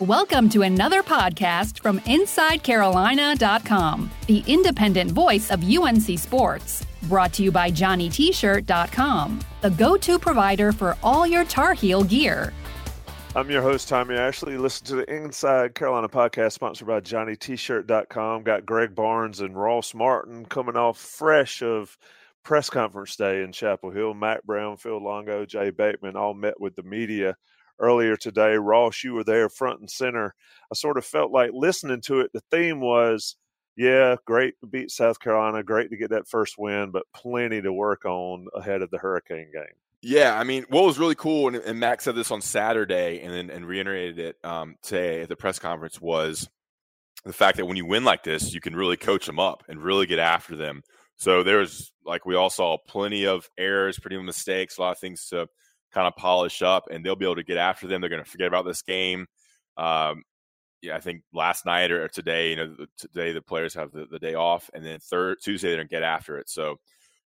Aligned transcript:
Welcome 0.00 0.50
to 0.50 0.60
another 0.60 1.02
podcast 1.02 1.80
from 1.80 2.00
InsideCarolina.com, 2.00 4.10
the 4.26 4.44
independent 4.46 5.12
voice 5.12 5.50
of 5.50 5.64
UNC 5.64 6.18
Sports. 6.18 6.84
Brought 7.04 7.32
to 7.32 7.42
you 7.42 7.50
by 7.50 7.70
JohnnyT-shirt.com, 7.70 9.40
the 9.62 9.70
go-to 9.70 10.18
provider 10.18 10.72
for 10.72 10.98
all 11.02 11.26
your 11.26 11.44
Tar 11.44 11.72
Heel 11.72 12.04
gear. 12.04 12.52
I'm 13.34 13.50
your 13.50 13.62
host, 13.62 13.88
Tommy 13.88 14.16
Ashley. 14.16 14.58
Listen 14.58 14.86
to 14.88 14.96
the 14.96 15.10
Inside 15.10 15.74
Carolina 15.74 16.10
podcast 16.10 16.52
sponsored 16.52 16.88
by 16.88 17.00
JohnnyT-shirt.com. 17.00 18.42
Got 18.42 18.66
Greg 18.66 18.94
Barnes 18.94 19.40
and 19.40 19.56
Ross 19.56 19.94
Martin 19.94 20.44
coming 20.44 20.76
off 20.76 20.98
fresh 20.98 21.62
of 21.62 21.96
press 22.42 22.68
conference 22.68 23.16
day 23.16 23.42
in 23.42 23.52
Chapel 23.52 23.90
Hill. 23.90 24.12
Mack 24.12 24.44
Brown, 24.44 24.76
Phil 24.76 25.02
Longo, 25.02 25.46
Jay 25.46 25.70
Bateman 25.70 26.16
all 26.16 26.34
met 26.34 26.60
with 26.60 26.76
the 26.76 26.82
media 26.82 27.34
earlier 27.78 28.16
today. 28.16 28.54
Ross, 28.54 29.04
you 29.04 29.14
were 29.14 29.24
there 29.24 29.48
front 29.48 29.80
and 29.80 29.90
center. 29.90 30.34
I 30.70 30.74
sort 30.74 30.98
of 30.98 31.04
felt 31.04 31.30
like 31.30 31.50
listening 31.52 32.00
to 32.02 32.20
it, 32.20 32.32
the 32.32 32.42
theme 32.50 32.80
was, 32.80 33.36
yeah, 33.76 34.16
great 34.24 34.58
to 34.60 34.66
beat 34.66 34.90
South 34.90 35.20
Carolina, 35.20 35.62
great 35.62 35.90
to 35.90 35.96
get 35.96 36.10
that 36.10 36.28
first 36.28 36.56
win, 36.58 36.90
but 36.90 37.04
plenty 37.14 37.60
to 37.62 37.72
work 37.72 38.04
on 38.04 38.46
ahead 38.54 38.82
of 38.82 38.90
the 38.90 38.98
Hurricane 38.98 39.50
game. 39.52 39.74
Yeah, 40.02 40.38
I 40.38 40.44
mean, 40.44 40.64
what 40.68 40.84
was 40.84 40.98
really 40.98 41.14
cool, 41.14 41.48
and, 41.48 41.56
and 41.56 41.80
Mack 41.80 42.00
said 42.00 42.14
this 42.14 42.30
on 42.30 42.40
Saturday, 42.40 43.20
and 43.20 43.32
then 43.32 43.50
and 43.50 43.66
reiterated 43.66 44.18
it 44.18 44.36
um, 44.44 44.76
today 44.82 45.22
at 45.22 45.28
the 45.28 45.36
press 45.36 45.58
conference 45.58 46.00
was 46.00 46.48
the 47.24 47.32
fact 47.32 47.56
that 47.56 47.66
when 47.66 47.76
you 47.76 47.86
win 47.86 48.04
like 48.04 48.22
this, 48.22 48.54
you 48.54 48.60
can 48.60 48.76
really 48.76 48.96
coach 48.96 49.26
them 49.26 49.40
up 49.40 49.64
and 49.68 49.82
really 49.82 50.06
get 50.06 50.18
after 50.18 50.54
them. 50.54 50.82
So 51.16 51.42
there's 51.42 51.92
like 52.04 52.24
we 52.24 52.36
all 52.36 52.50
saw 52.50 52.78
plenty 52.78 53.26
of 53.26 53.50
errors, 53.58 53.98
pretty 53.98 54.16
mistakes, 54.22 54.78
a 54.78 54.82
lot 54.82 54.92
of 54.92 54.98
things 54.98 55.26
to 55.30 55.48
kind 55.96 56.06
of 56.06 56.14
polish 56.14 56.60
up, 56.60 56.88
and 56.90 57.02
they'll 57.02 57.16
be 57.16 57.24
able 57.24 57.36
to 57.36 57.42
get 57.42 57.56
after 57.56 57.86
them. 57.86 58.02
They're 58.02 58.10
going 58.10 58.22
to 58.22 58.30
forget 58.30 58.48
about 58.48 58.66
this 58.66 58.82
game. 58.82 59.26
Um, 59.78 60.24
yeah, 60.82 60.94
I 60.94 61.00
think 61.00 61.22
last 61.32 61.64
night 61.64 61.90
or 61.90 62.06
today, 62.08 62.50
you 62.50 62.56
know, 62.56 62.76
today 62.98 63.32
the 63.32 63.40
players 63.40 63.72
have 63.74 63.92
the, 63.92 64.04
the 64.04 64.18
day 64.18 64.34
off, 64.34 64.68
and 64.74 64.84
then 64.84 64.98
third 65.00 65.38
Tuesday 65.42 65.68
they're 65.68 65.78
going 65.78 65.88
to 65.88 65.94
get 65.94 66.02
after 66.02 66.36
it. 66.36 66.50
So, 66.50 66.76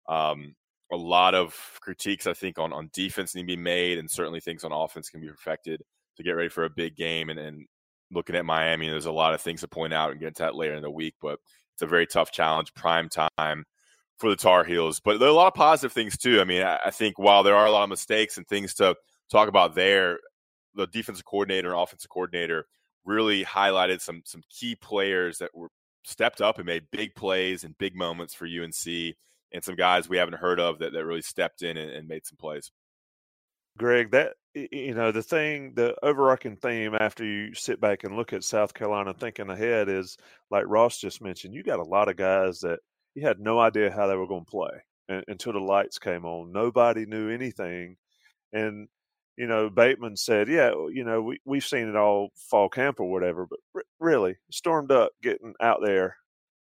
um, 0.08 0.56
a 0.94 0.96
lot 0.96 1.36
of 1.36 1.54
critiques 1.82 2.26
I 2.26 2.34
think 2.34 2.58
on 2.58 2.72
on 2.72 2.90
defense 2.94 3.36
need 3.36 3.42
to 3.42 3.48
be 3.48 3.58
made, 3.58 3.98
and 3.98 4.10
certainly 4.10 4.40
things 4.40 4.64
on 4.64 4.72
offense 4.72 5.10
can 5.10 5.20
be 5.20 5.28
perfected 5.28 5.82
to 6.16 6.24
get 6.24 6.32
ready 6.32 6.50
for 6.50 6.64
a 6.64 6.70
big 6.70 6.96
game. 6.96 7.30
And, 7.30 7.40
and 7.40 7.66
looking 8.12 8.38
at 8.38 8.46
Miami, 8.46 8.88
there's 8.88 9.08
a 9.08 9.12
lot 9.12 9.34
of 9.34 9.42
things 9.42 9.60
to 9.60 9.68
point 9.68 9.94
out 9.94 10.12
and 10.12 10.22
get 10.22 10.28
into 10.30 10.44
that 10.44 10.56
later 10.56 10.76
in 10.76 10.84
the 10.84 10.90
week, 10.90 11.16
but 11.22 11.38
it's 11.74 11.82
a 11.82 11.88
very 11.88 12.08
tough 12.08 12.32
challenge, 12.32 12.74
prime 12.76 13.10
time 13.10 13.66
for 14.24 14.30
the 14.30 14.38
Tar 14.38 14.64
Heels. 14.64 15.02
But 15.02 15.20
there 15.20 15.28
are 15.28 15.32
a 15.32 15.36
lot 15.36 15.48
of 15.48 15.54
positive 15.54 15.92
things 15.92 16.18
too. 16.18 16.40
I 16.40 16.46
mean, 16.46 16.62
I, 16.64 16.80
I 16.86 16.92
think 16.92 17.20
while 17.20 17.44
there 17.44 17.58
are 17.58 17.66
a 17.66 17.72
lot 17.72 17.84
of 17.84 17.90
mistakes 17.90 18.38
and 18.38 18.48
things 18.48 18.74
to 18.76 18.96
talk 19.30 19.50
about 19.50 19.76
there, 19.76 20.20
the 20.76 20.88
defensive 20.88 21.26
coordinator 21.26 21.72
and 21.72 21.78
offensive 21.78 22.10
coordinator 22.10 22.66
really 23.04 23.44
highlighted 23.44 24.00
some 24.00 24.22
some 24.26 24.42
key 24.50 24.76
players 24.76 25.40
that 25.40 25.54
were 25.54 25.68
stepped 26.06 26.40
up 26.40 26.58
and 26.58 26.66
made 26.66 26.84
big 26.90 27.14
plays 27.16 27.66
and 27.66 27.78
big 27.78 27.98
moments 27.98 28.34
for 28.34 28.46
UNC, 28.46 29.14
and 29.52 29.62
some 29.62 29.76
guys 29.76 30.08
we 30.08 30.18
haven't 30.18 30.38
heard 30.38 30.60
of 30.62 30.80
that, 30.80 30.94
that 30.94 31.06
really 31.06 31.22
stepped 31.22 31.62
in 31.62 31.76
and, 31.76 31.92
and 31.92 32.08
made 32.08 32.26
some 32.26 32.38
plays. 32.38 32.72
Greg, 33.78 34.12
that 34.12 34.36
you 34.54 34.94
know 34.94 35.12
the 35.12 35.22
thing, 35.22 35.74
the 35.74 35.96
overarching 36.02 36.56
theme 36.56 36.96
after 36.98 37.26
you 37.26 37.54
sit 37.56 37.82
back 37.82 38.06
and 38.06 38.16
look 38.16 38.32
at 38.32 38.46
South 38.46 38.74
Carolina 38.74 39.14
thinking 39.14 39.50
ahead 39.50 39.90
is 39.90 40.16
like 40.50 40.64
Ross 40.66 40.98
just 40.98 41.22
mentioned. 41.22 41.54
You 41.54 41.62
got 41.62 41.80
a 41.80 41.84
lot 41.84 42.08
of 42.08 42.16
guys 42.16 42.62
that 42.62 42.80
he 43.16 43.22
had 43.22 43.40
no 43.40 43.60
idea 43.60 43.92
how 43.92 44.08
they 44.08 44.16
were 44.16 44.28
going 44.28 44.46
to 44.46 44.52
play 44.52 44.70
and, 45.10 45.24
until 45.28 45.54
the 45.54 45.60
lights 45.60 46.00
came 46.00 46.26
on. 46.26 46.52
Nobody 46.52 47.06
knew 47.06 47.30
anything, 47.30 47.98
and 48.52 48.88
you 49.38 49.48
know 49.48 49.70
Bateman 49.70 50.18
said, 50.18 50.50
"Yeah, 50.50 50.72
you 50.92 51.04
know 51.04 51.22
we 51.22 51.40
we've 51.46 51.66
seen 51.66 51.90
it 51.90 51.96
all 51.96 52.30
fall 52.50 52.70
camp 52.70 53.00
or 53.00 53.12
whatever, 53.12 53.48
but 53.50 53.60
r- 53.76 53.84
really 54.00 54.38
stormed 54.52 54.92
up, 54.92 55.12
getting 55.22 55.54
out 55.62 55.80
there 55.84 56.18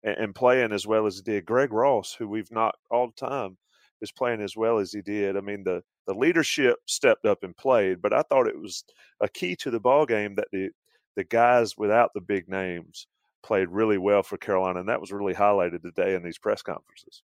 and, 0.04 0.16
and, 0.18 0.34
playing 0.34 0.72
as 0.72 0.86
well 0.86 1.06
as 1.06 1.16
he 1.16 1.22
did." 1.22 1.46
Greg 1.46 1.72
Ross, 1.72 2.14
who 2.14 2.28
we've 2.28 2.50
not 2.50 2.74
all 2.90 3.08
the 3.08 3.26
time, 3.26 3.58
is 4.00 4.12
playing 4.12 4.40
as 4.42 4.56
well 4.56 4.78
as 4.78 4.92
he 4.92 5.02
did. 5.02 5.36
I 5.36 5.40
mean 5.40 5.64
the 5.64 5.82
the 6.06 6.14
leadership 6.14 6.78
stepped 6.86 7.26
up 7.26 7.42
and 7.42 7.56
played, 7.56 8.00
but 8.02 8.12
I 8.14 8.22
thought 8.22 8.48
it 8.48 8.60
was 8.60 8.84
a 9.20 9.28
key 9.28 9.56
to 9.56 9.70
the 9.70 9.80
ball 9.80 10.06
game 10.06 10.34
that 10.36 10.48
the 10.52 10.70
the 11.16 11.24
guys 11.24 11.76
without 11.76 12.10
the 12.14 12.20
big 12.20 12.48
names 12.48 13.06
played 13.42 13.68
really 13.68 13.98
well 13.98 14.22
for 14.22 14.36
Carolina, 14.36 14.80
and 14.80 14.88
that 14.88 15.00
was 15.00 15.12
really 15.12 15.34
highlighted 15.34 15.82
today 15.82 16.14
in 16.14 16.22
these 16.22 16.38
press 16.38 16.62
conferences. 16.62 17.22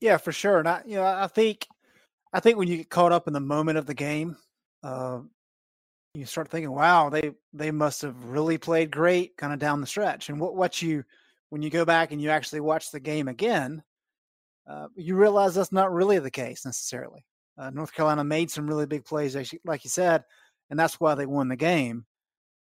Yeah, 0.00 0.16
for 0.16 0.32
sure. 0.32 0.58
And 0.58 0.68
I, 0.68 0.82
you 0.86 0.96
know, 0.96 1.04
I 1.04 1.26
think, 1.26 1.66
I 2.32 2.40
think 2.40 2.56
when 2.56 2.68
you 2.68 2.78
get 2.78 2.90
caught 2.90 3.12
up 3.12 3.26
in 3.26 3.32
the 3.32 3.40
moment 3.40 3.78
of 3.78 3.86
the 3.86 3.94
game, 3.94 4.36
uh, 4.82 5.20
you 6.14 6.26
start 6.26 6.48
thinking, 6.48 6.72
"Wow, 6.72 7.10
they 7.10 7.32
they 7.52 7.70
must 7.70 8.02
have 8.02 8.24
really 8.24 8.58
played 8.58 8.90
great," 8.90 9.36
kind 9.36 9.52
of 9.52 9.58
down 9.58 9.80
the 9.80 9.86
stretch. 9.86 10.28
And 10.28 10.40
what 10.40 10.56
what 10.56 10.82
you 10.82 11.04
when 11.50 11.62
you 11.62 11.70
go 11.70 11.84
back 11.84 12.12
and 12.12 12.20
you 12.20 12.30
actually 12.30 12.60
watch 12.60 12.90
the 12.90 13.00
game 13.00 13.28
again, 13.28 13.82
uh, 14.68 14.88
you 14.96 15.16
realize 15.16 15.54
that's 15.54 15.72
not 15.72 15.92
really 15.92 16.18
the 16.18 16.30
case 16.30 16.64
necessarily. 16.64 17.24
Uh, 17.58 17.70
North 17.70 17.92
Carolina 17.92 18.24
made 18.24 18.50
some 18.50 18.66
really 18.66 18.86
big 18.86 19.04
plays, 19.04 19.36
like 19.64 19.84
you 19.84 19.90
said, 19.90 20.24
and 20.70 20.78
that's 20.78 20.98
why 20.98 21.14
they 21.14 21.26
won 21.26 21.48
the 21.48 21.56
game. 21.56 22.06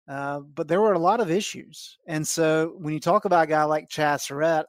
Uh, 0.08 0.40
but 0.40 0.68
there 0.68 0.80
were 0.80 0.94
a 0.94 0.98
lot 0.98 1.20
of 1.20 1.30
issues. 1.30 1.98
And 2.06 2.26
so 2.26 2.74
when 2.78 2.94
you 2.94 3.00
talk 3.00 3.26
about 3.26 3.44
a 3.44 3.48
guy 3.48 3.64
like 3.64 3.90
Chazz 3.90 4.22
Surratt, 4.22 4.66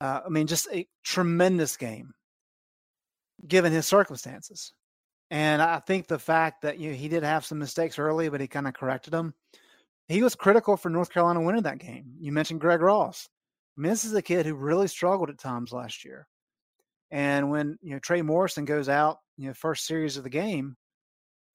uh, 0.00 0.20
I 0.24 0.28
mean, 0.28 0.46
just 0.46 0.68
a 0.72 0.86
tremendous 1.04 1.76
game 1.76 2.14
given 3.46 3.72
his 3.72 3.86
circumstances. 3.86 4.72
And 5.30 5.60
I 5.60 5.80
think 5.80 6.06
the 6.06 6.18
fact 6.18 6.62
that 6.62 6.78
you 6.78 6.90
know, 6.90 6.96
he 6.96 7.08
did 7.08 7.24
have 7.24 7.44
some 7.44 7.58
mistakes 7.58 7.98
early, 7.98 8.28
but 8.28 8.40
he 8.40 8.46
kind 8.46 8.68
of 8.68 8.74
corrected 8.74 9.12
them. 9.12 9.34
He 10.06 10.22
was 10.22 10.36
critical 10.36 10.76
for 10.76 10.88
North 10.88 11.10
Carolina 11.10 11.40
winning 11.40 11.62
that 11.62 11.78
game. 11.78 12.12
You 12.20 12.30
mentioned 12.30 12.60
Greg 12.60 12.80
Ross. 12.80 13.28
I 13.76 13.80
mean, 13.80 13.90
this 13.90 14.04
is 14.04 14.14
a 14.14 14.22
kid 14.22 14.46
who 14.46 14.54
really 14.54 14.86
struggled 14.86 15.30
at 15.30 15.38
times 15.38 15.72
last 15.72 16.04
year. 16.04 16.28
And 17.10 17.50
when 17.50 17.78
you 17.82 17.92
know 17.92 17.98
Trey 17.98 18.22
Morrison 18.22 18.64
goes 18.64 18.88
out, 18.88 19.18
you 19.36 19.48
know, 19.48 19.54
first 19.54 19.86
series 19.86 20.16
of 20.16 20.22
the 20.22 20.30
game, 20.30 20.76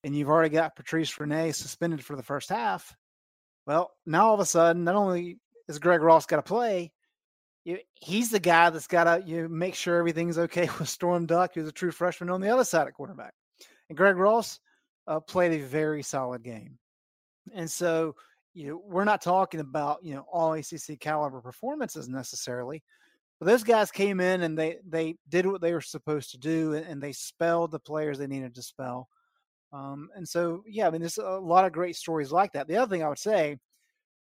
and 0.03 0.15
you've 0.15 0.29
already 0.29 0.49
got 0.49 0.75
Patrice 0.75 1.19
Rene 1.19 1.51
suspended 1.51 2.03
for 2.03 2.15
the 2.15 2.23
first 2.23 2.49
half, 2.49 2.95
well, 3.67 3.91
now 4.05 4.27
all 4.27 4.33
of 4.33 4.39
a 4.39 4.45
sudden, 4.45 4.83
not 4.83 4.95
only 4.95 5.37
is 5.67 5.79
Greg 5.79 6.01
Ross 6.01 6.25
got 6.25 6.37
to 6.37 6.41
play, 6.41 6.91
you, 7.63 7.77
he's 7.95 8.31
the 8.31 8.39
guy 8.39 8.69
that's 8.69 8.87
got 8.87 9.03
to 9.03 9.23
you 9.25 9.47
make 9.47 9.75
sure 9.75 9.97
everything's 9.97 10.37
okay 10.37 10.69
with 10.79 10.89
Storm 10.89 11.25
Duck, 11.25 11.51
who's 11.53 11.67
a 11.67 11.73
true 11.73 11.91
freshman 11.91 12.29
on 12.29 12.41
the 12.41 12.49
other 12.49 12.63
side 12.63 12.87
of 12.87 12.93
quarterback. 12.93 13.33
And 13.89 13.97
Greg 13.97 14.15
Ross 14.15 14.59
uh, 15.07 15.19
played 15.19 15.53
a 15.53 15.65
very 15.65 16.03
solid 16.03 16.43
game. 16.43 16.77
And 17.53 17.69
so, 17.69 18.15
you 18.53 18.67
know, 18.67 18.81
we're 18.85 19.03
not 19.03 19.21
talking 19.21 19.59
about, 19.59 19.99
you 20.03 20.15
know, 20.15 20.25
all 20.31 20.53
ACC 20.53 20.99
caliber 20.99 21.41
performances 21.41 22.07
necessarily, 22.07 22.83
but 23.39 23.47
those 23.47 23.63
guys 23.63 23.91
came 23.91 24.19
in 24.19 24.43
and 24.43 24.57
they 24.57 24.77
they 24.87 25.15
did 25.29 25.45
what 25.45 25.61
they 25.61 25.73
were 25.73 25.81
supposed 25.81 26.31
to 26.31 26.37
do 26.37 26.73
and, 26.73 26.85
and 26.85 27.01
they 27.01 27.11
spelled 27.11 27.71
the 27.71 27.79
players 27.79 28.17
they 28.17 28.27
needed 28.27 28.55
to 28.55 28.61
spell. 28.61 29.07
Um, 29.73 30.09
and 30.15 30.27
so, 30.27 30.63
yeah, 30.67 30.87
I 30.87 30.89
mean, 30.89 31.01
there's 31.01 31.17
a 31.17 31.39
lot 31.39 31.65
of 31.65 31.71
great 31.71 31.95
stories 31.95 32.31
like 32.31 32.51
that. 32.53 32.67
The 32.67 32.77
other 32.77 32.89
thing 32.89 33.03
I 33.03 33.09
would 33.09 33.17
say 33.17 33.57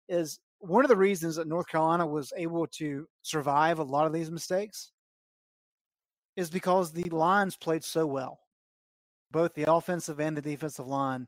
is 0.09 0.39
one 0.61 0.85
of 0.85 0.89
the 0.89 0.97
reasons 0.97 1.37
that 1.37 1.49
North 1.49 1.67
Carolina 1.69 2.07
was 2.07 2.33
able 2.37 2.67
to 2.67 3.09
survive 3.23 3.79
a 3.79 3.85
lot 3.85 4.07
of 4.07 4.13
these 4.13 4.31
mistakes 4.31 4.93
is 6.37 6.51
because 6.51 6.93
the 6.93 7.09
lines 7.11 7.57
played 7.57 7.83
so 7.83 8.07
well. 8.07 8.39
Both 9.33 9.55
the 9.55 9.71
offensive 9.73 10.21
and 10.21 10.37
the 10.37 10.43
defensive 10.43 10.87
line 10.87 11.27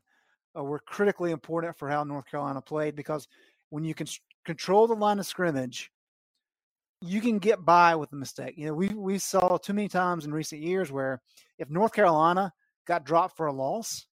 uh, 0.57 0.63
were 0.63 0.79
critically 0.79 1.31
important 1.31 1.77
for 1.77 1.89
how 1.89 2.03
North 2.03 2.29
Carolina 2.29 2.61
played 2.61 2.95
because 2.95 3.27
when 3.69 3.83
you 3.83 3.93
can 3.93 4.07
control 4.45 4.87
the 4.87 4.93
line 4.93 5.19
of 5.19 5.25
scrimmage, 5.25 5.91
you 7.01 7.21
can 7.21 7.39
get 7.39 7.65
by 7.65 7.95
with 7.95 8.11
a 8.13 8.15
mistake. 8.15 8.53
You 8.57 8.67
know, 8.67 8.73
we 8.73 8.89
we 8.89 9.17
saw 9.17 9.57
too 9.57 9.73
many 9.73 9.89
times 9.89 10.25
in 10.25 10.33
recent 10.33 10.61
years 10.61 10.91
where 10.91 11.21
if 11.57 11.69
North 11.69 11.93
Carolina 11.93 12.53
got 12.85 13.05
dropped 13.05 13.35
for 13.35 13.47
a 13.47 13.53
loss, 13.53 14.07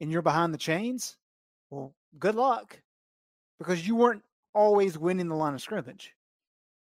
and 0.00 0.10
you're 0.10 0.22
behind 0.22 0.52
the 0.52 0.58
chains, 0.58 1.16
well, 1.70 1.94
good 2.18 2.34
luck 2.34 2.80
because 3.58 3.86
you 3.86 3.96
weren't 3.96 4.22
always 4.54 4.98
winning 4.98 5.28
the 5.28 5.34
line 5.34 5.54
of 5.54 5.60
scrimmage. 5.60 6.12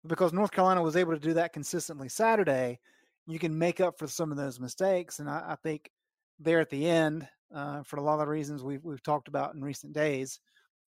Because 0.05 0.33
North 0.33 0.51
Carolina 0.51 0.81
was 0.81 0.95
able 0.95 1.13
to 1.13 1.19
do 1.19 1.33
that 1.33 1.53
consistently 1.53 2.09
Saturday, 2.09 2.79
you 3.25 3.39
can 3.39 3.57
make 3.57 3.79
up 3.79 3.97
for 3.97 4.07
some 4.07 4.31
of 4.31 4.37
those 4.37 4.59
mistakes. 4.59 5.19
And 5.19 5.29
I, 5.29 5.43
I 5.49 5.55
think 5.63 5.89
there 6.39 6.59
at 6.59 6.69
the 6.69 6.87
end, 6.89 7.27
uh, 7.55 7.83
for 7.83 7.97
a 7.97 8.03
lot 8.03 8.19
of 8.19 8.27
reasons 8.27 8.63
we've, 8.63 8.83
we've 8.83 9.03
talked 9.03 9.27
about 9.27 9.55
in 9.55 9.63
recent 9.63 9.93
days, 9.93 10.39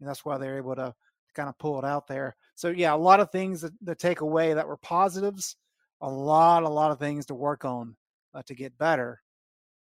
and 0.00 0.08
that's 0.08 0.24
why 0.24 0.38
they're 0.38 0.56
able 0.56 0.76
to 0.76 0.94
kind 1.34 1.48
of 1.48 1.58
pull 1.58 1.78
it 1.78 1.84
out 1.84 2.06
there. 2.06 2.34
So, 2.54 2.68
yeah, 2.68 2.94
a 2.94 2.96
lot 2.96 3.20
of 3.20 3.30
things 3.30 3.60
that, 3.60 3.72
that 3.82 3.98
take 3.98 4.20
away 4.20 4.54
that 4.54 4.66
were 4.66 4.78
positives, 4.78 5.56
a 6.00 6.08
lot, 6.08 6.62
a 6.62 6.68
lot 6.68 6.90
of 6.90 6.98
things 6.98 7.26
to 7.26 7.34
work 7.34 7.64
on 7.64 7.96
uh, 8.34 8.42
to 8.46 8.54
get 8.54 8.78
better. 8.78 9.20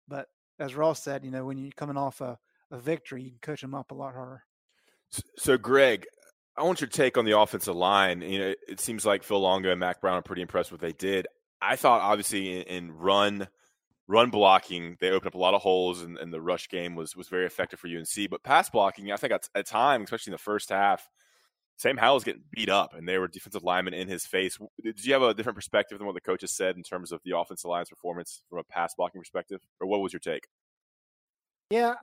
But 0.09 0.27
as 0.59 0.75
Ross 0.75 1.03
said, 1.03 1.25
you 1.25 1.31
know, 1.31 1.45
when 1.45 1.59
you're 1.59 1.73
coming 1.73 1.97
off 1.97 2.21
a, 2.21 2.39
a 2.71 2.79
victory, 2.79 3.23
you 3.23 3.31
can 3.31 3.39
coach 3.41 3.61
them 3.61 3.75
up 3.75 3.91
a 3.91 3.95
lot 3.95 4.15
harder. 4.15 4.43
So, 5.37 5.57
Greg, 5.57 6.07
I 6.57 6.63
want 6.63 6.81
your 6.81 6.89
take 6.89 7.17
on 7.17 7.25
the 7.25 7.39
offensive 7.39 7.77
line. 7.77 8.21
You 8.21 8.39
know, 8.39 8.55
it 8.69 8.81
seems 8.81 9.07
like 9.07 9.23
Phil 9.23 9.41
Longo 9.41 9.71
and 9.71 9.81
Mack 9.81 10.01
Brown 10.01 10.19
are 10.19 10.23
pretty 10.23 10.43
impressed 10.43 10.73
with 10.73 10.83
what 10.83 10.87
they 10.87 10.93
did. 10.93 11.27
I 11.63 11.77
thought, 11.77 12.01
obviously, 12.01 12.61
in, 12.61 12.63
in 12.63 12.93
run 12.93 13.49
run 14.09 14.31
blocking, 14.31 14.97
they 15.01 15.11
opened 15.11 15.29
up 15.29 15.35
a 15.35 15.39
lot 15.39 15.55
of 15.55 15.63
holes, 15.63 16.03
and, 16.03 16.19
and 16.19 16.33
the 16.33 16.41
rush 16.41 16.69
game 16.69 16.95
was 16.95 17.17
was 17.17 17.29
very 17.29 17.47
effective 17.47 17.79
for 17.79 17.89
UNC. 17.89 18.31
But 18.31 18.43
pass 18.43 18.69
blocking, 18.69 19.13
I 19.13 19.17
think 19.17 19.33
at, 19.33 19.49
at 19.55 19.67
times, 19.67 20.05
especially 20.05 20.33
in 20.33 20.35
the 20.35 20.39
first 20.39 20.71
half, 20.71 21.09
Sam 21.79 21.97
Howell's 21.97 22.25
getting 22.25 22.43
beat 22.51 22.69
up, 22.69 22.95
and 22.95 23.09
they 23.09 23.19
were 23.19 23.29
defensive 23.29 23.63
linemen 23.63 23.95
in 23.95 24.09
his 24.09 24.27
face. 24.27 24.59
Did 24.83 25.05
you 25.05 25.13
have 25.13 25.23
a 25.23 25.33
different 25.33 25.55
perspective 25.55 25.99
than 25.99 26.07
what 26.07 26.15
the 26.15 26.21
coaches 26.21 26.51
said 26.51 26.77
in 26.77 26.83
terms 26.83 27.13
of 27.13 27.21
the 27.25 27.39
offensive 27.39 27.71
line's 27.71 27.89
performance 27.89 28.43
from 28.51 28.59
a 28.59 28.65
pass 28.65 28.95
blocking 28.97 29.21
perspective, 29.21 29.61
or 29.81 29.87
what 29.87 30.01
was 30.01 30.13
your 30.13 30.19
take? 30.19 30.49
Yeah, 31.71 31.95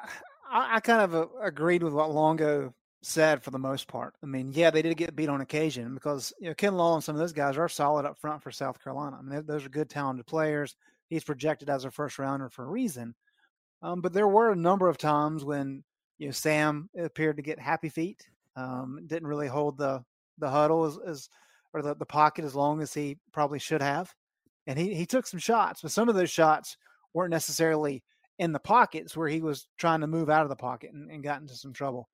I, 0.50 0.76
I 0.76 0.80
kind 0.80 1.02
of 1.02 1.14
uh, 1.14 1.28
agreed 1.44 1.84
with 1.84 1.92
what 1.92 2.12
Longo 2.12 2.74
said 3.02 3.44
for 3.44 3.52
the 3.52 3.60
most 3.60 3.90
part. 3.90 4.16
I 4.24 4.28
mean, 4.28 4.54
yeah, 4.54 4.70
they 4.70 4.82
did 4.82 4.96
get 4.96 5.16
beat 5.16 5.28
on 5.28 5.42
occasion 5.42 5.94
because 5.94 6.32
you 6.40 6.48
know 6.48 6.56
Kinlaw 6.56 6.96
and 6.96 7.04
some 7.04 7.16
of 7.16 7.20
those 7.20 7.34
guys 7.34 7.58
are 7.58 7.68
solid 7.68 8.06
up 8.06 8.18
front 8.18 8.42
for 8.42 8.52
South 8.52 8.82
Carolina. 8.82 9.18
I 9.20 9.24
mean, 9.24 9.46
those 9.46 9.66
are 9.66 9.70
good, 9.70 9.90
talented 9.90 10.26
players. 10.26 10.78
He's 11.10 11.26
projected 11.26 11.70
as 11.70 11.84
a 11.84 11.92
first 11.92 12.18
rounder 12.18 12.50
for 12.50 12.64
a 12.64 12.70
reason. 12.70 13.14
Um, 13.82 14.00
but 14.00 14.14
there 14.14 14.28
were 14.28 14.52
a 14.52 14.56
number 14.56 14.88
of 14.88 14.98
times 14.98 15.44
when 15.44 15.84
you 16.18 16.28
know 16.28 16.32
Sam 16.32 16.90
appeared 16.98 17.36
to 17.36 17.44
get 17.44 17.60
happy 17.60 17.90
feet. 17.90 18.26
Um, 18.56 19.00
didn't 19.08 19.28
really 19.28 19.48
hold 19.48 19.78
the 19.78 20.04
the 20.38 20.50
huddle 20.50 20.86
as, 20.86 20.98
as 21.06 21.30
or 21.74 21.82
the, 21.82 21.96
the 21.96 22.06
pocket 22.06 22.46
as 22.46 22.56
long 22.56 22.82
as 22.82 22.94
he 22.94 23.18
probably 23.34 23.60
should 23.60 23.82
have. 23.82 24.14
And 24.68 24.80
he, 24.80 24.96
he 24.96 25.06
took 25.06 25.28
some 25.28 25.40
shots, 25.40 25.82
but 25.82 25.92
some 25.92 26.10
of 26.10 26.16
those 26.16 26.32
shots 26.32 26.78
weren't 27.14 27.32
necessarily 27.32 28.04
in 28.40 28.52
the 28.52 28.60
pockets 28.60 29.16
where 29.16 29.28
he 29.28 29.42
was 29.42 29.68
trying 29.78 30.02
to 30.02 30.08
move 30.08 30.30
out 30.30 30.44
of 30.44 30.50
the 30.50 30.56
pocket 30.56 30.92
and, 30.94 31.10
and 31.12 31.24
got 31.24 31.42
into 31.42 31.54
some 31.56 31.74
trouble. 31.74 32.10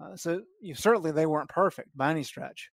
Uh, 0.00 0.16
so 0.16 0.42
you, 0.60 0.74
certainly 0.74 1.10
they 1.10 1.26
weren't 1.26 1.48
perfect 1.48 1.96
by 1.96 2.10
any 2.10 2.22
stretch. 2.22 2.70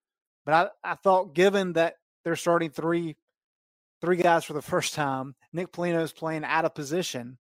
But 0.45 0.71
I, 0.83 0.91
I 0.91 0.95
thought 0.95 1.35
given 1.35 1.73
that 1.73 1.95
they're 2.23 2.35
starting 2.35 2.69
three 2.69 3.15
three 4.01 4.17
guys 4.17 4.43
for 4.43 4.53
the 4.53 4.61
first 4.73 4.93
time, 4.93 5.35
Nick 5.53 5.71
Polino's 5.71 6.11
playing 6.11 6.43
out 6.43 6.65
of 6.65 6.75
position, 6.75 7.37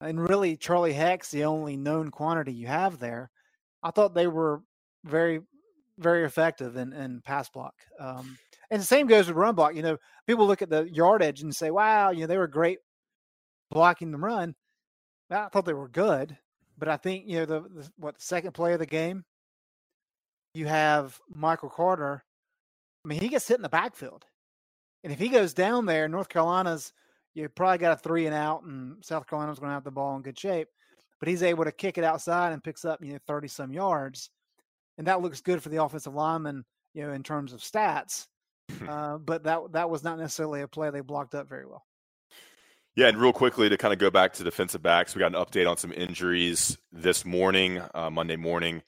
and 0.00 0.20
really 0.20 0.56
Charlie 0.56 0.94
Heck's 0.94 1.30
the 1.30 1.44
only 1.44 1.76
known 1.76 2.10
quantity 2.10 2.52
you 2.52 2.66
have 2.66 2.98
there. 2.98 3.30
I 3.82 3.90
thought 3.90 4.14
they 4.14 4.26
were 4.26 4.62
very, 5.04 5.40
very 5.98 6.24
effective 6.24 6.76
in, 6.76 6.92
in 6.92 7.20
pass 7.22 7.48
block. 7.48 7.74
Um, 8.00 8.38
and 8.70 8.80
the 8.80 8.86
same 8.86 9.06
goes 9.06 9.28
with 9.28 9.36
run 9.36 9.54
block. 9.54 9.74
You 9.74 9.82
know, 9.82 9.96
people 10.26 10.46
look 10.46 10.62
at 10.62 10.70
the 10.70 10.88
yardage 10.90 11.42
and 11.42 11.54
say, 11.54 11.70
wow, 11.70 12.10
you 12.10 12.22
know, 12.22 12.26
they 12.26 12.38
were 12.38 12.48
great 12.48 12.78
blocking 13.70 14.10
the 14.10 14.18
run. 14.18 14.54
I 15.30 15.48
thought 15.48 15.64
they 15.64 15.74
were 15.74 15.88
good, 15.88 16.36
but 16.78 16.88
I 16.88 16.96
think 16.96 17.24
you 17.26 17.38
know 17.38 17.46
the, 17.46 17.60
the 17.62 17.90
what 17.96 18.14
the 18.16 18.24
second 18.24 18.52
play 18.52 18.72
of 18.72 18.78
the 18.78 18.86
game, 18.86 19.24
you 20.54 20.66
have 20.66 21.18
Michael 21.34 21.70
Carter. 21.70 22.22
I 23.04 23.08
mean, 23.08 23.20
he 23.20 23.28
gets 23.28 23.48
hit 23.48 23.56
in 23.56 23.62
the 23.62 23.68
backfield, 23.68 24.24
and 25.02 25.12
if 25.12 25.18
he 25.18 25.28
goes 25.28 25.54
down 25.54 25.86
there, 25.86 26.08
North 26.08 26.28
Carolina's 26.28 26.92
you 27.34 27.48
probably 27.48 27.78
got 27.78 27.92
a 27.92 27.96
three 27.96 28.26
and 28.26 28.34
out, 28.34 28.62
and 28.62 29.04
South 29.04 29.26
Carolina's 29.26 29.58
going 29.58 29.70
to 29.70 29.74
have 29.74 29.84
the 29.84 29.90
ball 29.90 30.14
in 30.16 30.22
good 30.22 30.38
shape. 30.38 30.68
But 31.18 31.28
he's 31.28 31.42
able 31.42 31.64
to 31.64 31.72
kick 31.72 31.98
it 31.98 32.04
outside 32.04 32.52
and 32.52 32.62
picks 32.62 32.84
up 32.84 33.02
you 33.02 33.12
know 33.12 33.18
thirty 33.26 33.48
some 33.48 33.72
yards, 33.72 34.30
and 34.98 35.06
that 35.06 35.20
looks 35.22 35.40
good 35.40 35.62
for 35.62 35.68
the 35.68 35.82
offensive 35.82 36.14
lineman, 36.14 36.64
you 36.92 37.02
know, 37.02 37.12
in 37.12 37.22
terms 37.22 37.52
of 37.52 37.60
stats. 37.60 38.26
uh, 38.88 39.18
but 39.18 39.44
that 39.44 39.60
that 39.72 39.90
was 39.90 40.02
not 40.02 40.18
necessarily 40.18 40.62
a 40.62 40.68
play 40.68 40.90
they 40.90 41.00
blocked 41.00 41.34
up 41.34 41.48
very 41.48 41.66
well. 41.66 41.84
Yeah, 42.96 43.08
and 43.08 43.18
real 43.18 43.32
quickly 43.32 43.68
to 43.68 43.76
kind 43.76 43.92
of 43.92 43.98
go 43.98 44.10
back 44.10 44.34
to 44.34 44.44
defensive 44.44 44.82
backs, 44.82 45.14
we 45.14 45.18
got 45.18 45.34
an 45.34 45.44
update 45.44 45.68
on 45.68 45.76
some 45.76 45.92
injuries 45.92 46.78
this 46.92 47.24
morning, 47.24 47.82
uh, 47.92 48.08
Monday 48.08 48.36
morning. 48.36 48.82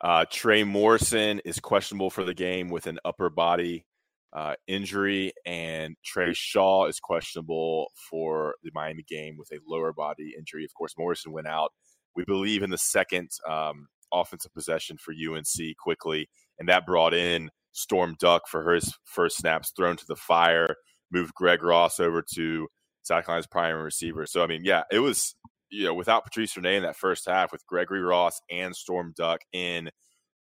Uh, 0.00 0.24
Trey 0.28 0.64
Morrison 0.64 1.40
is 1.44 1.60
questionable 1.60 2.10
for 2.10 2.24
the 2.24 2.34
game 2.34 2.68
with 2.68 2.88
an 2.88 2.98
upper 3.04 3.30
body 3.30 3.86
uh, 4.32 4.54
injury, 4.66 5.32
and 5.46 5.94
Trey 6.04 6.32
Shaw 6.34 6.86
is 6.86 6.98
questionable 6.98 7.92
for 8.10 8.56
the 8.64 8.72
Miami 8.74 9.04
game 9.04 9.36
with 9.38 9.52
a 9.52 9.60
lower 9.66 9.92
body 9.92 10.34
injury. 10.36 10.64
Of 10.64 10.74
course, 10.74 10.94
Morrison 10.98 11.30
went 11.30 11.46
out, 11.46 11.70
we 12.16 12.24
believe, 12.24 12.64
in 12.64 12.70
the 12.70 12.78
second 12.78 13.30
um, 13.48 13.86
offensive 14.14 14.52
possession 14.54 14.96
for 14.98 15.12
UNC 15.12 15.76
quickly, 15.78 16.28
and 16.58 16.68
that 16.68 16.86
brought 16.86 17.14
in 17.14 17.50
Storm 17.72 18.16
Duck 18.18 18.48
for 18.48 18.72
his 18.72 18.94
first 19.04 19.36
snaps 19.36 19.72
thrown 19.76 19.96
to 19.96 20.06
the 20.06 20.16
fire, 20.16 20.76
moved 21.10 21.34
Greg 21.34 21.62
Ross 21.62 22.00
over 22.00 22.22
to 22.34 22.68
South 23.02 23.26
Carolina's 23.26 23.46
primary 23.46 23.82
receiver. 23.82 24.26
So 24.26 24.42
I 24.42 24.46
mean, 24.46 24.62
yeah, 24.64 24.82
it 24.90 25.00
was 25.00 25.34
you 25.70 25.84
know 25.84 25.94
without 25.94 26.24
Patrice 26.24 26.56
Rene 26.56 26.76
in 26.76 26.82
that 26.82 26.96
first 26.96 27.26
half 27.26 27.52
with 27.52 27.66
Gregory 27.66 28.02
Ross 28.02 28.40
and 28.50 28.74
Storm 28.74 29.12
Duck 29.16 29.40
in 29.52 29.90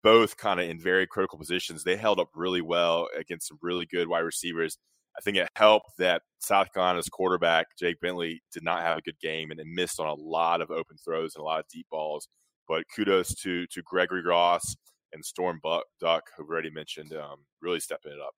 both 0.04 0.38
kind 0.38 0.60
of 0.60 0.70
in 0.70 0.80
very 0.80 1.08
critical 1.08 1.38
positions, 1.38 1.84
they 1.84 1.98
held 1.98 2.20
up 2.20 2.30
really 2.34 2.62
well 2.62 3.08
against 3.18 3.48
some 3.48 3.58
really 3.62 3.86
good 3.86 4.08
wide 4.08 4.20
receivers. 4.20 4.78
I 5.18 5.22
think 5.22 5.38
it 5.38 5.50
helped 5.56 5.98
that 5.98 6.22
South 6.40 6.72
Carolina's 6.72 7.10
quarterback 7.10 7.68
Jake 7.78 8.00
Bentley 8.00 8.42
did 8.54 8.64
not 8.64 8.84
have 8.84 9.00
a 9.00 9.02
good 9.02 9.20
game 9.20 9.50
and 9.52 9.60
missed 9.74 10.00
on 10.00 10.08
a 10.08 10.14
lot 10.14 10.62
of 10.62 10.70
open 10.70 10.98
throws 11.04 11.36
and 11.36 11.42
a 11.42 11.46
lot 11.46 11.60
of 11.60 11.66
deep 11.74 11.88
balls. 11.90 12.28
But 12.68 12.86
kudos 12.94 13.34
to 13.36 13.66
to 13.68 13.82
Gregory 13.84 14.24
Ross 14.24 14.76
and 15.14 15.24
Storm 15.24 15.60
Buck, 15.64 15.86
Duck, 16.00 16.24
who 16.38 16.44
already 16.44 16.70
mentioned, 16.70 17.14
um, 17.14 17.40
really 17.62 17.80
stepping 17.80 18.12
it 18.12 18.20
up. 18.20 18.36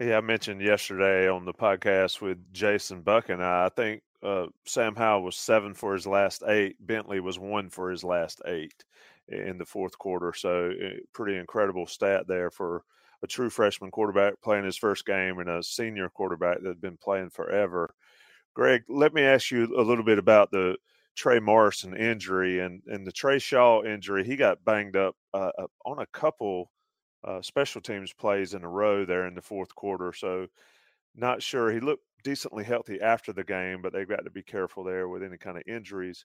Yeah, 0.00 0.18
I 0.18 0.20
mentioned 0.20 0.60
yesterday 0.60 1.28
on 1.28 1.44
the 1.44 1.52
podcast 1.52 2.20
with 2.20 2.38
Jason 2.52 3.02
Buck 3.02 3.30
and 3.30 3.42
I, 3.42 3.66
I 3.66 3.68
think 3.68 4.02
uh, 4.22 4.46
Sam 4.64 4.94
Howell 4.94 5.22
was 5.22 5.36
seven 5.36 5.74
for 5.74 5.92
his 5.92 6.06
last 6.06 6.42
eight. 6.46 6.76
Bentley 6.80 7.20
was 7.20 7.38
one 7.38 7.68
for 7.68 7.90
his 7.90 8.04
last 8.04 8.40
eight 8.46 8.84
in 9.28 9.58
the 9.58 9.64
fourth 9.64 9.96
quarter. 9.98 10.32
So, 10.32 10.70
eh, 10.80 11.00
pretty 11.12 11.36
incredible 11.36 11.86
stat 11.86 12.26
there 12.26 12.50
for 12.50 12.84
a 13.22 13.26
true 13.26 13.50
freshman 13.50 13.90
quarterback 13.90 14.40
playing 14.42 14.64
his 14.64 14.76
first 14.76 15.04
game 15.04 15.38
and 15.38 15.48
a 15.48 15.62
senior 15.62 16.08
quarterback 16.08 16.60
that 16.60 16.68
had 16.68 16.80
been 16.80 16.96
playing 16.96 17.30
forever. 17.30 17.92
Greg, 18.54 18.82
let 18.88 19.12
me 19.12 19.22
ask 19.22 19.50
you 19.50 19.64
a 19.76 19.82
little 19.82 20.04
bit 20.04 20.18
about 20.18 20.50
the 20.50 20.76
Trey 21.18 21.40
Morrison 21.40 21.96
injury 21.96 22.60
and, 22.60 22.80
and 22.86 23.04
the 23.04 23.10
Trey 23.10 23.40
Shaw 23.40 23.82
injury. 23.82 24.22
He 24.22 24.36
got 24.36 24.64
banged 24.64 24.94
up 24.94 25.16
uh, 25.34 25.50
on 25.84 25.98
a 25.98 26.06
couple 26.12 26.70
uh, 27.24 27.42
special 27.42 27.80
teams 27.80 28.12
plays 28.12 28.54
in 28.54 28.62
a 28.62 28.68
row 28.68 29.04
there 29.04 29.26
in 29.26 29.34
the 29.34 29.42
fourth 29.42 29.74
quarter. 29.74 30.12
So, 30.12 30.46
not 31.16 31.42
sure. 31.42 31.72
He 31.72 31.80
looked 31.80 32.04
decently 32.22 32.62
healthy 32.62 33.00
after 33.00 33.32
the 33.32 33.42
game, 33.42 33.82
but 33.82 33.92
they've 33.92 34.08
got 34.08 34.24
to 34.26 34.30
be 34.30 34.44
careful 34.44 34.84
there 34.84 35.08
with 35.08 35.24
any 35.24 35.36
kind 35.36 35.56
of 35.56 35.64
injuries. 35.66 36.24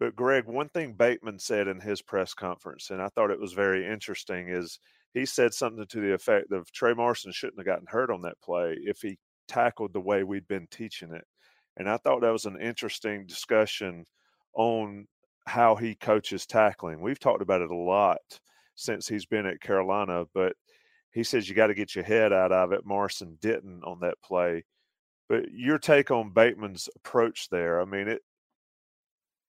But, 0.00 0.16
Greg, 0.16 0.46
one 0.46 0.70
thing 0.70 0.94
Bateman 0.94 1.38
said 1.38 1.68
in 1.68 1.80
his 1.80 2.02
press 2.02 2.34
conference, 2.34 2.90
and 2.90 3.00
I 3.00 3.08
thought 3.10 3.30
it 3.30 3.40
was 3.40 3.52
very 3.52 3.86
interesting, 3.86 4.48
is 4.48 4.80
he 5.14 5.24
said 5.24 5.54
something 5.54 5.86
to 5.86 6.00
the 6.00 6.14
effect 6.14 6.50
of 6.50 6.72
Trey 6.72 6.94
Morrison 6.94 7.30
shouldn't 7.30 7.60
have 7.60 7.66
gotten 7.66 7.86
hurt 7.88 8.10
on 8.10 8.22
that 8.22 8.40
play 8.42 8.76
if 8.80 9.02
he 9.02 9.18
tackled 9.46 9.92
the 9.92 10.00
way 10.00 10.24
we'd 10.24 10.48
been 10.48 10.66
teaching 10.68 11.14
it. 11.14 11.24
And 11.76 11.88
I 11.88 11.96
thought 11.98 12.22
that 12.22 12.32
was 12.32 12.46
an 12.46 12.60
interesting 12.60 13.26
discussion 13.26 14.04
on 14.54 15.06
how 15.46 15.76
he 15.76 15.94
coaches 15.94 16.46
tackling. 16.46 17.00
We've 17.00 17.18
talked 17.18 17.42
about 17.42 17.62
it 17.62 17.70
a 17.70 17.76
lot 17.76 18.40
since 18.74 19.06
he's 19.06 19.26
been 19.26 19.46
at 19.46 19.60
Carolina, 19.60 20.24
but 20.34 20.54
he 21.12 21.22
says 21.22 21.48
you 21.48 21.54
got 21.54 21.68
to 21.68 21.74
get 21.74 21.94
your 21.94 22.04
head 22.04 22.32
out 22.32 22.52
of 22.52 22.72
it. 22.72 22.84
Morrison 22.84 23.38
didn't 23.40 23.82
on 23.84 24.00
that 24.00 24.20
play. 24.22 24.64
But 25.28 25.50
your 25.50 25.78
take 25.78 26.10
on 26.10 26.30
Bateman's 26.30 26.88
approach 26.96 27.48
there, 27.50 27.80
I 27.80 27.84
mean, 27.84 28.08
it 28.08 28.22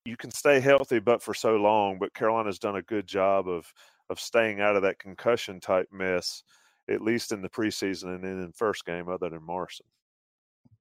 you 0.05 0.15
can 0.15 0.31
stay 0.31 0.61
healthy 0.61 0.99
but 0.99 1.21
for 1.21 1.33
so 1.33 1.57
long, 1.57 1.99
but 1.99 2.13
Carolina's 2.13 2.59
done 2.59 2.77
a 2.77 2.81
good 2.81 3.05
job 3.05 3.47
of 3.49 3.71
of 4.09 4.19
staying 4.19 4.61
out 4.61 4.77
of 4.77 4.81
that 4.83 4.99
concussion 4.99 5.59
type 5.59 5.89
mess, 5.91 6.43
at 6.89 7.01
least 7.01 7.33
in 7.33 7.41
the 7.41 7.49
preseason 7.49 8.15
and 8.15 8.23
in 8.23 8.51
first 8.53 8.85
game, 8.85 9.09
other 9.09 9.29
than 9.29 9.43
Morrison. 9.43 9.85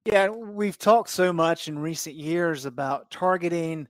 Yeah, 0.07 0.29
we've 0.29 0.77
talked 0.77 1.09
so 1.09 1.33
much 1.33 1.67
in 1.67 1.77
recent 1.77 2.15
years 2.15 2.63
about 2.63 3.11
targeting 3.11 3.89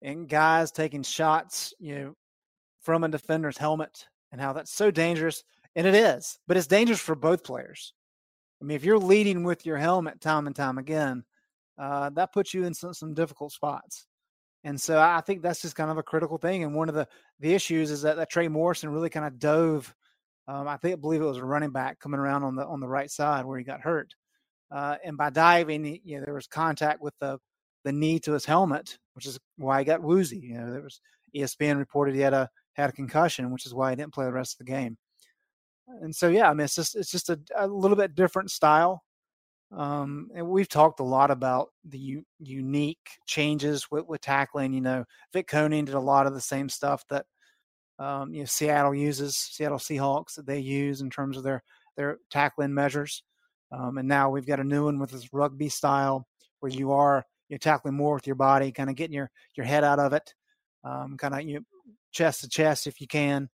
and 0.00 0.28
guys 0.28 0.70
taking 0.70 1.02
shots, 1.02 1.74
you 1.80 1.96
know, 1.96 2.14
from 2.82 3.02
a 3.02 3.08
defender's 3.08 3.58
helmet 3.58 4.06
and 4.30 4.40
how 4.40 4.52
that's 4.52 4.72
so 4.72 4.92
dangerous. 4.92 5.42
And 5.74 5.84
it 5.84 5.96
is, 5.96 6.38
but 6.46 6.56
it's 6.56 6.68
dangerous 6.68 7.00
for 7.00 7.16
both 7.16 7.42
players. 7.42 7.94
I 8.62 8.64
mean, 8.64 8.76
if 8.76 8.84
you're 8.84 8.96
leading 8.96 9.42
with 9.42 9.66
your 9.66 9.76
helmet 9.76 10.20
time 10.20 10.46
and 10.46 10.54
time 10.54 10.78
again, 10.78 11.24
uh, 11.76 12.10
that 12.10 12.32
puts 12.32 12.54
you 12.54 12.62
in 12.62 12.72
some, 12.72 12.94
some 12.94 13.12
difficult 13.12 13.50
spots. 13.50 14.06
And 14.62 14.80
so 14.80 15.00
I 15.00 15.20
think 15.20 15.42
that's 15.42 15.62
just 15.62 15.74
kind 15.74 15.90
of 15.90 15.98
a 15.98 16.02
critical 16.04 16.38
thing. 16.38 16.62
And 16.62 16.76
one 16.76 16.88
of 16.88 16.94
the, 16.94 17.08
the 17.40 17.54
issues 17.54 17.90
is 17.90 18.02
that, 18.02 18.14
that 18.18 18.30
Trey 18.30 18.46
Morrison 18.46 18.90
really 18.90 19.10
kind 19.10 19.26
of 19.26 19.40
dove. 19.40 19.92
Um, 20.46 20.68
I 20.68 20.76
think 20.76 20.92
I 20.92 21.00
believe 21.00 21.22
it 21.22 21.24
was 21.24 21.38
a 21.38 21.44
running 21.44 21.72
back 21.72 21.98
coming 21.98 22.20
around 22.20 22.44
on 22.44 22.54
the 22.54 22.64
on 22.64 22.78
the 22.78 22.86
right 22.86 23.10
side 23.10 23.44
where 23.44 23.58
he 23.58 23.64
got 23.64 23.80
hurt. 23.80 24.14
Uh, 24.70 24.96
and 25.04 25.16
by 25.16 25.30
diving, 25.30 26.00
you 26.04 26.18
know, 26.18 26.24
there 26.24 26.34
was 26.34 26.46
contact 26.46 27.00
with 27.00 27.14
the 27.20 27.38
the 27.84 27.92
knee 27.92 28.18
to 28.18 28.32
his 28.32 28.44
helmet, 28.44 28.98
which 29.14 29.26
is 29.26 29.38
why 29.56 29.78
he 29.78 29.84
got 29.84 30.02
woozy. 30.02 30.38
You 30.38 30.54
know, 30.54 30.72
there 30.72 30.82
was 30.82 31.00
ESPN 31.36 31.78
reported 31.78 32.14
he 32.14 32.20
had 32.20 32.34
a 32.34 32.50
had 32.74 32.90
a 32.90 32.92
concussion, 32.92 33.52
which 33.52 33.64
is 33.66 33.74
why 33.74 33.90
he 33.90 33.96
didn't 33.96 34.12
play 34.14 34.24
the 34.26 34.32
rest 34.32 34.54
of 34.54 34.66
the 34.66 34.72
game. 34.72 34.98
And 36.02 36.14
so, 36.14 36.28
yeah, 36.28 36.50
I 36.50 36.54
mean, 36.54 36.64
it's 36.64 36.74
just 36.74 36.96
it's 36.96 37.10
just 37.10 37.30
a, 37.30 37.38
a 37.56 37.66
little 37.66 37.96
bit 37.96 38.14
different 38.14 38.50
style. 38.50 39.02
Um, 39.72 40.30
and 40.34 40.48
we've 40.48 40.68
talked 40.68 41.00
a 41.00 41.04
lot 41.04 41.30
about 41.30 41.70
the 41.84 41.98
u- 41.98 42.26
unique 42.38 43.08
changes 43.26 43.90
with, 43.90 44.06
with 44.06 44.20
tackling. 44.20 44.72
You 44.72 44.80
know, 44.80 45.04
Vic 45.32 45.48
Koenning 45.48 45.86
did 45.86 45.94
a 45.94 46.00
lot 46.00 46.26
of 46.26 46.34
the 46.34 46.40
same 46.40 46.68
stuff 46.68 47.04
that 47.10 47.26
um, 47.98 48.32
you 48.32 48.40
know 48.40 48.46
Seattle 48.46 48.94
uses, 48.94 49.36
Seattle 49.36 49.78
Seahawks 49.78 50.34
that 50.34 50.46
they 50.46 50.58
use 50.58 51.00
in 51.00 51.10
terms 51.10 51.36
of 51.36 51.44
their 51.44 51.62
their 51.96 52.18
tackling 52.30 52.74
measures. 52.74 53.22
Um, 53.72 53.98
and 53.98 54.08
now 54.08 54.30
we've 54.30 54.46
got 54.46 54.60
a 54.60 54.64
new 54.64 54.84
one 54.84 54.98
with 54.98 55.10
this 55.10 55.32
rugby 55.32 55.68
style 55.68 56.26
where 56.60 56.72
you 56.72 56.92
are 56.92 57.24
you're 57.48 57.58
tackling 57.58 57.94
more 57.94 58.14
with 58.14 58.26
your 58.26 58.36
body, 58.36 58.72
kind 58.72 58.90
of 58.90 58.96
getting 58.96 59.14
your 59.14 59.30
your 59.56 59.66
head 59.66 59.84
out 59.84 59.98
of 59.98 60.12
it, 60.12 60.34
um, 60.84 61.16
kind 61.16 61.34
of 61.34 61.42
you 61.42 61.64
chest 62.12 62.40
to 62.40 62.48
chest 62.48 62.86
if 62.86 63.00
you 63.00 63.06
can. 63.06 63.48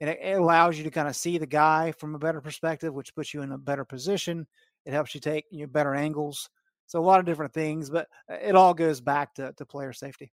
And 0.00 0.10
it, 0.10 0.18
it 0.22 0.32
allows 0.32 0.76
you 0.76 0.84
to 0.84 0.90
kind 0.90 1.08
of 1.08 1.16
see 1.16 1.38
the 1.38 1.46
guy 1.46 1.92
from 1.92 2.14
a 2.14 2.18
better 2.18 2.40
perspective, 2.40 2.92
which 2.92 3.14
puts 3.14 3.32
you 3.32 3.42
in 3.42 3.52
a 3.52 3.58
better 3.58 3.84
position. 3.84 4.46
It 4.86 4.92
helps 4.92 5.14
you 5.14 5.20
take 5.20 5.44
you 5.50 5.60
know, 5.60 5.66
better 5.66 5.94
angles. 5.94 6.48
So 6.86 7.00
a 7.00 7.02
lot 7.02 7.20
of 7.20 7.26
different 7.26 7.54
things, 7.54 7.90
but 7.90 8.08
uh, 8.30 8.36
it 8.42 8.54
all 8.54 8.74
goes 8.74 9.00
back 9.00 9.34
to, 9.34 9.52
to 9.56 9.66
player 9.66 9.92
safety. 9.92 10.32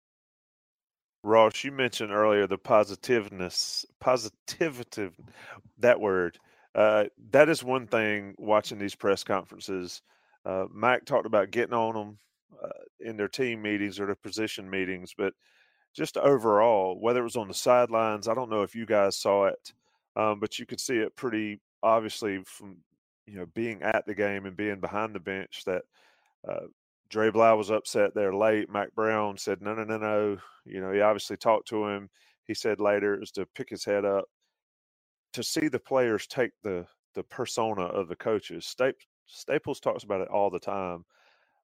Ross, 1.23 1.63
you 1.63 1.71
mentioned 1.71 2.11
earlier 2.11 2.47
the 2.47 2.57
positiveness, 2.57 3.85
positivity, 3.99 5.09
that 5.79 5.99
word. 5.99 6.39
Uh, 6.75 7.05
that 7.31 7.49
is 7.49 7.63
one 7.63 7.87
thing 7.87 8.35
watching 8.37 8.77
these 8.77 8.95
press 8.95 9.23
conferences. 9.23 10.01
Uh, 10.45 10.65
Mack 10.71 11.05
talked 11.05 11.25
about 11.25 11.51
getting 11.51 11.73
on 11.73 11.93
them 11.93 12.17
uh, 12.63 12.83
in 12.99 13.17
their 13.17 13.27
team 13.27 13.61
meetings 13.61 13.99
or 13.99 14.05
their 14.05 14.15
position 14.15 14.69
meetings, 14.69 15.13
but 15.17 15.33
just 15.93 16.17
overall, 16.17 16.99
whether 16.99 17.21
it 17.21 17.23
was 17.23 17.35
on 17.35 17.47
the 17.47 17.53
sidelines, 17.53 18.27
I 18.27 18.33
don't 18.33 18.49
know 18.49 18.61
if 18.61 18.75
you 18.75 18.85
guys 18.85 19.17
saw 19.17 19.45
it, 19.45 19.73
um, 20.15 20.39
but 20.39 20.59
you 20.59 20.65
could 20.65 20.79
see 20.79 20.97
it 20.97 21.15
pretty 21.15 21.59
obviously 21.81 22.41
from 22.45 22.77
you 23.25 23.37
know 23.37 23.45
being 23.53 23.81
at 23.81 24.05
the 24.05 24.13
game 24.13 24.45
and 24.45 24.55
being 24.57 24.79
behind 24.79 25.15
the 25.15 25.19
bench 25.19 25.63
that 25.65 25.83
uh, 26.47 26.65
Dre 27.09 27.31
Bly 27.31 27.53
was 27.53 27.71
upset 27.71 28.13
there 28.13 28.33
late. 28.33 28.69
Mack 28.69 28.93
Brown 28.93 29.37
said, 29.37 29.61
no, 29.61 29.73
no, 29.73 29.83
no, 29.83 29.97
no. 29.97 30.37
You 30.65 30.81
know, 30.81 30.91
he 30.91 31.01
obviously 31.01 31.37
talked 31.37 31.67
to 31.69 31.87
him. 31.87 32.09
He 32.43 32.53
said 32.53 32.79
later 32.79 33.15
it 33.15 33.19
was 33.19 33.31
to 33.31 33.47
pick 33.55 33.69
his 33.69 33.83
head 33.83 34.05
up. 34.05 34.25
To 35.39 35.43
see 35.43 35.69
the 35.69 35.79
players 35.79 36.27
take 36.27 36.51
the 36.63 36.85
the 37.15 37.23
persona 37.23 37.83
of 37.83 38.09
the 38.09 38.15
coaches. 38.17 38.75
Staples 39.25 39.79
talks 39.79 40.03
about 40.03 40.19
it 40.19 40.27
all 40.27 40.49
the 40.49 40.59
time. 40.59 41.05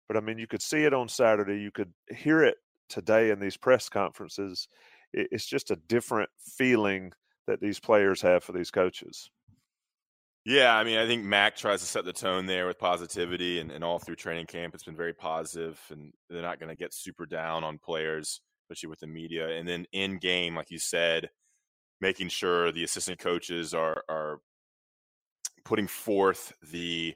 But 0.08 0.16
I 0.16 0.22
mean, 0.22 0.38
you 0.38 0.48
could 0.48 0.62
see 0.62 0.86
it 0.86 0.94
on 0.94 1.10
Saturday. 1.10 1.60
You 1.60 1.72
could 1.72 1.92
hear 2.10 2.42
it 2.42 2.56
today 2.88 3.32
in 3.32 3.42
these 3.42 3.58
press 3.58 3.90
conferences. 3.90 4.70
It's 5.12 5.46
just 5.46 5.72
a 5.72 5.76
different 5.76 6.30
feeling 6.40 7.12
that 7.48 7.60
these 7.60 7.78
players 7.78 8.22
have 8.22 8.46
for 8.46 8.54
these 8.54 8.72
coaches. 8.72 9.30
Yeah, 10.46 10.74
I 10.74 10.86
mean, 10.86 10.98
I 10.98 11.06
think 11.06 11.26
Mack 11.26 11.58
tries 11.58 11.82
to 11.82 11.86
set 11.86 12.06
the 12.06 12.14
tone 12.14 12.46
there 12.46 12.68
with 12.68 12.80
positivity, 12.80 13.60
and, 13.60 13.72
and 13.72 13.84
all 13.84 14.00
through 14.00 14.16
training 14.16 14.46
camp, 14.46 14.74
it's 14.74 14.86
been 14.86 14.96
very 14.96 15.14
positive, 15.14 15.78
and 15.90 16.14
they're 16.30 16.42
not 16.42 16.62
going 16.62 16.70
to 16.70 16.78
get 16.78 16.94
super 16.94 17.26
down 17.26 17.66
on 17.66 17.78
players, 17.78 18.40
especially 18.64 18.88
with 18.88 19.02
the 19.02 19.08
media. 19.08 19.50
And 19.50 19.68
then 19.68 19.86
in 19.92 20.18
game, 20.18 20.56
like 20.56 20.72
you 20.72 20.80
said, 20.80 21.30
making 22.02 22.30
sure 22.30 22.72
the 22.72 22.84
assistant 22.84 23.20
coaches 23.20 23.74
are 23.74 24.04
are 24.10 24.40
putting 25.64 25.88
forth 25.88 26.54
the 26.72 27.16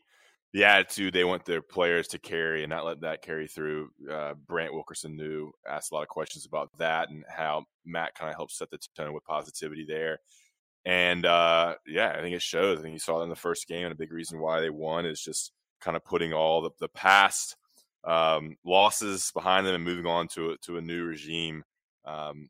the 0.53 0.65
attitude 0.65 1.13
they 1.13 1.23
want 1.23 1.45
their 1.45 1.61
players 1.61 2.07
to 2.07 2.17
carry 2.17 2.63
and 2.63 2.71
not 2.71 2.85
let 2.85 3.01
that 3.01 3.21
carry 3.21 3.47
through. 3.47 3.91
Uh, 4.11 4.33
Brant 4.47 4.73
Wilkerson-New 4.73 5.51
asked 5.69 5.91
a 5.91 5.95
lot 5.95 6.01
of 6.01 6.07
questions 6.07 6.47
about 6.47 6.71
that 6.79 7.09
and 7.09 7.23
how 7.29 7.65
Mack 7.85 8.15
kind 8.15 8.31
of 8.31 8.35
helps 8.35 8.57
set 8.57 8.71
the 8.71 8.79
tone 8.95 9.13
with 9.13 9.23
positivity 9.25 9.85
there. 9.87 10.17
And 10.85 11.25
uh, 11.25 11.75
yeah, 11.85 12.15
I 12.17 12.21
think 12.21 12.35
it 12.35 12.41
shows. 12.41 12.79
I 12.79 12.81
think 12.81 12.93
you 12.93 12.99
saw 12.99 13.19
it 13.19 13.23
in 13.23 13.29
the 13.29 13.35
first 13.35 13.67
game, 13.67 13.83
and 13.83 13.91
a 13.91 13.97
big 13.97 14.11
reason 14.11 14.39
why 14.39 14.59
they 14.59 14.71
won 14.71 15.05
is 15.05 15.21
just 15.21 15.51
kind 15.81 15.95
of 15.95 16.03
putting 16.03 16.33
all 16.33 16.61
the, 16.61 16.71
the 16.79 16.89
past 16.89 17.55
um, 18.05 18.55
losses 18.65 19.31
behind 19.33 19.67
them 19.67 19.75
and 19.75 19.83
moving 19.83 20.05
on 20.05 20.27
to 20.29 20.55
to 20.63 20.77
a 20.77 20.81
new 20.81 21.03
regime. 21.03 21.63
Um, 22.05 22.49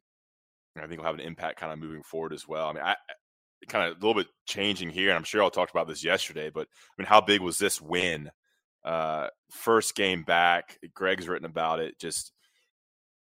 I 0.82 0.88
think 0.88 1.00
will 1.00 1.08
have 1.08 1.16
an 1.16 1.22
impact 1.22 1.60
kind 1.60 1.72
of 1.72 1.80
moving 1.80 2.04
forward 2.04 2.34
as 2.34 2.48
well. 2.48 2.68
I 2.68 2.74
mean, 2.74 2.84
I, 2.84 2.96
kind 3.68 3.90
of 3.90 3.98
a 3.98 4.06
little 4.06 4.22
bit 4.22 4.28
changing 4.46 4.90
here, 4.90 5.10
and 5.10 5.18
I'm 5.18 5.24
sure 5.24 5.44
I'll 5.44 5.52
talked 5.52 5.72
about 5.72 5.88
this 5.88 6.04
yesterday, 6.04 6.50
but 6.50 6.68
I 6.68 6.94
mean, 6.98 7.08
how 7.08 7.22
big 7.22 7.42
was 7.42 7.58
this 7.58 7.82
win? 7.82 8.32
Uh, 8.84 9.28
first 9.52 9.96
game 9.96 10.24
back, 10.24 10.78
Greg's 10.94 11.28
written 11.28 11.46
about 11.46 11.80
it. 11.80 12.00
Just 12.00 12.32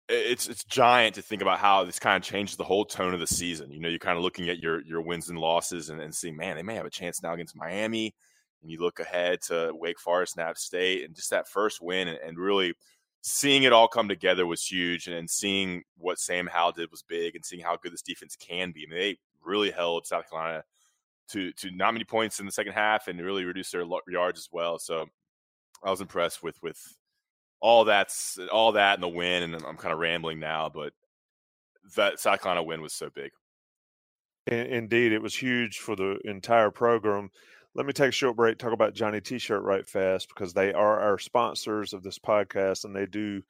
it's 0.08 0.48
it's 0.48 0.64
giant 0.64 1.14
to 1.16 1.22
think 1.22 1.42
about 1.42 1.58
how 1.58 1.84
this 1.84 1.98
kind 1.98 2.16
of 2.16 2.22
changes 2.22 2.56
the 2.56 2.64
whole 2.64 2.84
tone 2.84 3.14
of 3.14 3.20
the 3.20 3.26
season. 3.26 3.70
You 3.70 3.80
know, 3.80 3.88
you're 3.88 3.98
kind 3.98 4.16
of 4.16 4.22
looking 4.22 4.48
at 4.48 4.58
your 4.58 4.82
your 4.84 5.02
wins 5.02 5.28
and 5.28 5.38
losses 5.38 5.90
and, 5.90 6.00
and 6.00 6.14
seeing, 6.14 6.36
man, 6.36 6.56
they 6.56 6.62
may 6.62 6.74
have 6.74 6.86
a 6.86 6.90
chance 6.90 7.22
now 7.22 7.34
against 7.34 7.56
Miami. 7.56 8.14
And 8.62 8.70
you 8.70 8.80
look 8.80 8.98
ahead 8.98 9.40
to 9.42 9.70
Wake 9.72 10.00
Forest 10.00 10.36
and 10.36 10.46
App 10.46 10.58
State, 10.58 11.04
and 11.04 11.14
just 11.14 11.30
that 11.30 11.48
first 11.48 11.80
win, 11.80 12.08
and, 12.08 12.18
and 12.18 12.38
really 12.38 12.74
seeing 13.22 13.64
it 13.64 13.72
all 13.72 13.88
come 13.88 14.08
together 14.08 14.46
was 14.46 14.64
huge. 14.64 15.06
And, 15.06 15.16
and, 15.16 15.28
seeing 15.30 15.82
what 15.96 16.18
Sam 16.18 16.46
Howell 16.46 16.72
did 16.72 16.90
was 16.90 17.02
big, 17.02 17.34
and 17.34 17.44
seeing 17.44 17.62
how 17.62 17.76
good 17.76 17.92
this 17.92 18.02
defense 18.02 18.36
can 18.36 18.72
be. 18.72 18.86
I 18.86 18.90
mean, 18.90 18.98
they 18.98 19.18
really 19.44 19.70
held 19.70 20.06
South 20.06 20.28
Carolina 20.30 20.64
to 21.30 21.52
to 21.52 21.70
not 21.70 21.92
many 21.92 22.04
points 22.04 22.40
in 22.40 22.46
the 22.46 22.52
second 22.52 22.72
half, 22.72 23.08
and 23.08 23.20
really 23.20 23.44
reduced 23.44 23.72
their 23.72 23.84
yards 24.08 24.38
as 24.38 24.48
well. 24.50 24.78
So 24.78 25.06
I 25.82 25.90
was 25.90 26.00
impressed 26.00 26.42
with 26.42 26.62
with 26.62 26.80
all 27.60 27.84
that's 27.84 28.38
all 28.52 28.72
that 28.72 28.94
and 28.94 29.02
the 29.02 29.08
win, 29.08 29.42
and 29.42 29.54
I'm 29.64 29.76
kind 29.76 29.92
of 29.92 29.98
rambling 29.98 30.40
now, 30.40 30.68
but 30.68 30.92
that 31.96 32.20
South 32.20 32.42
Carolina 32.42 32.62
win 32.62 32.82
was 32.82 32.92
so 32.92 33.10
big. 33.10 33.30
Indeed, 34.46 35.12
it 35.12 35.20
was 35.20 35.34
huge 35.34 35.78
for 35.78 35.94
the 35.94 36.18
entire 36.24 36.70
program. 36.70 37.30
Let 37.78 37.86
me 37.86 37.92
take 37.92 38.08
a 38.08 38.12
short 38.12 38.34
break, 38.34 38.58
talk 38.58 38.72
about 38.72 38.94
Johnny 38.94 39.20
T-shirt 39.20 39.62
right 39.62 39.88
fast 39.88 40.28
because 40.28 40.52
they 40.52 40.72
are 40.72 40.98
our 40.98 41.16
sponsors 41.16 41.92
of 41.92 42.02
this 42.02 42.18
podcast, 42.18 42.84
and 42.84 42.94
they 42.94 43.06
do 43.06 43.40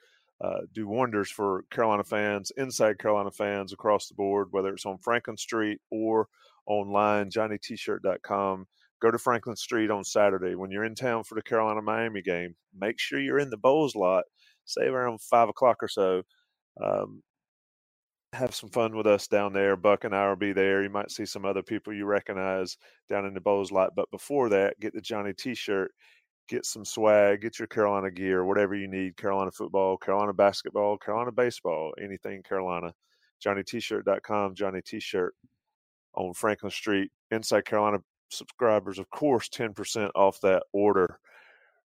uh, 0.45 0.61
do 0.75 0.87
wonders 0.87 1.31
for 1.31 1.65
Carolina 1.71 2.05
fans, 2.05 2.53
inside 2.59 2.99
Carolina 2.99 3.31
fans 3.31 3.73
across 3.73 4.07
the 4.07 4.15
board, 4.15 4.49
whether 4.51 4.69
it's 4.75 4.85
on 4.85 4.99
Franklin 4.99 5.39
Street 5.39 5.81
or 5.91 6.29
online, 6.67 7.31
JohnnyT-shirt.com 7.31 8.67
go 9.01 9.11
to 9.11 9.19
Franklin 9.19 9.57
Street 9.57 9.91
on 9.91 10.05
Saturday. 10.05 10.55
When 10.55 10.71
you're 10.71 10.85
in 10.85 10.95
town 10.95 11.25
for 11.25 11.35
the 11.35 11.43
Carolina 11.43 11.83
Miami 11.83 12.23
game, 12.23 12.55
make 12.77 12.99
sure 12.99 13.19
you're 13.19 13.39
in 13.39 13.51
the 13.51 13.57
Bowles 13.57 13.95
lot, 13.95 14.25
say 14.65 14.83
around 14.83 15.21
five 15.23 15.49
o'clock 15.49 15.79
or 15.83 15.89
so. 15.89 16.23
Um, 16.85 17.23
have 18.33 18.55
some 18.55 18.71
fun 18.71 18.97
with 18.97 19.07
us 19.07 19.27
down 19.27 19.53
there. 19.53 19.77
Buck 19.77 20.05
and 20.05 20.15
I 20.15 20.29
will 20.29 20.37
be 20.37 20.53
there. 20.53 20.83
You 20.83 20.91
might 20.91 21.11
see 21.11 21.25
some 21.25 21.45
other 21.45 21.63
people 21.63 21.95
you 21.95 22.05
recognize 22.05 22.77
down 23.09 23.25
in 23.25 23.35
the 23.35 23.41
Bowles 23.41 23.73
lot. 23.73 23.95
But 23.97 24.11
before 24.11 24.49
that, 24.51 24.79
get 24.81 24.95
the 24.95 25.01
Johnny 25.01 25.33
t 25.33 25.55
shirt, 25.55 25.93
get 26.49 26.67
some 26.67 26.85
swag, 26.85 27.41
get 27.41 27.59
your 27.59 27.69
Carolina 27.69 28.11
gear, 28.11 28.45
whatever 28.45 28.75
you 28.75 28.89
need 28.89 29.17
Carolina 29.17 29.51
football, 29.51 29.97
Carolina 29.97 30.33
basketball, 30.33 30.99
Carolina 30.99 31.33
baseball, 31.33 31.93
anything 32.01 32.43
Carolina. 32.43 32.93
Johnny 33.41 33.63
JohnnyT-shirt.com, 33.63 34.55
Johnny 34.55 34.81
T 34.85 35.01
shirt 35.01 35.35
on 36.15 36.35
Franklin 36.35 36.71
Street, 36.71 37.11
inside 37.31 37.65
Carolina 37.65 37.99
subscribers, 38.31 38.99
of 38.99 39.09
course, 39.11 39.49
10% 39.49 40.11
off 40.15 40.41
that 40.41 40.65
order. 40.73 41.19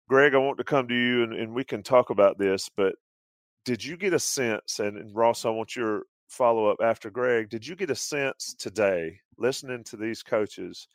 Greg, 0.09 0.33
I 0.33 0.39
want 0.39 0.57
to 0.57 0.63
come 0.63 0.87
to 0.87 0.95
you 0.95 1.23
and, 1.23 1.33
and 1.33 1.53
we 1.53 1.63
can 1.63 1.83
talk 1.83 2.09
about 2.09 2.37
this, 2.37 2.69
but 2.75 2.95
did 3.63 3.83
you 3.83 3.97
get 3.97 4.13
a 4.13 4.19
sense, 4.19 4.79
and, 4.79 4.97
and 4.97 5.15
Ross, 5.15 5.45
I 5.45 5.49
want 5.49 5.75
your 5.75 6.03
follow 6.27 6.67
up 6.67 6.77
after 6.81 7.09
Greg, 7.09 7.49
did 7.49 7.65
you 7.65 7.75
get 7.75 7.89
a 7.89 7.95
sense 7.95 8.55
today, 8.57 9.19
listening 9.37 9.83
to 9.85 9.97
these 9.97 10.23
coaches, 10.23 10.87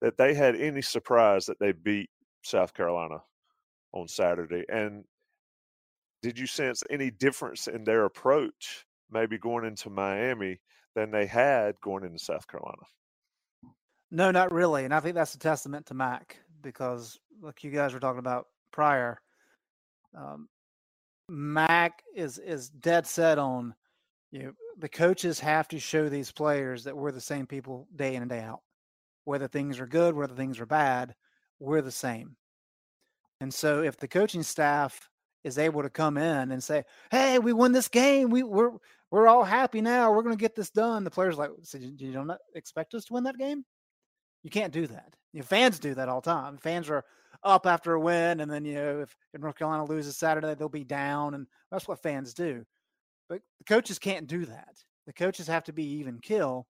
that 0.00 0.16
they 0.16 0.34
had 0.34 0.56
any 0.56 0.82
surprise 0.82 1.46
that 1.46 1.58
they 1.58 1.72
beat 1.72 2.10
South 2.42 2.74
Carolina 2.74 3.22
on 3.92 4.08
Saturday? 4.08 4.64
And 4.68 5.04
did 6.22 6.38
you 6.38 6.46
sense 6.46 6.82
any 6.90 7.10
difference 7.10 7.66
in 7.68 7.84
their 7.84 8.04
approach, 8.04 8.86
maybe 9.10 9.38
going 9.38 9.64
into 9.64 9.90
Miami, 9.90 10.60
than 10.94 11.10
they 11.10 11.26
had 11.26 11.80
going 11.80 12.04
into 12.04 12.18
South 12.18 12.46
Carolina? 12.46 12.82
No, 14.10 14.30
not 14.30 14.52
really. 14.52 14.84
And 14.84 14.94
I 14.94 15.00
think 15.00 15.14
that's 15.14 15.34
a 15.34 15.38
testament 15.38 15.86
to 15.86 15.94
Mack 15.94 16.38
because, 16.62 17.18
like 17.40 17.64
you 17.64 17.70
guys 17.70 17.92
were 17.92 18.00
talking 18.00 18.20
about 18.20 18.46
prior, 18.72 19.20
um, 20.16 20.48
Mack 21.28 22.02
is 22.14 22.38
is 22.38 22.68
dead 22.68 23.06
set 23.06 23.38
on 23.38 23.74
you 24.34 24.42
know 24.42 24.52
the 24.80 24.88
coaches 24.88 25.38
have 25.38 25.68
to 25.68 25.78
show 25.78 26.08
these 26.08 26.32
players 26.32 26.82
that 26.84 26.96
we're 26.96 27.12
the 27.12 27.20
same 27.20 27.46
people 27.46 27.86
day 27.94 28.16
in 28.16 28.22
and 28.22 28.28
day 28.28 28.40
out. 28.40 28.62
Whether 29.24 29.46
things 29.46 29.78
are 29.78 29.86
good, 29.86 30.16
whether 30.16 30.34
things 30.34 30.58
are 30.58 30.66
bad, 30.66 31.14
we're 31.60 31.82
the 31.82 31.92
same. 31.92 32.34
And 33.40 33.54
so 33.54 33.84
if 33.84 33.96
the 33.96 34.08
coaching 34.08 34.42
staff 34.42 35.08
is 35.44 35.56
able 35.56 35.82
to 35.82 35.90
come 35.90 36.18
in 36.18 36.50
and 36.50 36.62
say, 36.62 36.82
"Hey, 37.12 37.38
we 37.38 37.52
won 37.52 37.70
this 37.70 37.86
game. 37.86 38.28
We 38.28 38.42
we're 38.42 38.72
we're 39.12 39.28
all 39.28 39.44
happy 39.44 39.80
now. 39.80 40.10
We're 40.10 40.24
going 40.24 40.36
to 40.36 40.40
get 40.40 40.56
this 40.56 40.70
done." 40.70 41.04
The 41.04 41.10
players 41.12 41.38
like, 41.38 41.50
so 41.62 41.78
"You 41.78 42.12
don't 42.12 42.32
expect 42.56 42.94
us 42.94 43.04
to 43.04 43.12
win 43.12 43.24
that 43.24 43.38
game?" 43.38 43.64
You 44.42 44.50
can't 44.50 44.72
do 44.72 44.88
that. 44.88 45.14
You 45.32 45.40
know, 45.40 45.46
fans 45.46 45.78
do 45.78 45.94
that 45.94 46.08
all 46.08 46.20
the 46.20 46.30
time. 46.30 46.58
Fans 46.58 46.90
are 46.90 47.04
up 47.44 47.66
after 47.66 47.92
a 47.94 48.00
win, 48.00 48.40
and 48.40 48.50
then 48.50 48.64
you 48.64 48.74
know 48.74 49.00
if, 49.00 49.16
if 49.32 49.40
North 49.40 49.56
Carolina 49.56 49.84
loses 49.84 50.16
Saturday, 50.16 50.56
they'll 50.56 50.68
be 50.68 50.82
down, 50.82 51.34
and 51.34 51.46
that's 51.70 51.86
what 51.86 52.02
fans 52.02 52.34
do. 52.34 52.64
But 53.28 53.40
the 53.58 53.64
coaches 53.64 53.98
can't 53.98 54.26
do 54.26 54.44
that. 54.46 54.74
The 55.06 55.12
coaches 55.12 55.46
have 55.46 55.64
to 55.64 55.72
be 55.72 55.84
even 55.84 56.18
kill. 56.20 56.66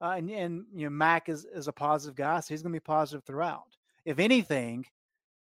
Uh, 0.00 0.14
and, 0.16 0.30
and 0.30 0.64
you 0.74 0.84
know 0.84 0.90
Mack 0.90 1.28
is 1.28 1.44
is 1.52 1.66
a 1.66 1.72
positive 1.72 2.16
guy, 2.16 2.38
so 2.40 2.54
he's 2.54 2.62
going 2.62 2.72
to 2.72 2.76
be 2.76 2.80
positive 2.80 3.24
throughout. 3.24 3.76
If 4.04 4.20
anything, 4.20 4.84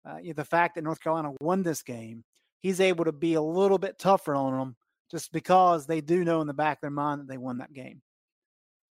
uh, 0.05 0.19
you 0.19 0.29
know, 0.29 0.35
the 0.35 0.45
fact 0.45 0.75
that 0.75 0.85
North 0.85 1.01
Carolina 1.01 1.33
won 1.41 1.63
this 1.63 1.83
game, 1.83 2.23
he's 2.61 2.81
able 2.81 3.07
to 3.07 3.13
be 3.13 3.35
a 3.35 3.43
little 3.43 3.79
bit 3.79 3.99
tougher 3.99 4.35
on 4.35 4.59
them 4.59 4.77
just 5.11 5.33
because 5.33 5.87
they 5.87 6.01
do 6.01 6.25
know 6.25 6.41
in 6.41 6.47
the 6.47 6.55
back 6.55 6.79
of 6.79 6.81
their 6.83 6.91
mind 6.91 7.21
that 7.21 7.29
they 7.29 7.39
won 7.39 7.59
that 7.59 7.73
game. 7.73 8.03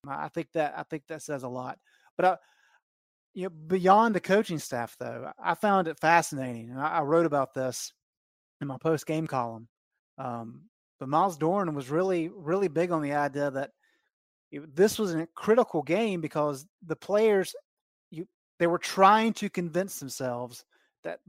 I 0.07 0.29
think 0.29 0.47
that 0.53 0.73
I 0.75 0.83
think 0.83 1.03
that 1.07 1.21
says 1.21 1.43
a 1.43 1.47
lot. 1.47 1.77
But 2.17 2.25
I, 2.25 2.37
you 3.33 3.43
know, 3.43 3.49
beyond 3.49 4.15
the 4.15 4.19
coaching 4.19 4.59
staff, 4.59 4.95
though, 4.99 5.31
I 5.41 5.53
found 5.55 5.87
it 5.87 5.99
fascinating, 5.99 6.71
and 6.71 6.79
I, 6.79 6.87
I 6.87 7.01
wrote 7.01 7.25
about 7.25 7.53
this 7.53 7.93
in 8.61 8.67
my 8.67 8.77
post 8.77 9.05
game 9.05 9.27
column. 9.27 9.67
Um, 10.17 10.63
but 11.01 11.09
Myles 11.09 11.35
Dorn 11.35 11.73
was 11.73 11.89
really, 11.89 12.29
really 12.29 12.67
big 12.67 12.91
on 12.91 13.01
the 13.01 13.13
idea 13.13 13.49
that 13.49 13.71
this 14.51 14.99
was 14.99 15.15
a 15.15 15.27
critical 15.33 15.81
game 15.81 16.21
because 16.21 16.67
the 16.85 16.95
players, 16.95 17.55
you, 18.11 18.27
they 18.59 18.67
were 18.67 18.77
trying 18.77 19.33
to 19.33 19.49
convince 19.49 19.97
themselves 19.97 20.63
that 21.03 21.19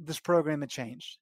this 0.00 0.18
program 0.18 0.62
had 0.62 0.68
changed, 0.68 1.18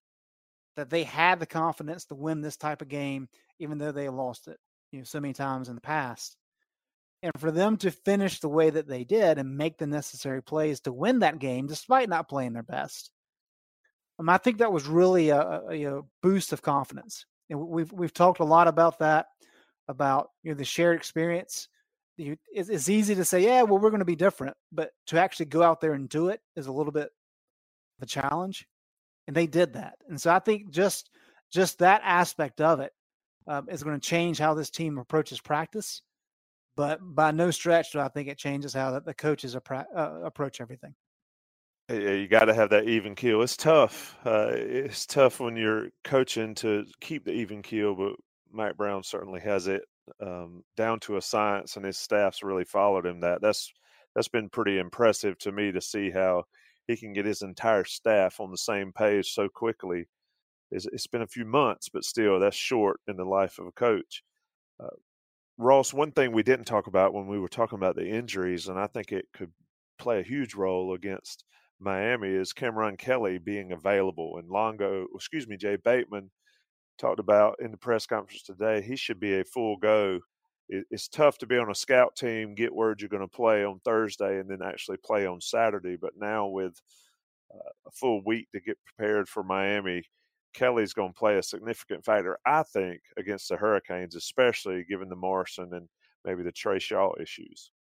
that 0.75 0.89
they 0.89 1.05
had 1.05 1.39
the 1.39 1.45
confidence 1.45 2.07
to 2.07 2.15
win 2.15 2.41
this 2.41 2.57
type 2.57 2.81
of 2.81 2.89
game, 2.89 3.29
even 3.59 3.77
though 3.77 3.93
they 3.93 4.09
lost 4.09 4.49
it, 4.49 4.57
you 4.91 5.01
know, 5.01 5.05
so 5.05 5.21
many 5.21 5.35
times 5.35 5.69
in 5.69 5.75
the 5.75 5.81
past. 5.83 6.39
And 7.23 7.33
for 7.37 7.51
them 7.51 7.77
to 7.77 7.91
finish 7.91 8.41
the 8.41 8.49
way 8.49 8.71
that 8.71 8.89
they 8.89 9.05
did 9.05 9.37
and 9.37 9.59
make 9.59 9.77
the 9.77 9.87
necessary 9.87 10.43
plays 10.43 10.81
to 10.81 10.95
win 10.95 11.19
that 11.19 11.41
game, 11.41 11.67
despite 11.67 12.09
not 12.09 12.31
playing 12.31 12.55
their 12.55 12.63
best, 12.63 13.11
um, 14.19 14.31
I 14.31 14.39
think 14.39 14.59
that 14.59 14.73
was 14.73 14.87
really 14.87 15.29
a, 15.29 15.41
a, 15.41 15.99
a, 15.99 16.03
boost 16.23 16.55
of 16.55 16.63
confidence. 16.63 17.27
And 17.51 17.61
we've 17.61 17.93
we've 17.93 18.13
talked 18.13 18.41
a 18.41 18.45
lot 18.45 18.69
about 18.69 18.99
that, 19.01 19.27
about 19.89 20.31
you 20.43 20.51
know 20.51 20.57
the 20.57 20.65
shared 20.65 20.97
experience. 20.97 21.69
You, 22.17 22.37
it's, 22.53 22.69
it's 22.69 22.89
easy 22.89 23.15
to 23.15 23.25
say, 23.25 23.45
yeah, 23.45 23.63
well, 23.63 23.79
we're 23.79 23.91
going 23.91 24.01
to 24.01 24.05
be 24.05 24.17
different, 24.17 24.57
but 24.73 24.91
to 25.07 25.21
actually 25.21 25.47
go 25.47 25.63
out 25.63 25.81
there 25.81 25.93
and 25.93 26.09
do 26.09 26.29
it 26.29 26.41
is 26.57 26.67
a 26.67 26.73
little 26.73 26.91
bit 26.91 27.11
of 27.99 28.03
a 28.03 28.07
challenge, 28.07 28.67
and 29.29 29.37
they 29.37 29.47
did 29.47 29.75
that. 29.75 29.95
And 30.09 30.21
so 30.21 30.33
I 30.33 30.41
think 30.41 30.71
just 30.71 31.11
just 31.53 31.79
that 31.79 32.03
aspect 32.05 32.61
of 32.61 32.81
it 32.81 32.93
um, 33.47 33.69
is 33.69 33.83
going 33.83 33.99
to 33.99 34.07
change 34.07 34.39
how 34.39 34.55
this 34.55 34.71
team 34.71 34.99
approaches 34.99 35.41
practice 35.41 36.03
but 36.79 37.01
by 37.03 37.33
no 37.33 37.51
stretch 37.51 37.91
do 37.91 37.99
I 37.99 38.07
think 38.07 38.29
it 38.29 38.39
changes 38.39 38.73
how 38.73 38.93
the, 38.93 39.01
the 39.01 39.13
coaches 39.13 39.57
appro- 39.57 39.85
uh, 39.97 40.21
approach 40.23 40.61
everything. 40.61 40.95
Yeah, 41.89 42.13
you 42.13 42.29
got 42.29 42.47
to 42.47 42.55
have 42.55 42.71
that 42.71 42.89
even 42.89 43.15
keel. 43.15 43.43
It's 43.43 43.57
tough. 43.57 44.19
Uh, 44.27 44.51
it's 44.53 45.07
tough 45.07 45.41
when 45.41 45.57
you're 45.57 45.91
coaching 46.05 46.55
to 46.57 46.87
keep 47.01 47.25
the 47.25 47.33
even 47.33 47.63
keel, 47.63 47.95
but 47.95 48.15
Mack 48.53 48.77
Brown 48.77 49.05
certainly 49.05 49.41
has 49.41 49.69
it 49.69 49.85
um, 50.21 50.65
down 50.77 51.01
to 51.01 51.17
a 51.17 51.23
science, 51.23 51.77
and 51.77 51.87
his 51.87 51.99
staff's 51.99 52.43
really 52.43 52.65
followed 52.65 53.07
him. 53.07 53.21
That 53.21 53.41
that's 53.43 53.73
that's 54.15 54.29
been 54.29 54.51
pretty 54.51 54.79
impressive 54.79 55.39
to 55.41 55.53
me 55.53 55.73
to 55.73 55.81
see 55.81 56.11
how 56.11 56.45
he 56.89 56.97
can 56.97 57.15
get 57.15 57.27
his 57.27 57.43
entire 57.43 57.85
staff 57.85 58.41
on 58.41 58.51
the 58.51 58.59
same 58.59 58.93
page 58.93 59.33
so 59.33 59.49
quickly. 59.49 60.09
It's, 60.71 60.87
it's 60.87 61.07
been 61.07 61.23
a 61.23 61.27
few 61.29 61.45
months, 61.47 61.89
but 61.91 62.05
still, 62.05 62.41
that's 62.41 62.57
short 62.57 63.01
in 63.09 63.17
the 63.17 63.25
life 63.25 63.59
of 63.59 63.67
a 63.67 63.73
coach. 63.73 64.23
Uh, 64.81 64.89
Ross, 65.59 65.93
one 65.93 66.13
thing 66.13 66.33
we 66.33 66.43
didn't 66.43 66.67
talk 66.67 66.87
about 66.87 67.13
when 67.15 67.27
we 67.27 67.39
were 67.39 67.49
talking 67.49 67.79
about 67.79 67.97
the 67.97 68.09
injuries, 68.09 68.69
and 68.69 68.79
I 68.79 68.87
think 68.87 69.13
it 69.13 69.27
could 69.35 69.53
play 69.99 70.21
a 70.21 70.25
huge 70.25 70.55
role 70.55 70.95
against 70.95 71.45
Miami, 71.81 72.29
is 72.29 72.53
Cameron 72.53 72.97
Kelly 72.97 73.39
being 73.39 73.73
available. 73.73 74.39
And 74.39 74.49
Longo, 74.49 75.07
excuse 75.15 75.47
me, 75.47 75.57
Jay 75.57 75.77
Bateman 75.77 76.31
talked 76.99 77.21
about 77.21 77.57
in 77.61 77.71
the 77.71 77.77
press 77.77 78.07
conference 78.07 78.43
today, 78.43 78.83
he 78.83 78.97
should 78.97 79.21
be 79.21 79.41
a 79.41 79.45
full 79.45 79.77
go. 79.77 80.21
It's 80.69 81.09
tough 81.09 81.39
to 81.39 81.47
be 81.47 81.57
on 81.57 81.71
a 81.71 81.75
scout 81.75 82.15
team, 82.15 82.55
get 82.55 82.75
word 82.75 83.01
you're 83.01 83.09
going 83.09 83.23
to 83.23 83.29
play 83.29 83.65
on 83.65 83.81
Thursday, 83.85 84.39
and 84.39 84.51
then 84.51 84.61
actually 84.63 84.99
play 84.99 85.27
on 85.27 85.41
Saturday. 85.41 85.97
But 85.97 86.13
now 86.19 86.47
with 86.49 86.79
uh, 87.55 87.71
a 87.87 87.91
full 87.93 88.23
week 88.25 88.49
to 88.53 88.61
get 88.61 88.77
prepared 88.85 89.29
for 89.29 89.43
Miami, 89.43 90.03
Kelly's 90.53 90.93
going 90.93 91.13
to 91.13 91.19
play 91.19 91.39
a 91.39 91.43
significant 91.43 92.05
factor, 92.05 92.39
I 92.45 92.65
think, 92.65 93.01
against 93.17 93.49
the 93.49 93.57
Hurricanes, 93.57 94.15
especially 94.15 94.85
given 94.85 95.09
the 95.09 95.17
Morrison 95.17 95.73
and 95.73 95.89
maybe 96.25 96.43
the 96.43 96.53
Trey 96.53 96.79
Shaw 96.79 97.13
issues. 97.21 97.71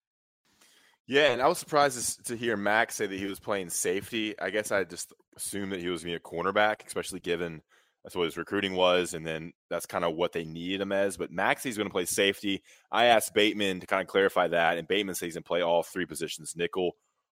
Yeah, 1.08 1.32
and 1.32 1.40
I 1.40 1.48
was 1.48 1.58
surprised 1.58 2.26
to 2.26 2.36
hear 2.36 2.56
Mack 2.56 2.92
say 2.92 3.06
that 3.06 3.18
he 3.18 3.26
was 3.26 3.40
playing 3.40 3.70
safety. 3.70 4.38
I 4.38 4.50
guess 4.50 4.70
I 4.70 4.84
just 4.84 5.12
assumed 5.36 5.72
that 5.72 5.80
he 5.80 5.88
was 5.88 6.04
going 6.04 6.14
to 6.14 6.20
be 6.20 6.22
a 6.22 6.42
cornerback, 6.42 6.86
especially 6.86 7.20
given 7.20 7.62
that's 8.04 8.14
what 8.14 8.26
his 8.26 8.36
recruiting 8.36 8.74
was, 8.74 9.14
and 9.14 9.26
then 9.26 9.52
that's 9.70 9.86
kind 9.86 10.04
of 10.04 10.14
what 10.14 10.32
they 10.32 10.44
needed 10.44 10.82
him 10.82 10.92
as. 10.92 11.16
But 11.16 11.32
Maxey's 11.32 11.78
going 11.78 11.88
to 11.88 11.92
play 11.92 12.04
safety. 12.04 12.62
I 12.92 13.06
asked 13.06 13.34
Bateman 13.34 13.80
to 13.80 13.86
kind 13.86 14.02
of 14.02 14.08
clarify 14.08 14.48
that, 14.48 14.76
and 14.76 14.86
Bateman 14.86 15.14
says 15.14 15.26
he's 15.28 15.34
going 15.34 15.44
to 15.44 15.48
play 15.48 15.62
all 15.62 15.82
three 15.82 16.06
positions: 16.06 16.54
nickel, 16.54 16.92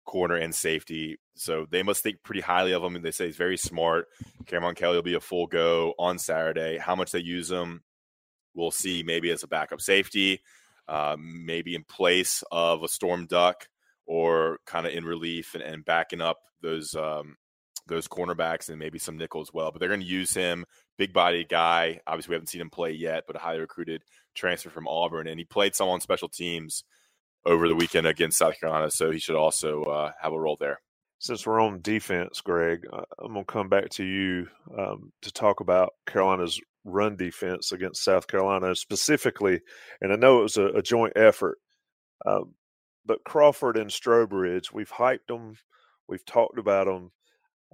corner 0.06 0.36
and 0.36 0.54
safety. 0.54 1.18
So 1.36 1.66
they 1.70 1.84
must 1.84 2.04
think 2.04 2.24
pretty 2.24 2.42
highly 2.42 2.74
of 2.74 2.84
him. 2.84 2.96
And 2.96 3.06
they 3.06 3.12
say 3.12 3.28
he's 3.28 3.38
very 3.38 3.58
smart. 3.58 4.08
Cameron 4.46 4.76
Kelly 4.76 4.96
will 4.96 5.04
be 5.04 5.16
a 5.16 5.22
full 5.22 5.48
go 5.48 5.94
on 5.98 6.20
Saturday. 6.20 6.78
How 6.78 6.96
much 6.96 7.12
they 7.12 7.20
use 7.20 7.50
him, 7.50 7.84
we'll 8.54 8.72
see. 8.72 9.04
Maybe 9.04 9.32
as 9.32 9.44
a 9.44 9.48
backup 9.48 9.82
safety, 9.82 10.42
uh, 10.88 11.16
maybe 11.20 11.76
in 11.76 11.84
place 11.84 12.44
of 12.52 12.84
a 12.84 12.88
Storm 12.88 13.26
Duck, 13.26 13.68
or 14.12 14.58
kind 14.66 14.86
of 14.86 14.92
in 14.92 15.06
relief 15.06 15.54
and, 15.54 15.64
and 15.64 15.86
backing 15.86 16.20
up 16.20 16.40
those 16.62 16.96
um, 16.96 17.38
those 17.88 18.10
cornerbacks 18.10 18.68
and 18.68 18.78
maybe 18.78 19.00
some 19.00 19.18
nickel 19.18 19.40
as 19.40 19.54
well. 19.54 19.72
But 19.72 19.80
they're 19.80 19.88
going 19.88 20.02
to 20.02 20.06
use 20.06 20.34
him, 20.34 20.66
big 20.98 21.14
body 21.14 21.46
guy. 21.46 22.02
Obviously, 22.06 22.32
we 22.32 22.36
haven't 22.36 22.50
seen 22.50 22.60
him 22.60 22.70
play 22.70 22.92
yet, 22.92 23.24
but 23.26 23.38
a 23.38 23.40
highly 23.40 23.62
recruited 23.62 24.04
transfer 24.36 24.70
from 24.70 24.86
Auburn, 24.86 25.28
and 25.28 25.40
he 25.40 25.46
played 25.46 25.76
some 25.76 25.88
on 25.88 26.02
special 26.02 26.28
teams 26.28 26.84
over 27.46 27.70
the 27.70 27.76
weekend 27.76 28.06
against 28.06 28.38
South 28.38 28.60
Carolina, 28.60 28.92
so 28.92 29.12
he 29.12 29.20
should 29.20 29.38
also 29.38 29.84
uh, 29.84 30.12
have 30.22 30.34
a 30.34 30.40
role 30.40 30.58
there. 30.60 30.82
Since 31.20 31.48
we're 31.48 31.62
on 31.62 31.80
defense, 31.82 32.42
Greg, 32.42 32.82
uh, 32.92 33.04
I'm 33.18 33.32
going 33.32 33.46
to 33.46 33.52
come 33.52 33.70
back 33.70 33.92
to 33.92 34.04
you 34.04 34.48
um, 34.78 35.14
to 35.22 35.32
talk 35.32 35.62
about 35.62 35.94
Carolina's 36.06 36.60
run 36.84 37.16
defense 37.16 37.72
against 37.72 38.04
South 38.04 38.28
Carolina 38.28 38.76
specifically. 38.76 39.62
And 40.02 40.12
I 40.12 40.18
know 40.18 40.40
it 40.40 40.44
was 40.44 40.58
a, 40.58 40.66
a 40.66 40.82
joint 40.82 41.14
effort, 41.16 41.60
um, 42.26 42.56
but 43.06 43.24
Crawford 43.24 43.78
and 43.78 43.90
Strowbridge, 43.90 44.72
we've 44.72 44.92
hyped 44.92 45.28
them, 45.28 45.56
we've 46.08 46.26
talked 46.26 46.58
about 46.58 46.88
them. 46.88 47.12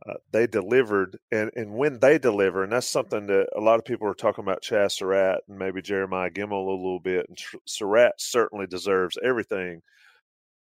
Uh, 0.08 0.13
they 0.32 0.46
delivered, 0.46 1.18
and, 1.32 1.50
and 1.56 1.74
when 1.74 2.00
they 2.00 2.20
deliver, 2.20 2.63
and 2.63 2.72
that's 2.72 2.88
something 2.88 3.26
that 3.26 3.48
a 3.56 3.60
lot 3.60 3.80
of 3.80 3.86
people 3.86 4.08
are 4.08 4.13
talking 4.13 4.44
about 4.44 4.62
Chazz 4.62 4.92
Surratt 4.92 5.42
and 5.50 5.58
maybe 5.58 5.82
Jeremiah 5.82 6.30
Gemmel 6.30 6.68
a 6.68 6.70
little 6.70 7.00
bit, 7.00 7.26
and 7.28 7.38
Surratt 7.66 8.13
certainly 8.18 8.68
deserves 8.68 9.18
everything. 9.24 9.82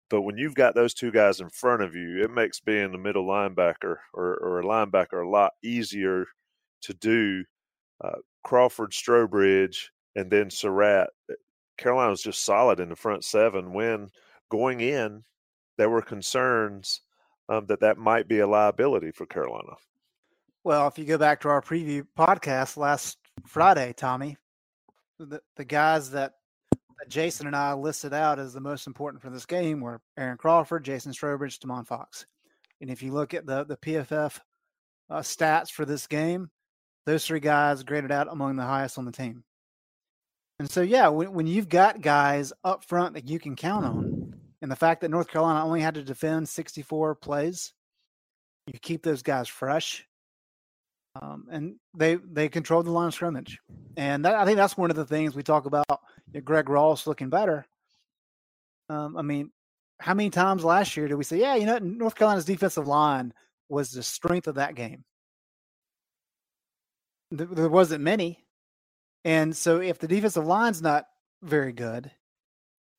But 0.09 0.23
when 0.23 0.38
you've 0.38 0.55
got 0.55 0.75
those 0.75 0.94
two 0.94 1.11
guys 1.11 1.40
in 1.40 1.51
front 1.51 1.83
of 1.83 1.94
you, 1.94 2.23
it 2.25 2.31
makes 2.31 2.61
being 2.61 2.92
the 2.92 2.99
middle 2.99 3.27
linebacker 3.27 3.97
or, 4.14 4.37
or 4.37 4.61
a 4.61 4.64
linebacker 4.64 5.25
a 5.25 5.29
lot 5.29 5.53
easier 5.62 6.25
to 6.83 6.94
do. 6.94 7.44
Uh, 8.03 8.16
Crawford, 8.44 8.92
Strowbridge, 8.92 9.88
and 10.16 10.31
then 10.31 10.51
Surratt. 10.51 11.11
Eh, 11.31 11.35
Carolina 11.77 12.11
was 12.11 12.23
just 12.23 12.44
solid 12.44 12.81
in 12.81 12.88
the 12.88 12.97
front 12.97 13.25
seven 13.25 13.73
when 13.73 14.09
going 14.48 14.80
in, 14.80 15.24
there 15.76 15.90
were 15.90 16.02
concerns 16.02 17.02
um, 17.48 17.66
that 17.66 17.80
that 17.80 17.98
might 17.98 18.28
be 18.28 18.40
a 18.40 18.46
liability 18.46 19.11
for 19.11 19.26
Carolina. 19.26 19.74
Well, 20.64 20.87
if 20.88 20.98
you 20.98 21.04
go 21.04 21.18
back 21.18 21.40
to 21.40 21.48
our 21.48 21.62
preview 21.62 22.04
podcast 22.18 22.76
last 22.76 23.18
Friday, 23.46 23.94
Tommy, 23.96 24.37
the, 25.18 25.40
the 25.56 25.64
guys 25.64 26.11
that, 26.11 26.34
that 26.70 27.08
Jason 27.08 27.46
and 27.46 27.56
I 27.56 27.72
listed 27.72 28.12
out 28.12 28.38
as 28.38 28.52
the 28.52 28.61
most 28.61 28.87
important 28.87 29.22
for 29.22 29.30
this 29.30 29.46
game 29.46 29.80
were 29.80 30.00
Aaron 30.16 30.37
Crawford, 30.37 30.84
Jason 30.84 31.12
Strowbridge, 31.12 31.58
Tomon 31.58 31.87
Fox. 31.87 32.26
And 32.80 32.90
if 32.90 33.02
you 33.02 33.12
look 33.12 33.34
at 33.34 33.46
the, 33.46 33.64
the 33.64 33.76
PFF 33.76 34.40
uh, 35.11 35.20
stats 35.20 35.70
for 35.70 35.84
this 35.84 36.06
game, 36.06 36.50
those 37.06 37.24
three 37.24 37.40
guys 37.40 37.82
graded 37.82 38.12
out 38.12 38.28
among 38.30 38.56
the 38.56 38.64
highest 38.64 38.98
on 38.98 39.04
the 39.04 39.12
team. 39.12 39.44
And 40.58 40.70
so, 40.70 40.82
yeah, 40.82 41.08
when, 41.08 41.32
when 41.32 41.46
you've 41.46 41.68
got 41.68 42.00
guys 42.00 42.52
up 42.64 42.84
front 42.84 43.14
that 43.14 43.28
you 43.28 43.38
can 43.38 43.56
count 43.56 43.84
on, 43.84 44.17
and 44.61 44.71
the 44.71 44.77
fact 44.77 45.01
that 45.01 45.11
North 45.11 45.29
Carolina 45.29 45.64
only 45.64 45.81
had 45.81 45.94
to 45.94 46.03
defend 46.03 46.49
64 46.49 47.14
plays, 47.16 47.73
you 48.66 48.79
keep 48.81 49.03
those 49.03 49.23
guys 49.23 49.49
fresh. 49.49 50.05
Um, 51.21 51.47
and 51.51 51.77
they 51.94 52.16
they 52.16 52.49
controlled 52.49 52.87
the 52.87 52.92
line 52.92 53.09
of 53.09 53.14
scrimmage, 53.14 53.59
and 53.97 54.25
that, 54.25 54.35
I 54.35 54.44
think 54.44 54.57
that's 54.57 54.77
one 54.77 54.90
of 54.90 54.97
the 54.97 55.07
things 55.07 55.35
we 55.35 55.42
talk 55.42 55.66
about. 55.66 55.87
You 55.88 56.35
know, 56.35 56.40
Greg 56.42 56.68
Ross 56.68 57.07
looking 57.07 57.31
better. 57.31 57.66
Um, 58.88 59.16
I 59.16 59.23
mean, 59.23 59.51
how 59.99 60.14
many 60.14 60.31
times 60.31 60.64
last 60.64 60.97
year 60.97 61.09
did 61.09 61.16
we 61.16 61.25
say, 61.25 61.38
"Yeah, 61.38 61.57
you 61.57 61.66
know, 61.66 61.79
North 61.79 62.14
Carolina's 62.14 62.44
defensive 62.44 62.87
line 62.87 63.33
was 63.68 63.90
the 63.90 64.03
strength 64.03 64.47
of 64.47 64.57
that 64.57 64.77
game"? 64.77 65.05
There 67.33 67.68
wasn't 67.68 68.05
many, 68.05 68.44
and 69.25 69.57
so 69.57 69.81
if 69.81 69.99
the 69.99 70.09
defensive 70.09 70.47
line's 70.47 70.83
not 70.83 71.07
very 71.42 71.73
good, 71.73 72.12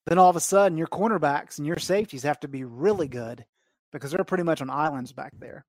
then 0.10 0.18
all 0.18 0.30
of 0.30 0.36
a 0.36 0.42
sudden 0.42 0.78
your 0.78 0.88
cornerbacks 0.88 1.60
and 1.60 1.68
your 1.68 1.78
safeties 1.78 2.24
have 2.24 2.40
to 2.40 2.48
be 2.48 2.64
really 2.64 3.08
good 3.08 3.46
because 3.92 4.12
they're 4.12 4.24
pretty 4.24 4.44
much 4.44 4.60
on 4.60 4.70
islands 4.72 5.14
back 5.14 5.32
there. 5.38 5.66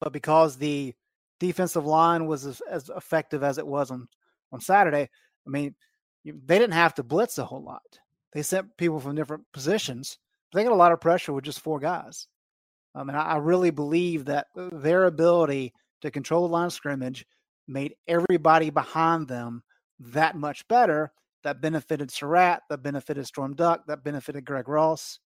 But 0.00 0.14
because 0.14 0.56
the 0.56 0.94
defensive 1.40 1.84
line 1.84 2.26
was 2.26 2.46
as, 2.46 2.62
as 2.62 2.88
effective 2.88 3.42
as 3.42 3.58
it 3.58 3.66
was 3.66 3.90
on, 3.90 4.08
on 4.50 4.60
Saturday, 4.60 5.10
I 5.46 5.50
mean, 5.50 5.74
they 6.24 6.58
didn't 6.58 6.72
have 6.72 6.94
to 6.94 7.02
blitz 7.02 7.36
a 7.36 7.44
whole 7.44 7.62
lot. 7.62 7.82
They 8.32 8.42
sent 8.42 8.78
people 8.78 8.98
from 8.98 9.14
different 9.14 9.44
positions. 9.52 10.16
They 10.54 10.64
got 10.64 10.72
a 10.72 10.76
lot 10.76 10.92
of 10.92 11.02
pressure 11.02 11.34
with 11.34 11.44
just 11.44 11.60
four 11.60 11.78
guys. 11.78 12.26
Um, 12.94 13.10
and 13.10 13.18
I, 13.18 13.22
I 13.22 13.36
really 13.36 13.70
believe 13.70 14.24
that 14.24 14.46
their 14.54 15.04
ability 15.04 15.74
to 16.00 16.10
control 16.10 16.46
the 16.46 16.52
line 16.52 16.66
of 16.66 16.72
scrimmage 16.72 17.26
made 17.68 17.94
everybody 18.08 18.70
behind 18.70 19.28
them 19.28 19.62
that 19.98 20.34
much 20.34 20.66
better 20.66 21.12
that 21.44 21.60
benefited 21.60 22.10
Surratt, 22.10 22.62
that 22.68 22.82
benefited 22.82 23.26
Storm 23.26 23.54
Duck, 23.54 23.86
that 23.86 24.02
benefited 24.02 24.44
Greg 24.44 24.68
Ross. 24.68 25.20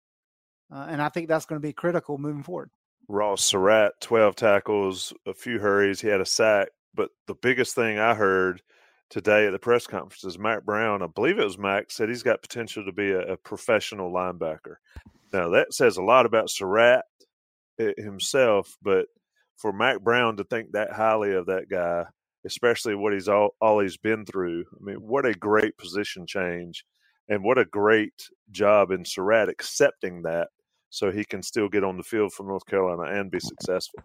Uh, 0.73 0.87
and 0.89 1.01
I 1.01 1.09
think 1.09 1.27
that's 1.27 1.45
going 1.45 1.61
to 1.61 1.65
be 1.65 1.73
critical 1.73 2.17
moving 2.17 2.43
forward. 2.43 2.69
Ross 3.07 3.43
Surratt, 3.43 3.93
12 4.01 4.35
tackles, 4.35 5.13
a 5.25 5.33
few 5.33 5.59
hurries. 5.59 6.01
He 6.01 6.09
had 6.09 6.19
a 6.19 6.25
sack, 6.25 6.69
But 6.93 7.11
the 7.27 7.35
biggest 7.35 7.73
thing 7.73 7.99
I 7.99 8.13
heard 8.13 8.61
today 9.09 9.47
at 9.47 9.51
the 9.51 9.59
press 9.59 9.87
conference 9.87 10.25
is 10.25 10.37
Mack 10.37 10.65
Brown. 10.65 11.01
I 11.01 11.07
believe 11.07 11.39
it 11.39 11.43
was 11.43 11.57
Mack 11.57 11.89
said 11.89 12.09
he's 12.09 12.23
got 12.23 12.41
potential 12.41 12.83
to 12.83 12.91
be 12.91 13.11
a, 13.11 13.33
a 13.33 13.37
professional 13.37 14.11
linebacker. 14.11 14.75
Now 15.31 15.49
that 15.49 15.73
says 15.73 15.97
a 15.97 16.03
lot 16.03 16.25
about 16.25 16.49
Surratt 16.49 17.05
eh, 17.79 17.93
himself, 17.97 18.75
but 18.81 19.07
for 19.55 19.71
Mack 19.71 20.01
Brown 20.01 20.37
to 20.37 20.43
think 20.43 20.71
that 20.71 20.91
highly 20.91 21.33
of 21.33 21.45
that 21.45 21.69
guy, 21.69 22.05
especially 22.47 22.95
what 22.95 23.13
he's 23.13 23.27
all, 23.27 23.49
all 23.61 23.79
he's 23.79 23.97
been 23.97 24.25
through, 24.25 24.65
I 24.73 24.83
mean, 24.83 24.95
what 24.95 25.25
a 25.25 25.33
great 25.33 25.77
position 25.77 26.25
change, 26.25 26.83
and 27.29 27.43
what 27.43 27.57
a 27.57 27.65
great 27.65 28.29
job 28.49 28.89
in 28.91 29.05
Surratt 29.05 29.49
accepting 29.49 30.23
that, 30.23 30.47
so 30.89 31.11
he 31.11 31.23
can 31.23 31.43
still 31.43 31.69
get 31.69 31.83
on 31.83 31.97
the 31.97 32.03
field 32.03 32.33
for 32.33 32.43
North 32.43 32.65
Carolina 32.65 33.19
and 33.19 33.29
be 33.29 33.39
successful. 33.41 33.99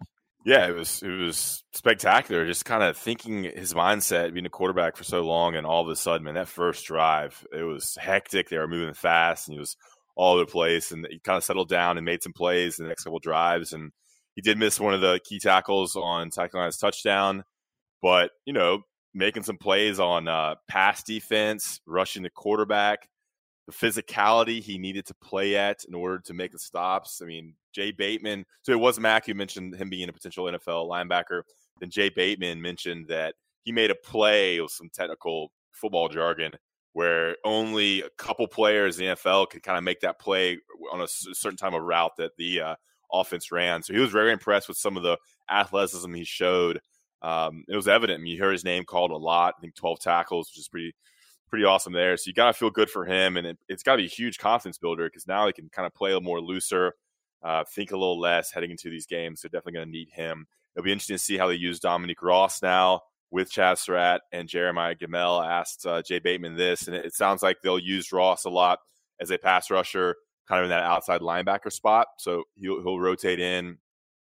Yeah, 0.45 0.67
it 0.67 0.75
was 0.75 1.01
it 1.01 1.07
was 1.07 1.63
spectacular. 1.73 2.45
Just 2.45 2.65
kind 2.65 2.83
of 2.83 2.97
thinking 2.97 3.45
his 3.45 3.73
mindset, 3.73 4.33
being 4.33 4.45
a 4.45 4.49
quarterback 4.49 4.97
for 4.97 5.05
so 5.05 5.21
long, 5.21 5.55
and 5.55 5.65
all 5.65 5.81
of 5.81 5.89
a 5.89 5.95
sudden, 5.95 6.25
man, 6.25 6.33
that 6.33 6.49
first 6.49 6.85
drive, 6.85 7.45
it 7.53 7.63
was 7.63 7.97
hectic. 7.99 8.49
They 8.49 8.57
were 8.57 8.67
moving 8.67 8.93
fast, 8.93 9.47
and 9.47 9.53
he 9.53 9.59
was 9.59 9.77
all 10.15 10.33
over 10.33 10.45
the 10.45 10.51
place. 10.51 10.91
And 10.91 11.07
he 11.09 11.19
kind 11.19 11.37
of 11.37 11.43
settled 11.43 11.69
down 11.69 11.97
and 11.97 12.05
made 12.05 12.23
some 12.23 12.33
plays 12.33 12.77
in 12.77 12.83
the 12.83 12.89
next 12.89 13.03
couple 13.03 13.19
drives. 13.19 13.73
And 13.73 13.91
he 14.35 14.41
did 14.41 14.57
miss 14.57 14.79
one 14.79 14.93
of 14.93 15.01
the 15.01 15.19
key 15.23 15.39
tackles 15.39 15.95
on 15.95 16.29
Carolina's 16.29 16.77
touchdown, 16.77 17.43
but 18.03 18.31
you 18.45 18.53
know, 18.53 18.81
making 19.15 19.43
some 19.43 19.57
plays 19.57 19.99
on 19.99 20.27
uh, 20.27 20.55
pass 20.67 21.01
defense, 21.01 21.79
rushing 21.87 22.21
the 22.21 22.29
quarterback, 22.29 23.07
the 23.65 23.73
physicality 23.73 24.61
he 24.61 24.77
needed 24.77 25.05
to 25.07 25.15
play 25.15 25.55
at 25.55 25.85
in 25.87 25.95
order 25.95 26.19
to 26.19 26.33
make 26.33 26.51
the 26.51 26.59
stops. 26.59 27.21
I 27.23 27.25
mean, 27.25 27.55
Jay 27.73 27.91
Bateman. 27.91 28.45
So 28.61 28.73
it 28.73 28.79
was 28.79 28.99
Mack 28.99 29.25
who 29.25 29.33
mentioned 29.33 29.75
him 29.75 29.89
being 29.89 30.09
a 30.09 30.13
potential 30.13 30.45
NFL 30.45 30.89
linebacker. 30.89 31.43
Then 31.79 31.89
Jay 31.89 32.09
Bateman 32.09 32.61
mentioned 32.61 33.07
that 33.07 33.35
he 33.63 33.71
made 33.71 33.89
a 33.89 33.95
play 33.95 34.59
with 34.59 34.71
some 34.71 34.89
technical 34.93 35.51
football 35.71 36.09
jargon 36.09 36.51
where 36.91 37.35
only 37.43 38.01
a 38.01 38.09
couple 38.17 38.47
players 38.47 38.99
in 38.99 39.07
the 39.07 39.15
NFL 39.15 39.49
could 39.49 39.63
kind 39.63 39.77
of 39.77 39.83
make 39.83 40.01
that 40.01 40.19
play 40.19 40.59
on 40.91 41.01
a 41.01 41.07
certain 41.07 41.57
time 41.57 41.73
of 41.73 41.81
route 41.81 42.11
that 42.17 42.31
the 42.37 42.61
uh, 42.61 42.75
offense 43.11 43.51
ran. 43.51 43.81
So 43.81 43.93
he 43.93 43.99
was 43.99 44.11
very 44.11 44.31
impressed 44.31 44.67
with 44.67 44.77
some 44.77 44.97
of 44.97 45.03
the 45.03 45.17
athleticism 45.49 46.13
he 46.13 46.23
showed. 46.23 46.79
Um, 47.23 47.63
it 47.69 47.75
was 47.75 47.87
evident. 47.87 48.19
I 48.19 48.21
mean, 48.21 48.33
you 48.33 48.37
hear 48.37 48.51
his 48.51 48.65
name 48.65 48.83
called 48.83 49.11
a 49.11 49.17
lot. 49.17 49.55
I 49.57 49.61
think 49.61 49.75
12 49.75 49.99
tackles, 49.99 50.49
which 50.49 50.59
is 50.59 50.67
pretty 50.67 50.93
pretty 51.49 51.65
awesome 51.65 51.93
there. 51.93 52.17
So 52.17 52.23
you 52.27 52.33
got 52.33 52.47
to 52.47 52.53
feel 52.53 52.71
good 52.71 52.89
for 52.89 53.05
him, 53.05 53.37
and 53.37 53.45
it, 53.45 53.57
has 53.69 53.83
got 53.83 53.93
to 53.93 54.01
be 54.01 54.05
a 54.05 54.09
huge 54.09 54.39
confidence 54.39 54.79
builder 54.79 55.05
because 55.05 55.27
now 55.27 55.45
he 55.45 55.53
can 55.53 55.69
kind 55.69 55.85
of 55.85 55.93
play 55.93 56.09
a 56.09 56.13
little 56.13 56.25
more 56.25 56.41
looser, 56.41 56.93
uh, 57.43 57.63
think 57.63 57.91
a 57.91 57.97
little 57.97 58.19
less 58.19 58.51
heading 58.51 58.71
into 58.71 58.89
these 58.89 59.05
games. 59.05 59.41
So 59.41 59.47
definitely 59.47 59.73
going 59.73 59.87
to 59.87 59.91
need 59.91 60.09
him. 60.09 60.47
It'll 60.75 60.83
be 60.83 60.91
interesting 60.91 61.17
to 61.17 61.23
see 61.23 61.37
how 61.37 61.47
they 61.47 61.53
use 61.53 61.79
Dominique 61.79 62.23
Ross 62.23 62.63
now 62.63 63.01
with 63.29 63.51
Chazz 63.51 63.79
Surratt 63.79 64.21
and 64.31 64.49
Jeremiah 64.49 64.95
Gemmel. 64.95 65.45
asked 65.45 65.85
uh, 65.85 66.01
Jay 66.01 66.17
Bateman 66.17 66.55
this, 66.55 66.87
and 66.87 66.95
it, 66.95 67.05
it 67.05 67.13
sounds 67.13 67.43
like 67.43 67.57
they'll 67.61 67.77
use 67.77 68.11
Ross 68.11 68.45
a 68.45 68.49
lot 68.49 68.79
as 69.19 69.29
a 69.29 69.37
pass 69.37 69.69
rusher, 69.69 70.15
kind 70.47 70.59
of 70.59 70.65
in 70.65 70.69
that 70.71 70.83
outside 70.83 71.21
linebacker 71.21 71.71
spot. 71.71 72.07
So 72.17 72.45
he'll, 72.55 72.81
he'll 72.81 72.99
rotate 72.99 73.39
in 73.39 73.77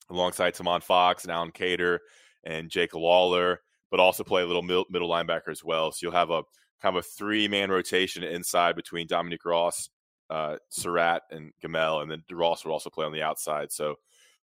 alongside 0.09 0.55
Tomon 0.55 0.85
Fox 0.85 1.25
and 1.25 1.33
Allen 1.33 1.51
Cater 1.51 2.01
and 2.49 2.71
Jake 2.71 2.95
Lawler, 2.95 3.61
but 3.91 4.01
also 4.01 4.25
play 4.25 4.43
a 4.43 4.47
little 4.47 4.63
middle, 4.63 4.87
linebacker 5.09 5.51
as 5.51 5.63
well. 5.63 5.93
So 5.93 5.99
you'll 6.03 6.13
have 6.13 6.31
a 6.31 6.43
kind 6.81 6.97
of 6.97 7.05
a 7.05 7.09
three 7.09 7.47
man 7.47 7.71
rotation 7.71 8.25
inside 8.25 8.75
between 8.75 9.07
Dominique 9.07 9.45
Ross, 9.45 9.91
uh, 10.31 10.57
Surratt, 10.71 11.23
and 11.31 11.53
Gemmel, 11.63 12.03
and 12.03 12.11
then 12.11 12.25
Ross 12.33 12.65
will 12.65 12.73
also 12.73 12.91
play 12.91 13.05
on 13.05 13.13
the 13.13 13.23
outside. 13.23 13.71
So, 13.71 13.97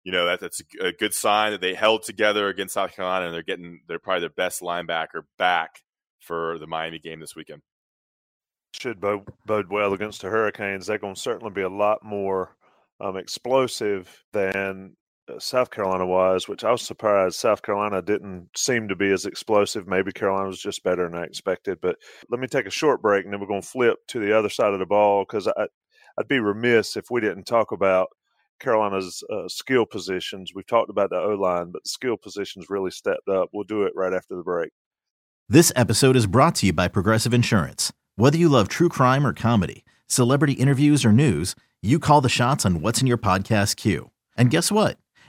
you 0.05 0.13
know 0.13 0.25
that 0.27 0.41
that's 0.41 0.63
a 0.81 0.93
good 0.93 1.13
sign 1.13 1.53
that 1.53 1.61
they 1.61 1.75
held 1.75 2.05
together 2.05 2.49
against 2.49 2.75
South 2.75 2.95
Carolina, 2.95 3.27
and 3.27 3.35
they're 3.35 3.43
getting 3.43 3.81
they're 3.87 3.99
probably 3.99 4.21
their 4.21 4.31
best 4.31 4.63
linebacker 4.63 5.23
back 5.37 5.83
for 6.21 6.59
the 6.59 6.67
Miami 6.67 6.99
game 6.99 7.21
this 7.21 7.37
weekend. 7.37 7.61
Should 8.73 9.01
bode, 9.01 9.29
bode 9.45 9.69
well 9.69 9.93
against 9.93 10.23
the 10.23 10.29
Hurricanes. 10.29 10.87
They're 10.87 10.97
going 10.97 11.17
to 11.17 11.21
certainly 11.21 11.53
be 11.53 11.63
a 11.63 11.69
lot 11.69 12.05
more 12.05 12.57
um, 13.01 13.17
explosive 13.17 14.25
than 14.33 14.97
South 15.39 15.71
Carolina 15.71 16.07
was, 16.07 16.49
which 16.49 16.65
I 16.65 16.71
was 16.71 16.83
surprised 16.83 17.37
South 17.37 17.63
Carolina 17.63 18.03
didn't 18.03 18.49
seem 18.57 18.89
to 18.89 18.97
be 18.97 19.11
as 19.11 19.27
explosive. 19.27 19.87
Maybe 19.87 20.13
Carolina 20.13 20.49
was 20.49 20.61
just 20.61 20.83
better 20.83 21.09
than 21.09 21.19
I 21.19 21.25
expected. 21.25 21.79
But 21.81 21.97
let 22.31 22.41
me 22.41 22.47
take 22.47 22.67
a 22.67 22.71
short 22.71 23.03
break 23.03 23.25
and 23.25 23.33
then 23.33 23.41
we're 23.41 23.47
going 23.47 23.63
to 23.63 23.69
flip 23.69 23.99
to 24.09 24.19
the 24.19 24.37
other 24.37 24.49
side 24.49 24.73
of 24.73 24.79
the 24.79 24.87
ball 24.87 25.25
because 25.25 25.47
I'd 25.47 26.29
be 26.29 26.41
remiss 26.41 26.97
if 26.97 27.11
we 27.11 27.21
didn't 27.21 27.45
talk 27.45 27.73
about 27.73 28.09
Carolina's 28.61 29.23
uh, 29.33 29.49
skill 29.49 29.87
positions. 29.87 30.53
We've 30.55 30.67
talked 30.67 30.91
about 30.91 31.11
the 31.11 31.17
O 31.17 31.31
line, 31.31 31.71
but 31.71 31.83
the 31.83 31.89
skill 31.89 32.17
positions 32.17 32.67
really 32.69 32.91
stepped 32.91 33.29
up. 33.29 33.49
We'll 33.53 33.65
do 33.65 33.85
it 33.85 33.93
right 33.97 34.13
after 34.13 34.37
the 34.37 34.43
break. 34.43 34.71
This 35.49 35.73
episode 35.75 36.15
is 36.15 36.27
brought 36.27 36.55
to 36.57 36.67
you 36.67 36.73
by 36.73 36.89
Progressive 36.89 37.35
Insurance. 37.35 37.93
Whether 38.17 38.39
you 38.39 38.49
love 38.49 38.69
true 38.69 38.89
crime 38.89 39.27
or 39.27 39.33
comedy, 39.33 39.85
celebrity 40.07 40.53
interviews 40.53 41.05
or 41.05 41.13
news, 41.13 41.57
you 41.83 41.99
call 41.99 42.21
the 42.21 42.29
shots 42.29 42.67
on 42.67 42.83
what's 42.83 43.01
in 43.01 43.07
your 43.07 43.19
podcast 43.19 43.77
queue. 43.77 44.11
And 44.37 44.51
guess 44.51 44.71
what? 44.71 44.99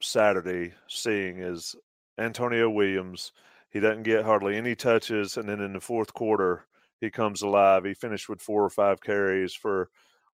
Saturday 0.00 0.72
seeing 0.88 1.38
is 1.38 1.74
Antonio 2.18 2.68
Williams. 2.70 3.32
He 3.70 3.80
doesn't 3.80 4.02
get 4.02 4.24
hardly 4.24 4.56
any 4.56 4.74
touches, 4.74 5.36
and 5.36 5.48
then 5.48 5.60
in 5.60 5.72
the 5.72 5.80
fourth 5.80 6.12
quarter, 6.12 6.66
he 7.00 7.10
comes 7.10 7.42
alive. 7.42 7.84
He 7.84 7.94
finished 7.94 8.28
with 8.28 8.42
four 8.42 8.64
or 8.64 8.70
five 8.70 9.00
carries 9.00 9.54
for 9.54 9.90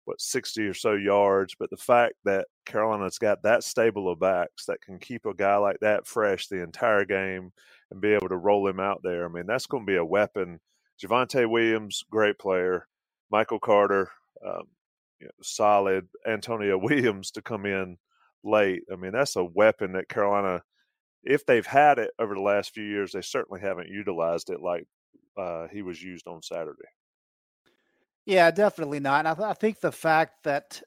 what 0.06 0.21
60 0.21 0.62
or 0.67 0.73
so 0.73 0.93
yards. 0.93 1.56
But 1.58 1.69
the 1.69 1.78
fact 1.78 2.13
that 2.23 2.47
Carolina's 2.65 3.17
got 3.17 3.41
that 3.43 3.63
stable 3.63 4.10
of 4.10 4.19
backs 4.19 4.65
that 4.65 4.82
can 4.82 4.99
keep 4.99 5.25
a 5.25 5.34
guy 5.34 5.58
like 5.58 5.80
that 5.82 6.08
fresh 6.08 6.47
the 6.47 6.62
entire 6.62 7.06
game 7.06 7.51
and 7.91 8.01
be 8.01 8.13
able 8.13 8.30
to 8.30 8.38
roll 8.38 8.67
him 8.67 8.80
out 8.80 9.01
there, 9.04 9.25
I 9.25 9.28
mean, 9.28 9.45
that's 9.45 9.67
going 9.67 9.86
to 9.86 9.91
be 9.91 9.97
a 9.97 10.06
weapon. 10.06 10.60
Javonte 11.04 11.49
Williams, 11.49 12.04
great 12.10 12.39
player. 12.39 12.88
Michael 13.32 13.60
Carter, 13.60 14.10
um, 14.45 14.67
you 15.19 15.28
know, 15.28 15.32
solid. 15.41 16.08
Antonio 16.25 16.78
Williams 16.82 17.32
to 17.32 17.41
come 17.41 17.65
in 17.65 17.97
late. 18.46 18.84
I 18.92 18.96
mean, 18.96 19.12
that's 19.12 19.36
a 19.36 19.44
weapon 19.44 19.94
that 19.94 20.10
Carolina, 20.10 20.64
if 21.24 21.46
they've 21.46 21.66
had 21.66 22.00
it 22.00 22.12
over 22.20 22.36
the 22.36 22.42
last 22.42 22.74
few 22.74 22.84
years, 22.84 23.12
they 23.12 23.22
certainly 23.22 23.62
haven't 23.62 23.90
utilized 23.90 24.50
it 24.50 24.62
like 24.62 24.86
uh, 25.38 25.68
he 25.72 25.82
was 25.82 26.02
used 26.02 26.28
on 26.28 26.42
Saturday. 26.42 26.88
Yeah, 28.26 28.50
definitely 28.52 29.00
not. 29.00 29.26
I, 29.26 29.34
th- 29.34 29.48
I 29.48 29.54
think 29.54 29.80
the 29.80 29.92
fact 29.92 30.44
that 30.44 30.82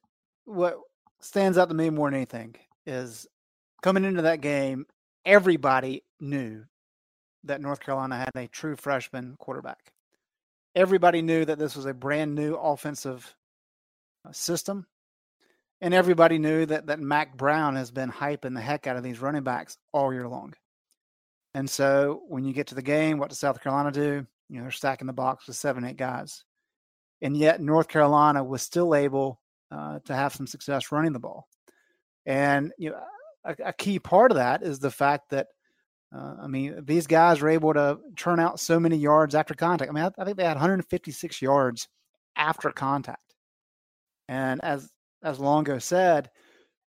what 0.45 0.79
stands 1.21 1.59
out 1.59 1.69
to 1.69 1.75
me 1.75 1.91
more 1.91 2.09
than 2.09 2.17
anything 2.17 2.57
is 2.87 3.27
coming 3.83 4.05
into 4.05 4.23
that 4.23 4.41
game, 4.41 4.87
everybody 5.25 6.03
knew 6.21 6.65
that 7.45 7.61
North 7.61 7.81
Carolina 7.81 8.19
had 8.19 8.31
a 8.35 8.49
true 8.49 8.77
freshman 8.77 9.37
quarterback. 9.39 9.93
Everybody 10.75 11.23
knew 11.23 11.45
that 11.45 11.59
this 11.59 11.77
was 11.77 11.87
a 11.87 11.95
brand 11.95 12.35
new 12.35 12.55
offensive 12.55 13.37
uh, 14.27 14.33
system 14.33 14.87
and 15.81 15.95
everybody 15.95 16.39
knew 16.39 16.67
that 16.67 16.87
that 16.87 17.01
Mack 17.01 17.37
Brown 17.37 17.77
has 17.77 17.91
been 17.91 18.11
hyping 18.11 18.55
the 18.55 18.61
heck 18.61 18.87
out 18.87 18.97
of 18.97 19.03
these 19.03 19.21
running 19.21 19.45
backs 19.45 19.77
all 19.93 20.13
year 20.13 20.29
long. 20.29 20.55
And 21.55 21.69
so 21.69 22.23
when 22.29 22.45
you 22.45 22.53
get 22.53 22.69
to 22.69 22.75
the 22.75 22.83
game, 22.83 23.19
what 23.19 23.31
does 23.31 23.39
South 23.39 23.63
Carolina 23.63 23.91
do? 23.91 24.27
You 24.49 24.57
know, 24.57 24.63
they're 24.63 24.71
stacking 24.71 25.07
the 25.07 25.13
box 25.13 25.47
with 25.47 25.57
seven, 25.57 25.85
eight 25.85 25.97
guys. 25.97 26.45
And 27.23 27.37
yet 27.37 27.61
North 27.61 27.89
Carolina 27.89 28.45
was 28.45 28.63
still 28.63 28.95
able 28.95 29.41
uh, 29.71 29.99
to 30.05 30.15
have 30.15 30.35
some 30.35 30.47
success 30.47 30.93
running 30.93 31.13
the 31.13 31.19
ball. 31.19 31.49
And 32.27 32.73
you 32.79 32.91
know, 32.91 33.01
a, 33.45 33.57
a 33.67 33.73
key 33.73 33.99
part 33.99 34.31
of 34.31 34.37
that 34.37 34.63
is 34.63 34.79
the 34.79 34.91
fact 34.91 35.31
that 35.31 35.49
uh, 36.15 36.37
I 36.43 36.47
mean, 36.47 36.85
these 36.85 37.07
guys 37.07 37.41
were 37.41 37.51
able 37.51 37.75
to 37.75 37.99
turn 38.17 38.41
out 38.41 38.61
so 38.61 38.81
many 38.81 38.97
yards 38.97 39.35
after 39.35 39.55
contact. 39.55 39.91
I 39.91 39.95
mean, 39.95 40.05
I, 40.05 40.23
I 40.23 40.25
think 40.25 40.39
they 40.39 40.45
had 40.45 40.57
156 40.57 41.43
yards 41.43 41.87
after 42.35 42.71
contact. 42.71 43.35
And 44.27 44.63
as 44.63 44.89
as 45.23 45.39
Longo 45.39 45.79
said, 45.79 46.31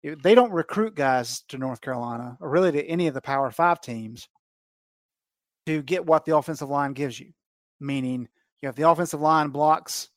they 0.02 0.34
don't 0.34 0.52
recruit 0.52 0.94
guys 0.94 1.42
to 1.48 1.58
North 1.58 1.80
Carolina 1.80 2.36
or 2.40 2.50
really 2.50 2.72
to 2.72 2.84
any 2.84 3.06
of 3.08 3.14
the 3.14 3.20
Power 3.20 3.50
Five 3.50 3.80
teams 3.80 4.28
to 5.66 5.82
get 5.82 6.06
what 6.06 6.24
the 6.24 6.36
offensive 6.36 6.68
line 6.68 6.92
gives 6.92 7.18
you. 7.18 7.32
Meaning, 7.80 8.22
you 8.60 8.66
know, 8.66 8.70
if 8.70 8.76
the 8.76 8.88
offensive 8.88 9.20
line 9.20 9.48
blocks 9.48 10.08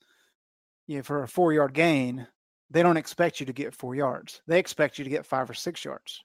you 0.88 0.98
know, 0.98 1.04
for 1.04 1.24
a 1.24 1.28
four 1.28 1.54
yard 1.54 1.74
gain, 1.74 2.28
they 2.70 2.84
don't 2.84 2.98
expect 2.98 3.40
you 3.40 3.46
to 3.46 3.54
get 3.54 3.76
four 3.76 3.96
yards. 3.96 4.42
They 4.48 4.60
expect 4.60 4.98
you 4.98 5.04
to 5.04 5.10
get 5.10 5.26
five 5.26 5.50
or 5.50 5.54
six 5.54 5.84
yards. 5.84 6.22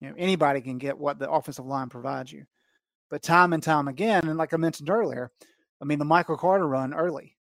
You 0.00 0.08
know, 0.08 0.14
anybody 0.18 0.60
can 0.60 0.78
get 0.78 0.98
what 0.98 1.18
the 1.18 1.30
offensive 1.30 1.66
line 1.66 1.88
provides 1.88 2.32
you. 2.32 2.44
But 3.10 3.22
time 3.22 3.52
and 3.52 3.62
time 3.62 3.88
again, 3.88 4.28
and 4.28 4.36
like 4.36 4.52
I 4.52 4.56
mentioned 4.56 4.90
earlier, 4.90 5.30
I 5.80 5.84
mean 5.84 5.98
the 5.98 6.04
Michael 6.04 6.36
Carter 6.36 6.66
run 6.66 6.92
early. 6.92 7.36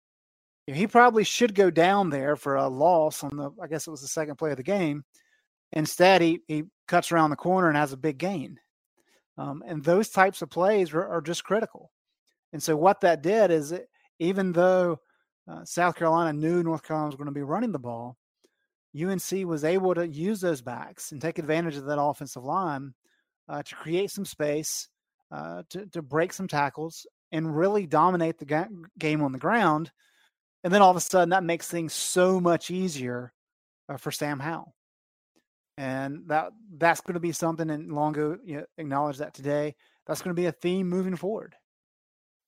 He 0.67 0.87
probably 0.87 1.23
should 1.23 1.55
go 1.55 1.69
down 1.69 2.09
there 2.09 2.35
for 2.35 2.55
a 2.55 2.67
loss 2.67 3.23
on 3.23 3.35
the 3.35 3.51
I 3.61 3.67
guess 3.67 3.87
it 3.87 3.91
was 3.91 4.01
the 4.01 4.07
second 4.07 4.37
play 4.37 4.51
of 4.51 4.57
the 4.57 4.63
game. 4.63 5.03
Instead, 5.73 6.21
he 6.21 6.39
he 6.47 6.63
cuts 6.87 7.11
around 7.11 7.29
the 7.29 7.35
corner 7.35 7.67
and 7.67 7.77
has 7.77 7.93
a 7.93 7.97
big 7.97 8.17
gain. 8.17 8.59
Um, 9.37 9.63
and 9.65 9.83
those 9.83 10.09
types 10.09 10.41
of 10.41 10.49
plays 10.49 10.93
are, 10.93 11.07
are, 11.07 11.21
just 11.21 11.43
critical. 11.43 11.91
And 12.51 12.61
so 12.61 12.77
what 12.77 13.01
that 13.01 13.23
did 13.23 13.49
is, 13.49 13.71
it, 13.71 13.89
even 14.19 14.51
though 14.51 14.99
uh, 15.47 15.65
South 15.65 15.95
Carolina 15.95 16.33
knew 16.33 16.61
North 16.61 16.83
Carolina 16.83 17.07
was 17.07 17.15
going 17.15 17.25
to 17.25 17.31
be 17.31 17.41
running 17.41 17.71
the 17.71 17.79
ball, 17.79 18.15
UNC 18.95 19.31
was 19.45 19.63
able 19.63 19.95
to 19.95 20.07
use 20.07 20.39
those 20.39 20.61
backs 20.61 21.11
and 21.11 21.19
take 21.19 21.39
advantage 21.39 21.77
of 21.77 21.85
that 21.85 21.99
offensive 21.99 22.43
line 22.43 22.93
uh, 23.49 23.63
to 23.63 23.75
create 23.75 24.11
some 24.11 24.25
space, 24.25 24.87
uh, 25.31 25.63
to, 25.69 25.87
to 25.87 26.03
break 26.03 26.31
some 26.31 26.47
tackles, 26.47 27.07
and 27.31 27.57
really 27.57 27.87
dominate 27.87 28.37
the 28.37 28.45
ga- 28.45 28.67
game 28.99 29.23
on 29.23 29.31
the 29.31 29.39
ground. 29.39 29.91
And 30.63 30.73
then 30.73 30.81
all 30.81 30.91
of 30.91 30.97
a 30.97 31.01
sudden, 31.01 31.29
that 31.29 31.43
makes 31.43 31.67
things 31.67 31.93
so 31.93 32.39
much 32.39 32.71
easier 32.71 33.33
uh, 33.89 33.97
for 33.97 34.11
Sam 34.11 34.39
Howell 34.39 34.73
and 35.77 36.23
that 36.27 36.51
that's 36.77 37.01
going 37.01 37.15
to 37.15 37.19
be 37.19 37.31
something. 37.31 37.69
And 37.69 37.91
Longo 37.91 38.37
you 38.43 38.57
know, 38.57 38.65
acknowledged 38.77 39.19
that 39.19 39.33
today. 39.33 39.75
That's 40.05 40.21
going 40.21 40.35
to 40.35 40.41
be 40.41 40.47
a 40.47 40.51
theme 40.51 40.89
moving 40.89 41.15
forward 41.15 41.55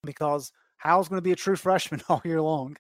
because 0.04 0.52
Howell's 0.78 1.08
going 1.08 1.20
to 1.20 1.24
be 1.24 1.32
a 1.32 1.38
true 1.38 1.56
freshman 1.56 2.02
all 2.10 2.22
year 2.26 2.42
long. 2.42 2.78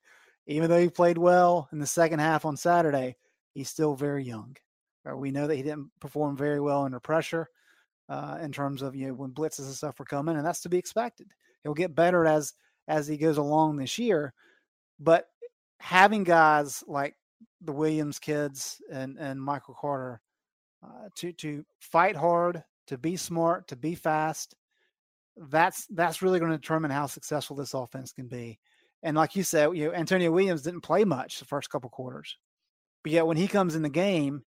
Even 0.47 0.69
though 0.69 0.79
he 0.79 0.89
played 0.89 1.17
well 1.17 1.67
in 1.71 1.79
the 1.79 1.87
second 1.87 2.19
half 2.19 2.45
on 2.45 2.55
Saturday, 2.55 3.15
he's 3.53 3.69
still 3.69 3.95
very 3.95 4.23
young. 4.23 4.55
Uh, 5.09 5.17
we 5.17 5.31
know 5.31 5.47
that 5.47 5.55
he 5.55 5.63
didn't 5.63 5.89
perform 5.99 6.37
very 6.37 6.59
well 6.59 6.83
under 6.83 6.99
pressure 6.99 7.49
uh, 8.09 8.37
in 8.41 8.51
terms 8.51 8.81
of 8.83 8.95
you 8.95 9.07
know 9.07 9.13
when 9.13 9.31
blitzes 9.31 9.65
and 9.65 9.73
stuff 9.73 9.97
were 9.97 10.05
coming, 10.05 10.35
and 10.35 10.45
that's 10.45 10.61
to 10.61 10.69
be 10.69 10.77
expected. 10.77 11.27
He'll 11.63 11.73
get 11.73 11.95
better 11.95 12.25
as 12.25 12.53
as 12.87 13.07
he 13.07 13.17
goes 13.17 13.37
along 13.37 13.77
this 13.77 13.97
year, 13.97 14.33
but 14.99 15.27
having 15.79 16.23
guys 16.23 16.83
like 16.87 17.15
the 17.61 17.71
Williams 17.71 18.19
kids 18.19 18.81
and 18.91 19.17
and 19.19 19.41
Michael 19.41 19.75
Carter 19.79 20.21
uh, 20.83 21.09
to 21.15 21.31
to 21.33 21.65
fight 21.79 22.15
hard, 22.15 22.63
to 22.87 22.97
be 22.97 23.15
smart, 23.15 23.67
to 23.69 23.75
be 23.75 23.95
fast. 23.95 24.55
That's 25.37 25.85
that's 25.87 26.21
really 26.21 26.39
going 26.39 26.51
to 26.51 26.57
determine 26.57 26.91
how 26.91 27.07
successful 27.07 27.55
this 27.55 27.73
offense 27.73 28.11
can 28.11 28.27
be. 28.27 28.59
And 29.03 29.17
like 29.17 29.35
you 29.35 29.43
said, 29.43 29.75
you 29.77 29.85
know, 29.85 29.93
Antonio 29.93 30.31
Williams 30.31 30.61
didn't 30.61 30.81
play 30.81 31.03
much 31.03 31.39
the 31.39 31.45
first 31.45 31.69
couple 31.69 31.89
quarters, 31.89 32.37
but 33.03 33.11
yet 33.11 33.27
when 33.27 33.37
he 33.37 33.47
comes 33.47 33.75
in 33.75 33.81
the 33.81 33.89
game, 33.89 34.43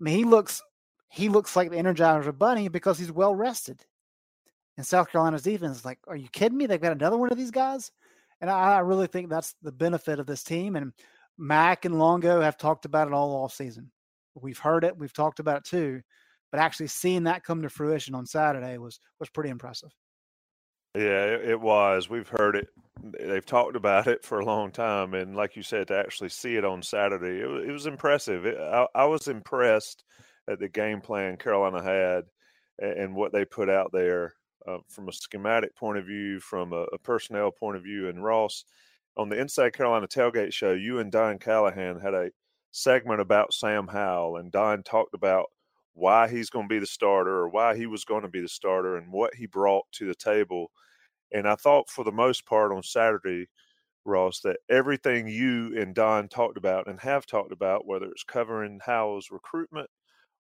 I 0.00 0.04
mean, 0.04 0.16
he 0.16 0.24
looks 0.24 0.62
he 1.08 1.28
looks 1.28 1.56
like 1.56 1.70
the 1.70 1.76
Energizer 1.76 2.36
Bunny 2.36 2.68
because 2.68 2.98
he's 2.98 3.12
well 3.12 3.34
rested. 3.34 3.84
And 4.78 4.86
South 4.86 5.10
Carolina's 5.10 5.42
defense 5.42 5.78
is 5.78 5.84
like, 5.84 5.98
are 6.08 6.16
you 6.16 6.28
kidding 6.32 6.56
me? 6.56 6.64
They've 6.64 6.80
got 6.80 6.92
another 6.92 7.18
one 7.18 7.30
of 7.30 7.36
these 7.36 7.50
guys, 7.50 7.92
and 8.42 8.50
I, 8.50 8.74
I 8.74 8.78
really 8.80 9.06
think 9.06 9.30
that's 9.30 9.54
the 9.62 9.72
benefit 9.72 10.18
of 10.18 10.26
this 10.26 10.42
team. 10.42 10.76
And 10.76 10.92
Mack 11.38 11.86
and 11.86 11.98
Longo 11.98 12.40
have 12.42 12.58
talked 12.58 12.84
about 12.84 13.08
it 13.08 13.14
all 13.14 13.42
off 13.42 13.54
season. 13.54 13.90
We've 14.34 14.58
heard 14.58 14.84
it, 14.84 14.98
we've 14.98 15.12
talked 15.12 15.38
about 15.38 15.58
it 15.58 15.64
too, 15.64 16.02
but 16.50 16.60
actually 16.60 16.88
seeing 16.88 17.24
that 17.24 17.44
come 17.44 17.62
to 17.62 17.70
fruition 17.70 18.14
on 18.14 18.26
Saturday 18.26 18.76
was 18.78 18.98
was 19.20 19.30
pretty 19.30 19.50
impressive. 19.50 19.90
Yeah, 20.94 21.24
it, 21.24 21.50
it 21.50 21.60
was. 21.60 22.10
We've 22.10 22.28
heard 22.28 22.56
it. 22.56 22.68
They've 23.02 23.44
talked 23.44 23.76
about 23.76 24.06
it 24.06 24.24
for 24.24 24.40
a 24.40 24.44
long 24.44 24.72
time, 24.72 25.14
and 25.14 25.34
like 25.36 25.56
you 25.56 25.62
said, 25.62 25.88
to 25.88 25.98
actually 25.98 26.28
see 26.30 26.56
it 26.56 26.64
on 26.64 26.82
Saturday, 26.82 27.40
it, 27.40 27.68
it 27.68 27.72
was 27.72 27.86
impressive. 27.86 28.44
It, 28.44 28.58
I, 28.58 28.86
I, 28.94 29.04
was 29.06 29.28
impressed 29.28 30.04
at 30.50 30.58
the 30.58 30.68
game 30.68 31.00
plan 31.00 31.36
Carolina 31.38 31.82
had 31.82 32.24
and, 32.78 32.92
and 32.98 33.14
what 33.14 33.32
they 33.32 33.44
put 33.44 33.70
out 33.70 33.90
there 33.92 34.34
uh, 34.66 34.78
from 34.88 35.08
a 35.08 35.12
schematic 35.12 35.74
point 35.76 35.98
of 35.98 36.06
view, 36.06 36.40
from 36.40 36.72
a, 36.72 36.84
a 36.92 36.98
personnel 36.98 37.50
point 37.50 37.76
of 37.76 37.82
view. 37.82 38.08
And 38.08 38.22
Ross, 38.22 38.64
on 39.16 39.28
the 39.28 39.38
Inside 39.38 39.72
Carolina 39.72 40.06
Tailgate 40.06 40.52
Show, 40.52 40.72
you 40.72 40.98
and 40.98 41.12
Don 41.12 41.38
Callahan 41.38 42.00
had 42.00 42.14
a 42.14 42.30
segment 42.70 43.20
about 43.20 43.52
Sam 43.52 43.86
Howell, 43.86 44.36
and 44.36 44.50
Don 44.50 44.82
talked 44.82 45.14
about 45.14 45.46
why 45.94 46.28
he's 46.28 46.50
going 46.50 46.68
to 46.68 46.74
be 46.74 46.78
the 46.78 46.86
starter 46.86 47.36
or 47.36 47.48
why 47.48 47.76
he 47.76 47.86
was 47.86 48.04
going 48.04 48.22
to 48.22 48.28
be 48.28 48.40
the 48.40 48.48
starter 48.48 48.96
and 48.96 49.12
what 49.12 49.34
he 49.34 49.46
brought 49.46 49.84
to 49.92 50.06
the 50.06 50.14
table. 50.14 50.70
And 51.32 51.46
I 51.46 51.54
thought 51.54 51.90
for 51.90 52.04
the 52.04 52.12
most 52.12 52.46
part 52.46 52.72
on 52.72 52.82
Saturday, 52.82 53.48
Ross, 54.04 54.40
that 54.40 54.56
everything 54.68 55.28
you 55.28 55.78
and 55.78 55.94
Don 55.94 56.28
talked 56.28 56.56
about 56.56 56.86
and 56.86 56.98
have 57.00 57.26
talked 57.26 57.52
about, 57.52 57.86
whether 57.86 58.06
it's 58.06 58.24
covering 58.24 58.80
Howell's 58.84 59.30
recruitment 59.30 59.90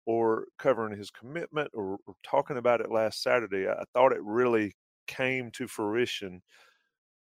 or 0.10 0.46
covering 0.58 0.98
his 0.98 1.12
commitment 1.12 1.70
or, 1.72 2.00
or 2.08 2.16
talking 2.24 2.58
about 2.58 2.82
it 2.82 2.90
last 2.90 3.22
Saturday, 3.22 3.68
I 3.70 3.84
thought 3.94 4.12
it 4.12 4.24
really 4.24 4.74
came 5.06 5.52
to 5.52 5.68
fruition 5.68 6.42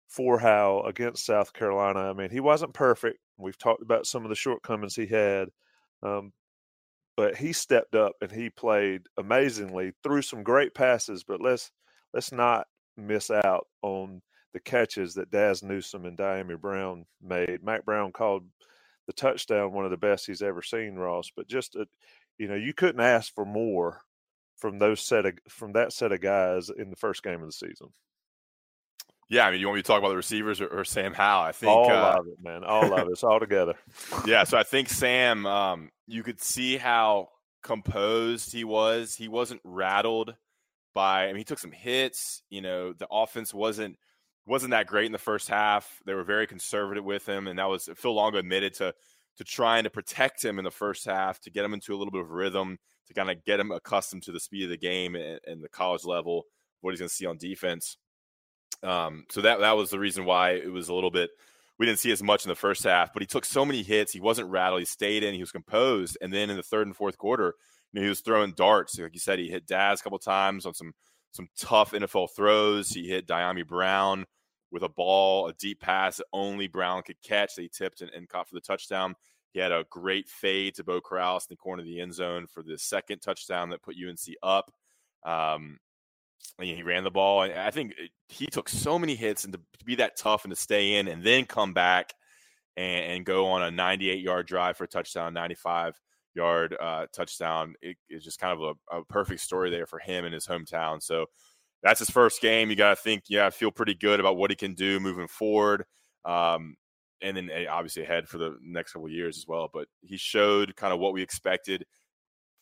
for 0.08 0.40
Howell 0.40 0.88
against 0.88 1.24
South 1.24 1.54
Carolina. 1.54 2.00
I 2.00 2.14
mean, 2.14 2.32
he 2.32 2.40
wasn't 2.40 2.74
perfect. 2.74 3.20
We've 3.38 3.58
talked 3.58 3.84
about 3.84 4.08
some 4.08 4.24
of 4.24 4.30
the 4.30 4.36
shortcomings 4.36 4.96
he 4.96 5.06
had, 5.06 5.50
um, 6.02 6.34
but 7.16 7.36
he 7.38 7.54
stepped 7.54 7.94
up 7.94 8.14
and 8.20 8.32
he 8.32 8.50
played 8.50 9.02
amazingly 9.16 9.92
through 10.02 10.24
some 10.24 10.42
great 10.42 10.74
passes. 10.74 11.24
But 11.24 11.40
let's 11.40 11.70
let's 12.16 12.32
not 12.32 12.66
miss 12.98 13.30
out 13.30 13.68
on 13.84 14.24
the 14.56 14.60
catches 14.60 15.14
that 15.14 15.30
Dazz 15.30 15.62
Newsome 15.62 16.06
and 16.06 16.18
Dyami 16.18 16.60
Brown 16.60 17.06
made. 17.22 17.64
Mack 17.64 17.86
Brown 17.86 18.12
called 18.12 18.48
the 19.06 19.14
touchdown 19.14 19.72
one 19.72 19.86
of 19.86 19.92
the 19.92 19.98
best 19.98 20.26
he's 20.26 20.42
ever 20.42 20.64
seen, 20.64 20.96
Ross. 20.96 21.30
But 21.36 21.48
just 21.48 21.76
a, 21.76 21.86
you 22.38 22.48
know, 22.48 22.56
you 22.56 22.74
couldn't 22.74 23.02
ask 23.02 23.34
for 23.34 23.46
more 23.46 24.02
from 24.58 24.80
those 24.80 25.02
set 25.02 25.26
of 25.26 25.34
from 25.50 25.74
that 25.74 25.94
set 25.94 26.12
of 26.12 26.22
guys 26.22 26.70
in 26.70 26.90
the 26.90 26.96
first 26.96 27.24
game 27.24 27.42
of 27.42 27.48
the 27.48 27.52
season. 27.52 27.88
Yeah, 29.30 29.48
I 29.48 29.52
mean, 29.52 29.62
you 29.62 29.68
want 29.68 29.78
me 29.78 29.82
to 29.82 29.88
talk 29.88 30.00
about 30.00 30.10
the 30.10 30.18
receivers 30.18 30.60
or, 30.60 30.68
or 30.68 30.84
Sam 30.84 31.14
Howell? 31.14 31.46
I 31.46 31.52
think 31.54 31.72
all 31.72 31.90
uh, 31.90 32.18
of 32.20 32.28
it, 32.28 32.44
man, 32.44 32.66
all 32.66 32.94
of 32.94 33.08
it. 33.08 33.12
It's 33.12 33.24
all 33.24 33.40
together. 33.40 33.76
yeah, 34.26 34.44
so 34.44 34.58
I 34.58 34.64
think 34.64 34.90
Sam, 34.90 35.46
um, 35.46 35.90
you 36.06 36.22
could 36.22 36.42
see 36.42 36.76
how 36.76 37.30
composed 37.64 38.52
he 38.52 38.66
was. 38.66 39.16
He 39.16 39.30
wasn't 39.30 39.62
rattled 39.64 40.36
by. 40.94 41.24
I 41.24 41.28
mean, 41.28 41.38
he 41.38 41.44
took 41.46 41.60
some 41.60 41.72
hits. 41.72 42.44
You 42.50 42.62
know, 42.62 42.92
the 42.92 43.08
offense 43.10 43.54
wasn't 43.54 43.98
wasn't 44.46 44.72
that 44.72 44.88
great 44.88 45.06
in 45.06 45.14
the 45.14 45.18
first 45.18 45.48
half. 45.48 46.02
They 46.06 46.14
were 46.14 46.26
very 46.26 46.46
conservative 46.46 47.06
with 47.06 47.28
him, 47.28 47.48
and 47.48 47.58
that 47.58 47.70
was 47.70 47.90
Phil 47.96 48.14
Longo 48.14 48.38
admitted 48.38 48.74
to 48.76 48.94
to 49.42 49.52
trying 49.52 49.84
to 49.84 49.90
protect 49.90 50.46
him 50.46 50.60
in 50.60 50.64
the 50.64 50.70
first 50.70 51.04
half 51.04 51.40
to 51.40 51.50
get 51.50 51.66
him 51.66 51.74
into 51.74 51.96
a 51.96 51.98
little 51.98 52.12
bit 52.12 52.22
of 52.22 52.30
rhythm 52.30 52.78
to 53.08 53.14
kind 53.14 53.32
of 53.32 53.44
get 53.44 53.60
him 53.60 53.72
accustomed 53.72 54.22
to 54.22 54.32
the 54.32 54.40
speed 54.40 54.66
of 54.66 54.70
the 54.70 54.78
game 54.78 55.16
and, 55.16 55.40
and 55.48 55.64
the 55.64 55.70
college 55.70 56.06
level, 56.06 56.46
what 56.82 56.92
he's 56.92 57.00
going 57.00 57.10
to 57.10 57.16
see 57.16 57.26
on 57.26 57.38
defense. 57.38 57.98
Um, 58.84 59.26
so 59.32 59.42
that 59.42 59.60
that 59.62 59.72
was 59.76 59.90
the 59.90 59.98
reason 59.98 60.26
why 60.26 60.52
it 60.52 60.72
was 60.72 60.90
a 60.90 60.94
little 60.94 61.10
bit. 61.10 61.32
We 61.80 61.88
didn't 61.88 61.98
see 61.98 62.12
as 62.12 62.22
much 62.22 62.46
in 62.46 62.50
the 62.50 62.56
first 62.56 62.84
half, 62.84 63.12
but 63.14 63.24
he 63.24 63.26
took 63.26 63.44
so 63.44 63.66
many 63.66 63.82
hits. 63.82 64.14
He 64.14 64.20
wasn't 64.20 64.50
rattled. 64.50 64.82
He 64.82 64.86
stayed 64.86 65.24
in. 65.24 65.34
He 65.34 65.40
was 65.40 65.52
composed. 65.52 66.20
And 66.22 66.32
then 66.32 66.52
in 66.52 66.58
the 66.58 66.62
third 66.62 66.86
and 66.86 66.96
fourth 66.96 67.18
quarter, 67.18 67.56
you 67.92 68.00
know, 68.00 68.04
he 68.04 68.10
was 68.10 68.22
throwing 68.22 68.54
darts. 68.54 69.00
Like 69.00 69.16
you 69.16 69.20
said, 69.20 69.40
he 69.40 69.50
hit 69.50 69.66
Dazz 69.66 70.00
a 70.00 70.04
couple 70.04 70.20
times 70.20 70.68
on 70.68 70.76
some 70.76 70.94
some 71.32 71.48
tough 71.58 71.94
NFL 71.94 72.30
throws. 72.36 72.90
He 72.90 73.08
hit 73.08 73.26
Dyami 73.26 73.66
Brown 73.66 74.26
with 74.72 74.84
a 74.84 74.90
ball, 74.90 75.48
a 75.48 75.54
deep 75.54 75.80
pass 75.80 76.18
that 76.18 76.26
only 76.32 76.68
Brown 76.68 77.02
could 77.02 77.22
catch. 77.24 77.56
That 77.56 77.64
he 77.64 77.70
tipped 77.70 78.02
and, 78.02 78.12
and 78.12 78.30
caught 78.30 78.48
for 78.48 78.56
the 78.56 78.62
touchdown. 78.62 79.16
He 79.52 79.60
had 79.60 79.72
a 79.72 79.86
great 79.90 80.30
fade 80.30 80.76
to 80.76 80.84
Beau 80.84 81.02
Corrales 81.02 81.42
in 81.42 81.48
the 81.50 81.58
corner 81.58 81.82
of 81.82 81.88
the 81.88 82.00
end 82.00 82.14
zone 82.14 82.48
for 82.48 82.64
the 82.64 82.78
second 82.78 83.20
touchdown 83.20 83.70
that 83.70 83.84
put 83.84 83.96
UNC 83.96 84.36
up. 84.42 84.72
Um, 85.26 85.78
he 86.60 86.84
ran 86.84 87.04
the 87.04 87.12
ball. 87.12 87.44
And 87.44 87.54
I 87.54 87.72
think 87.72 87.94
he 88.30 88.48
took 88.48 88.70
so 88.70 88.98
many 88.98 89.16
hits 89.16 89.44
and 89.44 89.54
to, 89.54 89.60
be 89.86 89.96
that 89.96 90.16
tough 90.16 90.46
and 90.46 90.52
to 90.52 90.60
stay 90.60 90.96
in 90.98 91.08
and 91.08 91.24
then 91.24 91.46
come 91.46 91.74
back 91.74 92.14
and, 92.78 93.14
and 93.14 93.26
go 93.26 93.48
on 93.48 93.64
a 93.64 93.72
98 93.72 94.22
yard 94.22 94.48
drive 94.48 94.78
for 94.78 94.84
a 94.84 94.88
touchdown, 94.88 95.34
95 95.34 96.00
yard 96.36 96.76
uh, 96.80 97.08
touchdown. 97.14 97.74
It 97.82 97.98
is 98.10 98.24
just 98.24 98.40
kind 98.40 98.54
of 98.54 98.78
a, 98.92 99.00
a, 99.00 99.06
perfect 99.06 99.42
story 99.42 99.70
there 99.70 99.88
for 99.88 100.00
him 100.00 100.24
in 100.24 100.34
his 100.34 100.46
hometown. 100.46 101.02
So 101.02 101.26
that's 101.84 102.00
his 102.00 102.10
first 102.10 102.42
game. 102.42 102.70
You 102.70 102.76
got 102.76 102.92
to 102.92 102.96
think, 103.02 103.24
yeah, 103.28 103.50
feel 103.50 103.72
pretty 103.72 103.96
good 103.96 104.20
about 104.20 104.38
what 104.38 104.52
he 104.52 104.56
can 104.56 104.76
do 104.76 105.00
moving 105.00 105.28
forward. 105.28 105.86
Um, 106.26 106.76
and 107.22 107.38
then 107.38 107.50
eh, 107.52 107.66
obviously 107.70 108.04
ahead 108.04 108.28
for 108.28 108.38
the 108.38 108.58
next 108.62 108.94
couple 108.94 109.10
years 109.10 109.38
as 109.38 109.48
well. 109.48 109.70
But 109.72 109.88
he 110.02 110.18
showed 110.18 110.76
kind 110.76 110.94
of 110.94 111.00
what 111.00 111.14
we 111.14 111.22
expected. 111.22 111.86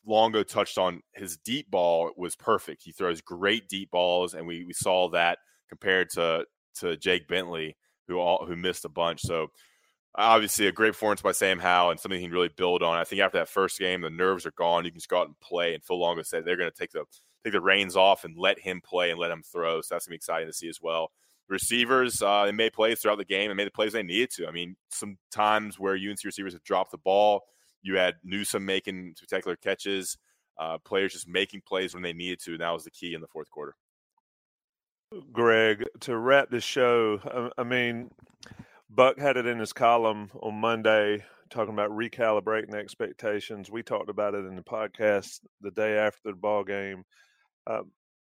Longo 0.05 0.43
touched 0.43 0.77
on 0.77 1.01
his 1.13 1.37
deep 1.37 1.69
ball 1.69 2.11
was 2.15 2.35
perfect. 2.35 2.83
He 2.83 2.91
throws 2.91 3.21
great 3.21 3.67
deep 3.67 3.91
balls, 3.91 4.33
and 4.33 4.47
we, 4.47 4.63
we 4.63 4.73
saw 4.73 5.09
that 5.09 5.39
compared 5.67 6.09
to 6.11 6.45
to 6.75 6.97
Jake 6.97 7.27
Bentley, 7.27 7.77
who 8.07 8.17
all 8.17 8.45
who 8.45 8.55
missed 8.55 8.85
a 8.85 8.89
bunch. 8.89 9.21
So 9.21 9.47
obviously 10.15 10.67
a 10.67 10.71
great 10.71 10.93
performance 10.93 11.21
by 11.21 11.31
Sam 11.31 11.59
Howell 11.59 11.91
and 11.91 11.99
something 11.99 12.19
he 12.19 12.25
can 12.25 12.33
really 12.33 12.49
build 12.55 12.83
on. 12.83 12.97
I 12.97 13.03
think 13.03 13.21
after 13.21 13.37
that 13.37 13.49
first 13.49 13.79
game, 13.79 14.01
the 14.01 14.09
nerves 14.09 14.45
are 14.45 14.51
gone. 14.51 14.85
You 14.85 14.91
can 14.91 14.99
just 14.99 15.09
go 15.09 15.19
out 15.19 15.27
and 15.27 15.39
play. 15.39 15.73
And 15.73 15.83
Phil 15.83 15.99
Longo 15.99 16.23
said 16.23 16.45
they're 16.45 16.57
going 16.57 16.71
to 16.71 16.77
take 16.77 16.91
the 16.91 17.03
take 17.43 17.53
the 17.53 17.61
reins 17.61 17.95
off 17.95 18.25
and 18.25 18.37
let 18.37 18.59
him 18.59 18.81
play 18.83 19.11
and 19.11 19.19
let 19.19 19.31
him 19.31 19.43
throw. 19.43 19.81
So 19.81 19.95
that's 19.95 20.05
gonna 20.05 20.13
be 20.13 20.17
exciting 20.17 20.47
to 20.47 20.53
see 20.53 20.69
as 20.69 20.79
well. 20.81 21.11
Receivers, 21.49 22.21
uh, 22.21 22.45
they 22.45 22.51
made 22.51 22.73
plays 22.73 22.99
throughout 22.99 23.17
the 23.17 23.25
game 23.25 23.49
and 23.49 23.57
made 23.57 23.67
the 23.67 23.71
plays 23.71 23.93
they 23.93 24.03
needed 24.03 24.29
to. 24.31 24.47
I 24.47 24.51
mean, 24.51 24.75
some 24.89 25.17
times 25.31 25.79
where 25.79 25.95
UNC 25.95 26.23
receivers 26.23 26.53
have 26.53 26.63
dropped 26.63 26.91
the 26.91 26.97
ball 26.99 27.41
you 27.81 27.97
had 27.97 28.15
Newsome 28.23 28.65
making 28.65 29.13
spectacular 29.15 29.55
catches, 29.55 30.17
uh, 30.59 30.77
players 30.79 31.13
just 31.13 31.27
making 31.27 31.61
plays 31.67 31.93
when 31.93 32.03
they 32.03 32.13
needed 32.13 32.39
to. 32.41 32.51
And 32.51 32.61
that 32.61 32.71
was 32.71 32.83
the 32.83 32.91
key 32.91 33.13
in 33.13 33.21
the 33.21 33.27
fourth 33.27 33.49
quarter. 33.49 33.75
Greg, 35.31 35.85
to 36.01 36.17
wrap 36.17 36.49
the 36.51 36.61
show, 36.61 37.51
I 37.57 37.63
mean, 37.63 38.11
Buck 38.89 39.17
had 39.17 39.37
it 39.37 39.47
in 39.47 39.59
his 39.59 39.73
column 39.73 40.29
on 40.41 40.55
Monday 40.55 41.23
talking 41.49 41.73
about 41.73 41.89
recalibrating 41.89 42.75
expectations. 42.75 43.71
We 43.71 43.81
talked 43.81 44.09
about 44.09 44.35
it 44.35 44.45
in 44.45 44.55
the 44.55 44.61
podcast 44.61 45.39
the 45.61 45.71
day 45.71 45.97
after 45.97 46.19
the 46.25 46.33
ball 46.33 46.63
game. 46.63 47.05
Uh, 47.65 47.81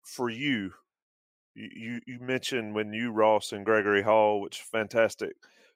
for 0.04 0.30
you, 0.30 0.72
you 1.74 2.00
you 2.06 2.18
mentioned 2.20 2.74
when 2.74 2.92
you 2.92 3.10
Ross 3.10 3.52
and 3.52 3.64
Gregory 3.64 4.02
Hall, 4.02 4.40
which 4.40 4.62
fantastic 4.62 5.32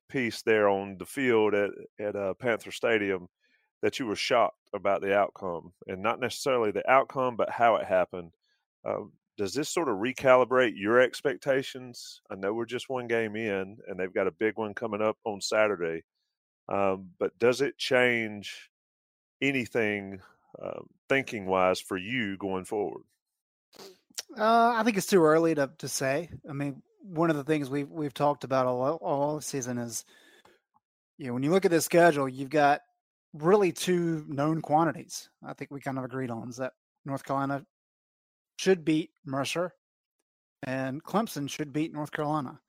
piece 0.09 0.43
there 0.43 0.69
on 0.69 0.97
the 0.99 1.07
field 1.07 1.55
at 1.55 1.71
at 1.99 2.17
uh, 2.17 2.35
Panther 2.35 2.71
Stadium, 2.71 3.29
that 3.83 3.99
you 3.99 4.07
were 4.07 4.17
shocked 4.17 4.69
about 4.75 5.03
the 5.03 5.15
outcome 5.15 5.73
and 5.87 6.03
not 6.03 6.21
necessarily 6.21 6.71
the 6.71 6.89
outcome, 6.91 7.37
but 7.37 7.51
how 7.51 7.77
it 7.77 7.87
happened. 7.87 8.33
Uh, 8.85 9.03
does 9.39 9.55
this 9.55 9.69
sort 9.69 9.89
of 9.89 9.97
recalibrate 9.97 10.75
your 10.77 11.01
expectations? 11.01 12.21
I 12.31 12.35
know 12.37 12.53
we're 12.53 12.67
just 12.67 12.89
one 12.89 13.07
game 13.07 13.35
in, 13.35 13.79
and 13.89 13.99
they've 13.99 14.13
got 14.13 14.27
a 14.27 14.33
big 14.33 14.57
one 14.57 14.75
coming 14.75 15.03
up 15.03 15.17
on 15.25 15.41
Saturday. 15.41 16.03
Um, 16.69 17.11
but 17.19 17.37
does 17.39 17.61
it 17.61 17.79
change 17.79 18.71
anything 19.41 20.21
uh, 20.63 20.81
thinking 21.09 21.47
wise 21.47 21.81
for 21.81 21.97
you 21.97 22.37
going 22.37 22.65
forward? 22.65 23.03
Uh, 24.39 24.75
I 24.77 24.83
think 24.83 24.97
it's 24.97 25.07
too 25.07 25.23
early 25.23 25.55
to 25.55 25.71
to 25.79 25.89
say. 25.89 26.31
I 26.49 26.53
mean, 26.53 26.83
one 27.03 27.31
of 27.31 27.37
the 27.37 27.45
things 27.45 27.69
we've 27.69 27.91
we've 27.91 28.15
talked 28.15 28.45
about 28.45 28.67
all 28.67 28.99
all 29.03 29.41
season 29.41 29.79
is, 29.79 30.05
you 31.19 31.27
know, 31.27 31.35
when 31.35 31.43
you 31.43 31.51
look 31.51 31.65
at 31.65 31.71
this 31.71 31.85
schedule, 31.85 32.29
you've 32.29 32.51
got 32.51 32.81
really 33.35 33.73
two 33.73 34.25
known 34.29 34.63
quantities. 34.63 35.29
I 35.47 35.55
think 35.55 35.71
we 35.71 35.81
kind 35.81 35.99
of 35.99 36.05
agreed 36.05 36.31
on 36.31 36.49
is 36.49 36.57
that 36.57 36.73
North 37.05 37.25
Carolina 37.25 37.65
should 38.59 38.85
beat 38.85 39.11
Mercer, 39.25 39.73
and 40.63 41.03
Clemson 41.03 41.49
should 41.49 41.73
beat 41.73 41.93
North 41.93 42.13
Carolina. 42.13 42.61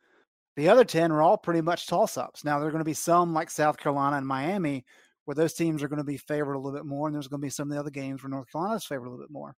The 0.55 0.69
other 0.69 0.83
10 0.83 1.11
are 1.11 1.21
all 1.21 1.37
pretty 1.37 1.61
much 1.61 1.87
toss 1.87 2.15
ups. 2.17 2.43
Now, 2.43 2.59
there 2.59 2.67
are 2.67 2.71
going 2.71 2.79
to 2.79 2.85
be 2.85 2.93
some 2.93 3.33
like 3.33 3.49
South 3.49 3.77
Carolina 3.77 4.17
and 4.17 4.27
Miami 4.27 4.85
where 5.25 5.35
those 5.35 5.53
teams 5.53 5.81
are 5.81 5.87
going 5.87 5.97
to 5.97 6.03
be 6.03 6.17
favored 6.17 6.53
a 6.53 6.59
little 6.59 6.77
bit 6.77 6.85
more, 6.85 7.07
and 7.07 7.15
there's 7.15 7.27
going 7.27 7.41
to 7.41 7.45
be 7.45 7.49
some 7.49 7.69
of 7.69 7.73
the 7.73 7.79
other 7.79 7.89
games 7.89 8.21
where 8.21 8.29
North 8.29 8.51
Carolina's 8.51 8.85
favored 8.85 9.05
a 9.05 9.09
little 9.09 9.23
bit 9.23 9.31
more. 9.31 9.55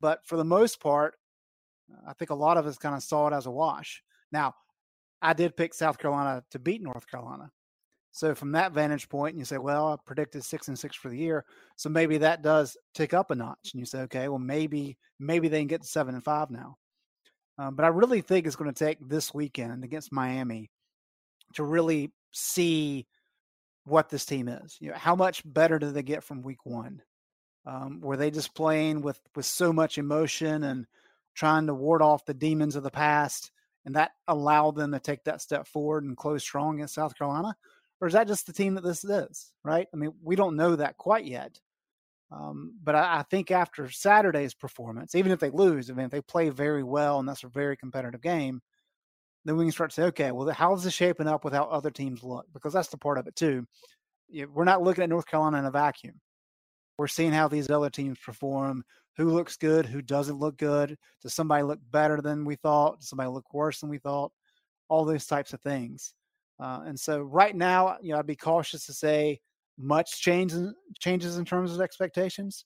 But 0.00 0.24
for 0.24 0.36
the 0.36 0.44
most 0.44 0.80
part, 0.80 1.14
I 2.06 2.12
think 2.14 2.30
a 2.30 2.34
lot 2.34 2.56
of 2.56 2.66
us 2.66 2.78
kind 2.78 2.94
of 2.94 3.02
saw 3.02 3.28
it 3.28 3.34
as 3.34 3.46
a 3.46 3.50
wash. 3.50 4.02
Now, 4.30 4.54
I 5.20 5.32
did 5.32 5.56
pick 5.56 5.74
South 5.74 5.98
Carolina 5.98 6.42
to 6.50 6.58
beat 6.58 6.82
North 6.82 7.06
Carolina. 7.06 7.50
So 8.10 8.34
from 8.34 8.52
that 8.52 8.72
vantage 8.72 9.08
point, 9.08 9.38
you 9.38 9.44
say, 9.44 9.56
well, 9.56 9.88
I 9.88 9.96
predicted 10.04 10.44
six 10.44 10.68
and 10.68 10.78
six 10.78 10.94
for 10.94 11.08
the 11.08 11.16
year, 11.16 11.44
so 11.76 11.88
maybe 11.88 12.18
that 12.18 12.42
does 12.42 12.76
tick 12.94 13.14
up 13.14 13.30
a 13.30 13.34
notch. 13.34 13.70
And 13.72 13.80
you 13.80 13.86
say, 13.86 14.00
okay, 14.02 14.28
well 14.28 14.38
maybe 14.38 14.98
maybe 15.18 15.48
they 15.48 15.60
can 15.60 15.68
get 15.68 15.82
to 15.82 15.88
seven 15.88 16.14
and 16.14 16.24
five 16.24 16.50
now. 16.50 16.76
Um, 17.58 17.74
but 17.74 17.84
I 17.84 17.88
really 17.88 18.20
think 18.20 18.46
it's 18.46 18.56
going 18.56 18.72
to 18.72 18.84
take 18.84 18.98
this 19.08 19.32
weekend 19.32 19.84
against 19.84 20.12
Miami 20.12 20.70
to 21.54 21.64
really 21.64 22.12
see 22.32 23.06
what 23.84 24.08
this 24.08 24.24
team 24.24 24.48
is. 24.48 24.76
You 24.80 24.90
know, 24.90 24.96
how 24.96 25.14
much 25.14 25.42
better 25.44 25.78
do 25.78 25.90
they 25.90 26.02
get 26.02 26.24
from 26.24 26.42
week 26.42 26.64
one? 26.64 27.02
Um, 27.64 28.00
were 28.00 28.16
they 28.16 28.30
just 28.30 28.54
playing 28.54 29.02
with 29.02 29.20
with 29.34 29.46
so 29.46 29.72
much 29.72 29.96
emotion 29.96 30.64
and 30.64 30.86
trying 31.34 31.66
to 31.66 31.74
ward 31.74 32.02
off 32.02 32.24
the 32.24 32.34
demons 32.34 32.76
of 32.76 32.82
the 32.82 32.90
past, 32.90 33.50
and 33.84 33.96
that 33.96 34.12
allowed 34.28 34.76
them 34.76 34.92
to 34.92 35.00
take 35.00 35.24
that 35.24 35.40
step 35.40 35.66
forward 35.66 36.04
and 36.04 36.16
close 36.16 36.42
strong 36.42 36.76
against 36.76 36.94
South 36.94 37.16
Carolina? 37.16 37.56
Or 38.00 38.08
is 38.08 38.14
that 38.14 38.26
just 38.26 38.46
the 38.46 38.52
team 38.52 38.74
that 38.74 38.84
this 38.84 39.04
is, 39.04 39.52
right? 39.64 39.86
I 39.92 39.96
mean, 39.96 40.12
we 40.22 40.34
don't 40.34 40.56
know 40.56 40.76
that 40.76 40.96
quite 40.96 41.24
yet. 41.24 41.60
Um, 42.32 42.74
but 42.82 42.94
I, 42.94 43.18
I, 43.18 43.22
think 43.24 43.50
after 43.50 43.90
Saturday's 43.90 44.54
performance, 44.54 45.14
even 45.14 45.32
if 45.32 45.38
they 45.38 45.50
lose, 45.50 45.90
I 45.90 45.92
mean, 45.92 46.06
if 46.06 46.10
they 46.10 46.22
play 46.22 46.48
very 46.48 46.82
well 46.82 47.20
and 47.20 47.28
that's 47.28 47.44
a 47.44 47.48
very 47.48 47.76
competitive 47.76 48.22
game, 48.22 48.62
then 49.44 49.56
we 49.56 49.64
can 49.64 49.72
start 49.72 49.90
to 49.90 49.94
say, 49.94 50.02
okay, 50.04 50.32
well, 50.32 50.48
how's 50.50 50.82
this 50.82 50.94
shaping 50.94 51.28
up 51.28 51.44
with 51.44 51.52
how 51.52 51.64
other 51.64 51.90
teams 51.90 52.22
look? 52.22 52.46
Because 52.54 52.72
that's 52.72 52.88
the 52.88 52.96
part 52.96 53.18
of 53.18 53.26
it 53.26 53.36
too. 53.36 53.66
We're 54.50 54.64
not 54.64 54.82
looking 54.82 55.04
at 55.04 55.10
North 55.10 55.26
Carolina 55.26 55.58
in 55.58 55.66
a 55.66 55.70
vacuum. 55.70 56.20
We're 56.96 57.06
seeing 57.06 57.32
how 57.32 57.48
these 57.48 57.68
other 57.68 57.90
teams 57.90 58.18
perform. 58.18 58.84
Who 59.16 59.30
looks 59.30 59.56
good? 59.56 59.86
Who 59.86 60.00
doesn't 60.02 60.38
look 60.38 60.56
good? 60.56 60.96
Does 61.20 61.34
somebody 61.34 61.62
look 61.62 61.80
better 61.90 62.20
than 62.20 62.44
we 62.44 62.56
thought? 62.56 63.00
Does 63.00 63.08
somebody 63.08 63.28
look 63.28 63.52
worse 63.52 63.80
than 63.80 63.90
we 63.90 63.98
thought? 63.98 64.32
All 64.88 65.04
those 65.04 65.26
types 65.26 65.52
of 65.52 65.60
things. 65.60 66.14
Uh, 66.58 66.82
and 66.86 66.98
so 66.98 67.20
right 67.20 67.54
now, 67.54 67.96
you 68.00 68.12
know, 68.12 68.18
I'd 68.18 68.26
be 68.26 68.36
cautious 68.36 68.86
to 68.86 68.92
say 68.92 69.40
much 69.78 70.20
change 70.20 70.52
in, 70.52 70.74
changes 71.00 71.36
in 71.36 71.44
terms 71.44 71.74
of 71.74 71.80
expectations. 71.80 72.64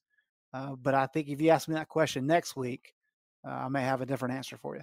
Uh, 0.52 0.76
but 0.76 0.94
I 0.94 1.06
think 1.06 1.28
if 1.28 1.40
you 1.40 1.50
ask 1.50 1.68
me 1.68 1.74
that 1.74 1.88
question 1.88 2.26
next 2.26 2.56
week, 2.56 2.92
uh, 3.46 3.52
I 3.52 3.68
may 3.68 3.82
have 3.82 4.00
a 4.00 4.06
different 4.06 4.34
answer 4.34 4.56
for 4.56 4.76
you. 4.76 4.82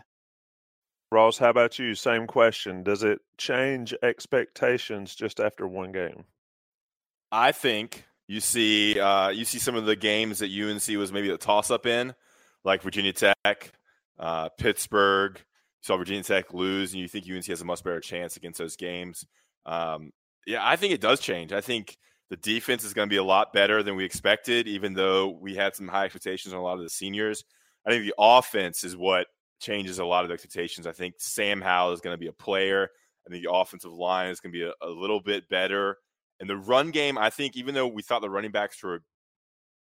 Ross, 1.12 1.38
how 1.38 1.50
about 1.50 1.78
you? 1.78 1.94
Same 1.94 2.26
question. 2.26 2.82
Does 2.82 3.04
it 3.04 3.20
change 3.38 3.94
expectations 4.02 5.16
just 5.16 5.40
after 5.40 5.68
one 5.68 5.92
game? 5.92 6.24
I 7.32 7.52
think 7.52 8.06
you 8.34 8.40
see 8.40 9.00
uh, 9.00 9.30
you 9.30 9.46
see 9.46 9.60
some 9.60 9.76
of 9.76 9.86
the 9.86 9.96
games 9.96 10.40
that 10.40 10.50
UNC 10.50 10.98
was 10.98 11.12
maybe 11.12 11.30
a 11.30 11.38
toss 11.38 11.70
up 11.70 11.86
in, 11.86 12.16
like 12.64 12.82
Virginia 12.82 13.14
Tech, 13.14 13.72
uh, 14.18 14.50
Pittsburgh. 14.58 15.38
You 15.38 15.86
saw 15.86 15.98
Virginia 15.98 16.24
Tech 16.24 16.52
lose, 16.52 16.94
and 16.94 17.02
you 17.02 17.08
think 17.08 17.26
UNC 17.30 17.46
has 17.46 17.62
a 17.62 17.66
much 17.66 17.84
better 17.84 18.00
chance 18.00 18.36
against 18.36 18.58
those 18.58 18.76
games. 18.76 19.24
Um, 19.68 20.12
yeah, 20.48 20.68
I 20.68 20.78
think 20.78 20.94
it 20.94 21.02
does 21.02 21.20
change. 21.20 21.54
I 21.54 21.62
think 21.62 21.96
the 22.32 22.38
defense 22.38 22.84
is 22.84 22.96
going 22.96 23.08
to 23.08 23.14
be 23.14 23.18
a 23.18 23.24
lot 23.24 23.54
better 23.54 23.84
than 23.84 23.96
we 23.96 24.04
expected, 24.04 24.68
even 24.68 24.96
though 24.96 25.30
we 25.30 25.54
had 25.54 25.76
some 25.76 25.88
high 25.88 26.06
expectations 26.06 26.56
on 26.56 26.60
a 26.60 26.64
lot 26.64 26.78
of 26.78 26.84
the 26.84 26.90
seniors. 26.90 27.44
I 27.86 27.92
think 27.92 28.04
the 28.04 28.16
offense 28.18 28.84
is 28.84 28.98
what 28.98 29.28
changes 29.60 30.00
a 30.00 30.06
lot 30.06 30.24
of 30.24 30.30
the 30.30 30.34
expectations. 30.34 30.88
I 30.88 30.92
think 30.92 31.16
Sam 31.20 31.62
Howell 31.62 31.94
is 31.94 32.02
going 32.02 32.16
to 32.16 32.20
be 32.20 32.28
a 32.28 32.34
player. 32.34 32.90
I 33.28 33.30
think 33.30 33.44
the 33.44 33.54
offensive 33.54 33.94
line 33.94 34.32
is 34.32 34.40
going 34.40 34.54
to 34.54 34.58
be 34.58 34.64
a, 34.64 34.74
a 34.82 34.90
little 34.90 35.22
bit 35.22 35.48
better. 35.50 35.98
And 36.44 36.50
the 36.50 36.58
run 36.58 36.92
game, 36.92 37.18
I 37.18 37.30
think, 37.30 37.56
even 37.56 37.74
though 37.74 37.88
we 37.88 38.02
thought 38.02 38.22
the 38.22 38.30
running 38.30 38.52
backs 38.52 38.84
were 38.84 39.02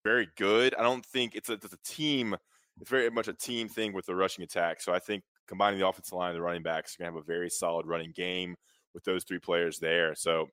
very 0.04 0.28
good, 0.36 0.76
I 0.78 0.84
don't 0.84 1.06
think 1.06 1.34
it's 1.34 1.48
a, 1.48 1.54
it's 1.54 1.72
a 1.72 1.78
team. 1.86 2.36
It's 2.82 2.90
very 2.90 3.10
much 3.10 3.30
a 3.30 3.34
team 3.34 3.70
thing 3.70 3.94
with 3.94 4.06
the 4.06 4.14
rushing 4.14 4.44
attack. 4.44 4.82
So 4.82 4.92
I 4.92 5.00
think 5.00 5.24
combining 5.48 5.80
the 5.80 5.88
offensive 5.88 6.12
line 6.12 6.32
and 6.32 6.38
the 6.38 6.42
running 6.42 6.62
backs, 6.62 6.98
going 6.98 7.10
to 7.10 7.16
have 7.16 7.24
a 7.24 7.26
very 7.26 7.50
solid 7.50 7.86
running 7.86 8.12
game 8.12 8.58
with 8.94 9.06
those 9.06 9.24
three 9.24 9.40
players 9.40 9.80
there. 9.80 10.16
So 10.16 10.50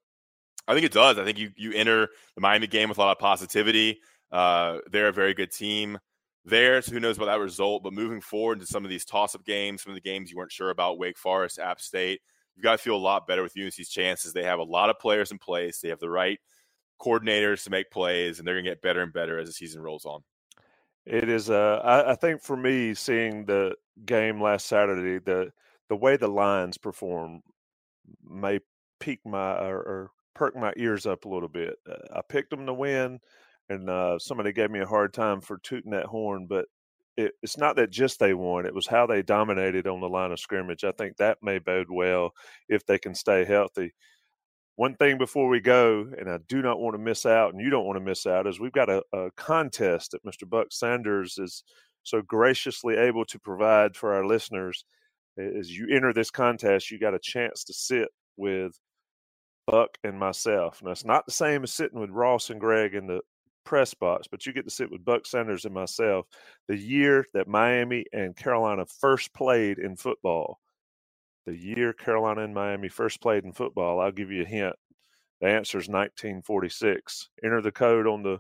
I 0.69 0.75
think 0.75 0.87
it 0.87 0.93
does. 0.93 1.19
I 1.19 1.25
think 1.25 1.39
you 1.39 1.51
you 1.57 1.73
enter 1.73 2.09
the 2.37 2.41
Miami 2.41 2.69
game 2.69 2.89
with 2.89 2.99
a 2.99 3.01
lot 3.01 3.11
of 3.11 3.19
positivity. 3.19 3.99
Uh, 4.31 4.79
they're 4.89 5.09
a 5.09 5.13
very 5.13 5.35
good 5.35 5.51
team 5.51 5.99
there, 6.45 6.83
so 6.83 6.93
who 6.93 7.01
knows 7.01 7.17
about 7.17 7.27
that 7.27 7.41
result. 7.41 7.83
But 7.83 7.95
moving 7.95 8.21
forward 8.21 8.59
into 8.59 8.67
some 8.67 8.85
of 8.85 8.91
these 8.91 9.05
toss-up 9.05 9.45
games, 9.45 9.83
some 9.83 9.91
of 9.91 9.97
the 9.97 10.09
games 10.09 10.31
you 10.31 10.37
weren't 10.37 10.53
sure 10.53 10.71
about, 10.71 10.99
Wake 11.01 11.19
Forest, 11.19 11.59
App 11.59 11.81
State, 11.81 12.21
you've 12.57 12.63
got 12.65 12.73
to 12.73 12.79
feel 12.79 12.97
a 12.97 12.99
lot 12.99 13.27
better 13.27 13.43
with 13.43 13.57
UNC's 13.57 13.89
chances. 13.89 14.33
They 14.33 14.45
have 14.45 14.59
a 14.59 14.65
lot 14.65 14.91
of 14.91 14.99
players 14.99 15.31
in 15.31 15.39
place. 15.39 15.81
They 15.81 15.91
have 15.91 16.01
the 16.01 16.11
right 16.11 16.39
coordinators 17.01 17.65
to 17.65 17.71
make 17.71 17.91
plays, 17.91 18.39
and 18.39 18.47
they're 18.47 18.55
going 18.55 18.65
to 18.65 18.71
get 18.71 18.83
better 18.83 19.03
and 19.03 19.13
better 19.13 19.39
as 19.39 19.49
the 19.49 19.53
season 19.53 19.83
rolls 19.83 20.07
on. 20.07 20.23
It 21.05 21.29
is. 21.29 21.51
Uh, 21.51 21.81
I, 21.85 22.13
I 22.13 22.15
think 22.17 22.43
for 22.43 22.57
me, 22.57 22.95
seeing 22.95 23.45
the 23.45 23.75
game 24.05 24.41
last 24.43 24.67
Saturday, 24.67 25.19
the 25.25 25.53
the 25.89 25.97
way 25.97 26.17
the 26.17 26.29
Lions 26.29 26.79
perform 26.79 27.43
may 28.29 28.59
pique 28.99 29.25
my 29.25 29.59
or, 29.59 29.77
or 29.77 30.11
perk 30.35 30.57
my 30.57 30.73
ears 30.77 31.07
up 31.07 31.25
a 31.25 31.29
little 31.29 31.49
bit. 31.49 31.77
Uh, 31.89 32.19
I 32.19 32.21
picked 32.29 32.51
them 32.51 32.67
to 32.67 32.75
win, 32.75 33.21
and 33.69 33.89
uh, 33.89 34.19
somebody 34.19 34.53
gave 34.53 34.71
me 34.71 34.81
a 34.81 34.87
hard 34.87 35.15
time 35.15 35.41
for 35.41 35.59
tooting 35.59 35.93
that 35.93 36.07
horn, 36.07 36.47
but 36.49 36.67
it, 37.17 37.33
it's 37.43 37.59
not 37.59 37.77
that 37.77 37.91
just 37.91 38.19
they 38.19 38.35
won; 38.35 38.67
it 38.67 38.75
was 38.75 38.87
how 38.87 39.07
they 39.07 39.23
dominated 39.23 39.87
on 39.87 40.01
the 40.01 40.09
line 40.09 40.33
of 40.33 40.41
scrimmage. 40.41 40.85
I 40.85 40.93
think 40.93 41.17
that 41.17 41.39
may 41.43 41.59
bode 41.59 41.91
well 41.91 42.33
if 42.69 42.85
they 42.87 42.99
can 42.99 43.15
stay 43.15 43.45
healthy. 43.45 43.93
One 44.77 44.95
thing 44.95 45.17
before 45.17 45.49
we 45.49 45.61
go, 45.61 46.07
and 46.19 46.29
I 46.29 46.39
do 46.49 46.61
not 46.61 46.79
want 46.79 46.95
to 46.95 47.03
miss 47.03 47.25
out, 47.25 47.53
and 47.53 47.63
you 47.63 47.71
don't 47.71 47.87
want 47.87 47.97
to 47.99 48.05
miss 48.05 48.27
out, 48.27 48.47
is 48.47 48.61
we've 48.61 48.73
got 48.73 48.91
a, 48.91 49.03
a 49.15 49.31
contest 49.37 50.11
that 50.11 50.25
Mr. 50.25 50.49
Buck 50.49 50.67
Sanders 50.71 51.39
is 51.39 51.65
so 52.03 52.21
graciously 52.21 52.97
able 52.97 53.25
to 53.25 53.39
provide 53.39 53.97
for 53.97 54.15
our 54.15 54.27
listeners. 54.27 54.85
As 55.39 55.71
you 55.71 55.89
enter 55.91 56.13
this 56.13 56.31
contest, 56.31 56.91
you 56.91 56.99
got 56.99 57.15
a 57.15 57.19
chance 57.19 57.65
to 57.65 57.73
sit 57.73 58.09
with 58.37 58.79
Buck 59.67 59.97
and 60.05 60.19
myself. 60.19 60.83
Now, 60.83 60.91
it's 60.91 61.05
not 61.05 61.27
the 61.27 61.33
same 61.33 61.65
as 61.65 61.73
sitting 61.73 61.99
with 61.99 62.11
Ross 62.11 62.51
and 62.51 62.61
Greg 62.61 62.95
in 62.95 63.07
the 63.07 63.21
press 63.67 63.93
box, 63.93 64.27
but 64.31 64.47
you 64.47 64.55
get 64.55 64.65
to 64.65 64.71
sit 64.71 64.91
with 64.91 65.05
Buck 65.05 65.27
Sanders 65.27 65.67
and 65.67 65.75
myself 65.75 66.27
the 66.69 66.79
year 66.79 67.27
that 67.35 67.49
Miami 67.49 68.07
and 68.13 68.35
Carolina 68.35 68.87
first 69.01 69.35
played 69.35 69.79
in 69.79 69.97
football. 69.97 70.61
The 71.45 71.57
year 71.57 71.93
Carolina 71.93 72.45
and 72.45 72.55
Miami 72.55 72.89
first 72.89 73.21
played 73.21 73.45
in 73.45 73.53
football, 73.53 74.01
I'll 74.01 74.13
give 74.13 74.31
you 74.31 74.43
a 74.43 74.47
hint. 74.47 74.75
The 75.41 75.49
answer 75.49 75.79
is 75.79 75.89
1946. 75.89 77.29
Enter 77.45 77.61
the 77.61 77.71
code 77.71 78.07
on 78.07 78.23
the 78.23 78.39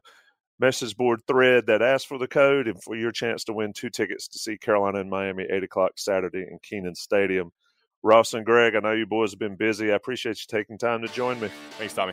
message 0.59 0.97
board 0.97 1.21
thread 1.29 1.67
that 1.67 1.83
asks 1.83 2.07
for 2.07 2.19
the 2.19 2.27
code 2.27 2.67
and 2.67 2.83
for 2.83 2.97
your 2.97 3.13
chance 3.13 3.45
to 3.45 3.53
win 3.53 3.73
two 3.73 3.91
tickets 3.91 4.27
to 4.29 4.39
see 4.39 4.57
Carolina 4.57 5.01
and 5.01 5.11
Miami 5.11 5.45
8 5.51 5.63
o'clock 5.63 5.93
Saturday 5.97 6.47
in 6.51 6.59
Kenan 6.63 6.95
Stadium. 6.95 7.53
Ross 8.03 8.35
and 8.35 8.47
Greg, 8.47 8.75
I 8.75 8.81
know 8.81 8.93
you 8.93 9.07
boys 9.07 9.33
have 9.33 9.41
been 9.41 9.57
busy. 9.57 9.93
I 9.93 9.97
appreciate 9.97 10.39
you 10.39 10.47
taking 10.49 10.79
time 10.79 11.03
to 11.03 11.09
join 11.09 11.41
me. 11.41 11.51
Thanks, 11.79 11.95
Tommy. 11.95 12.13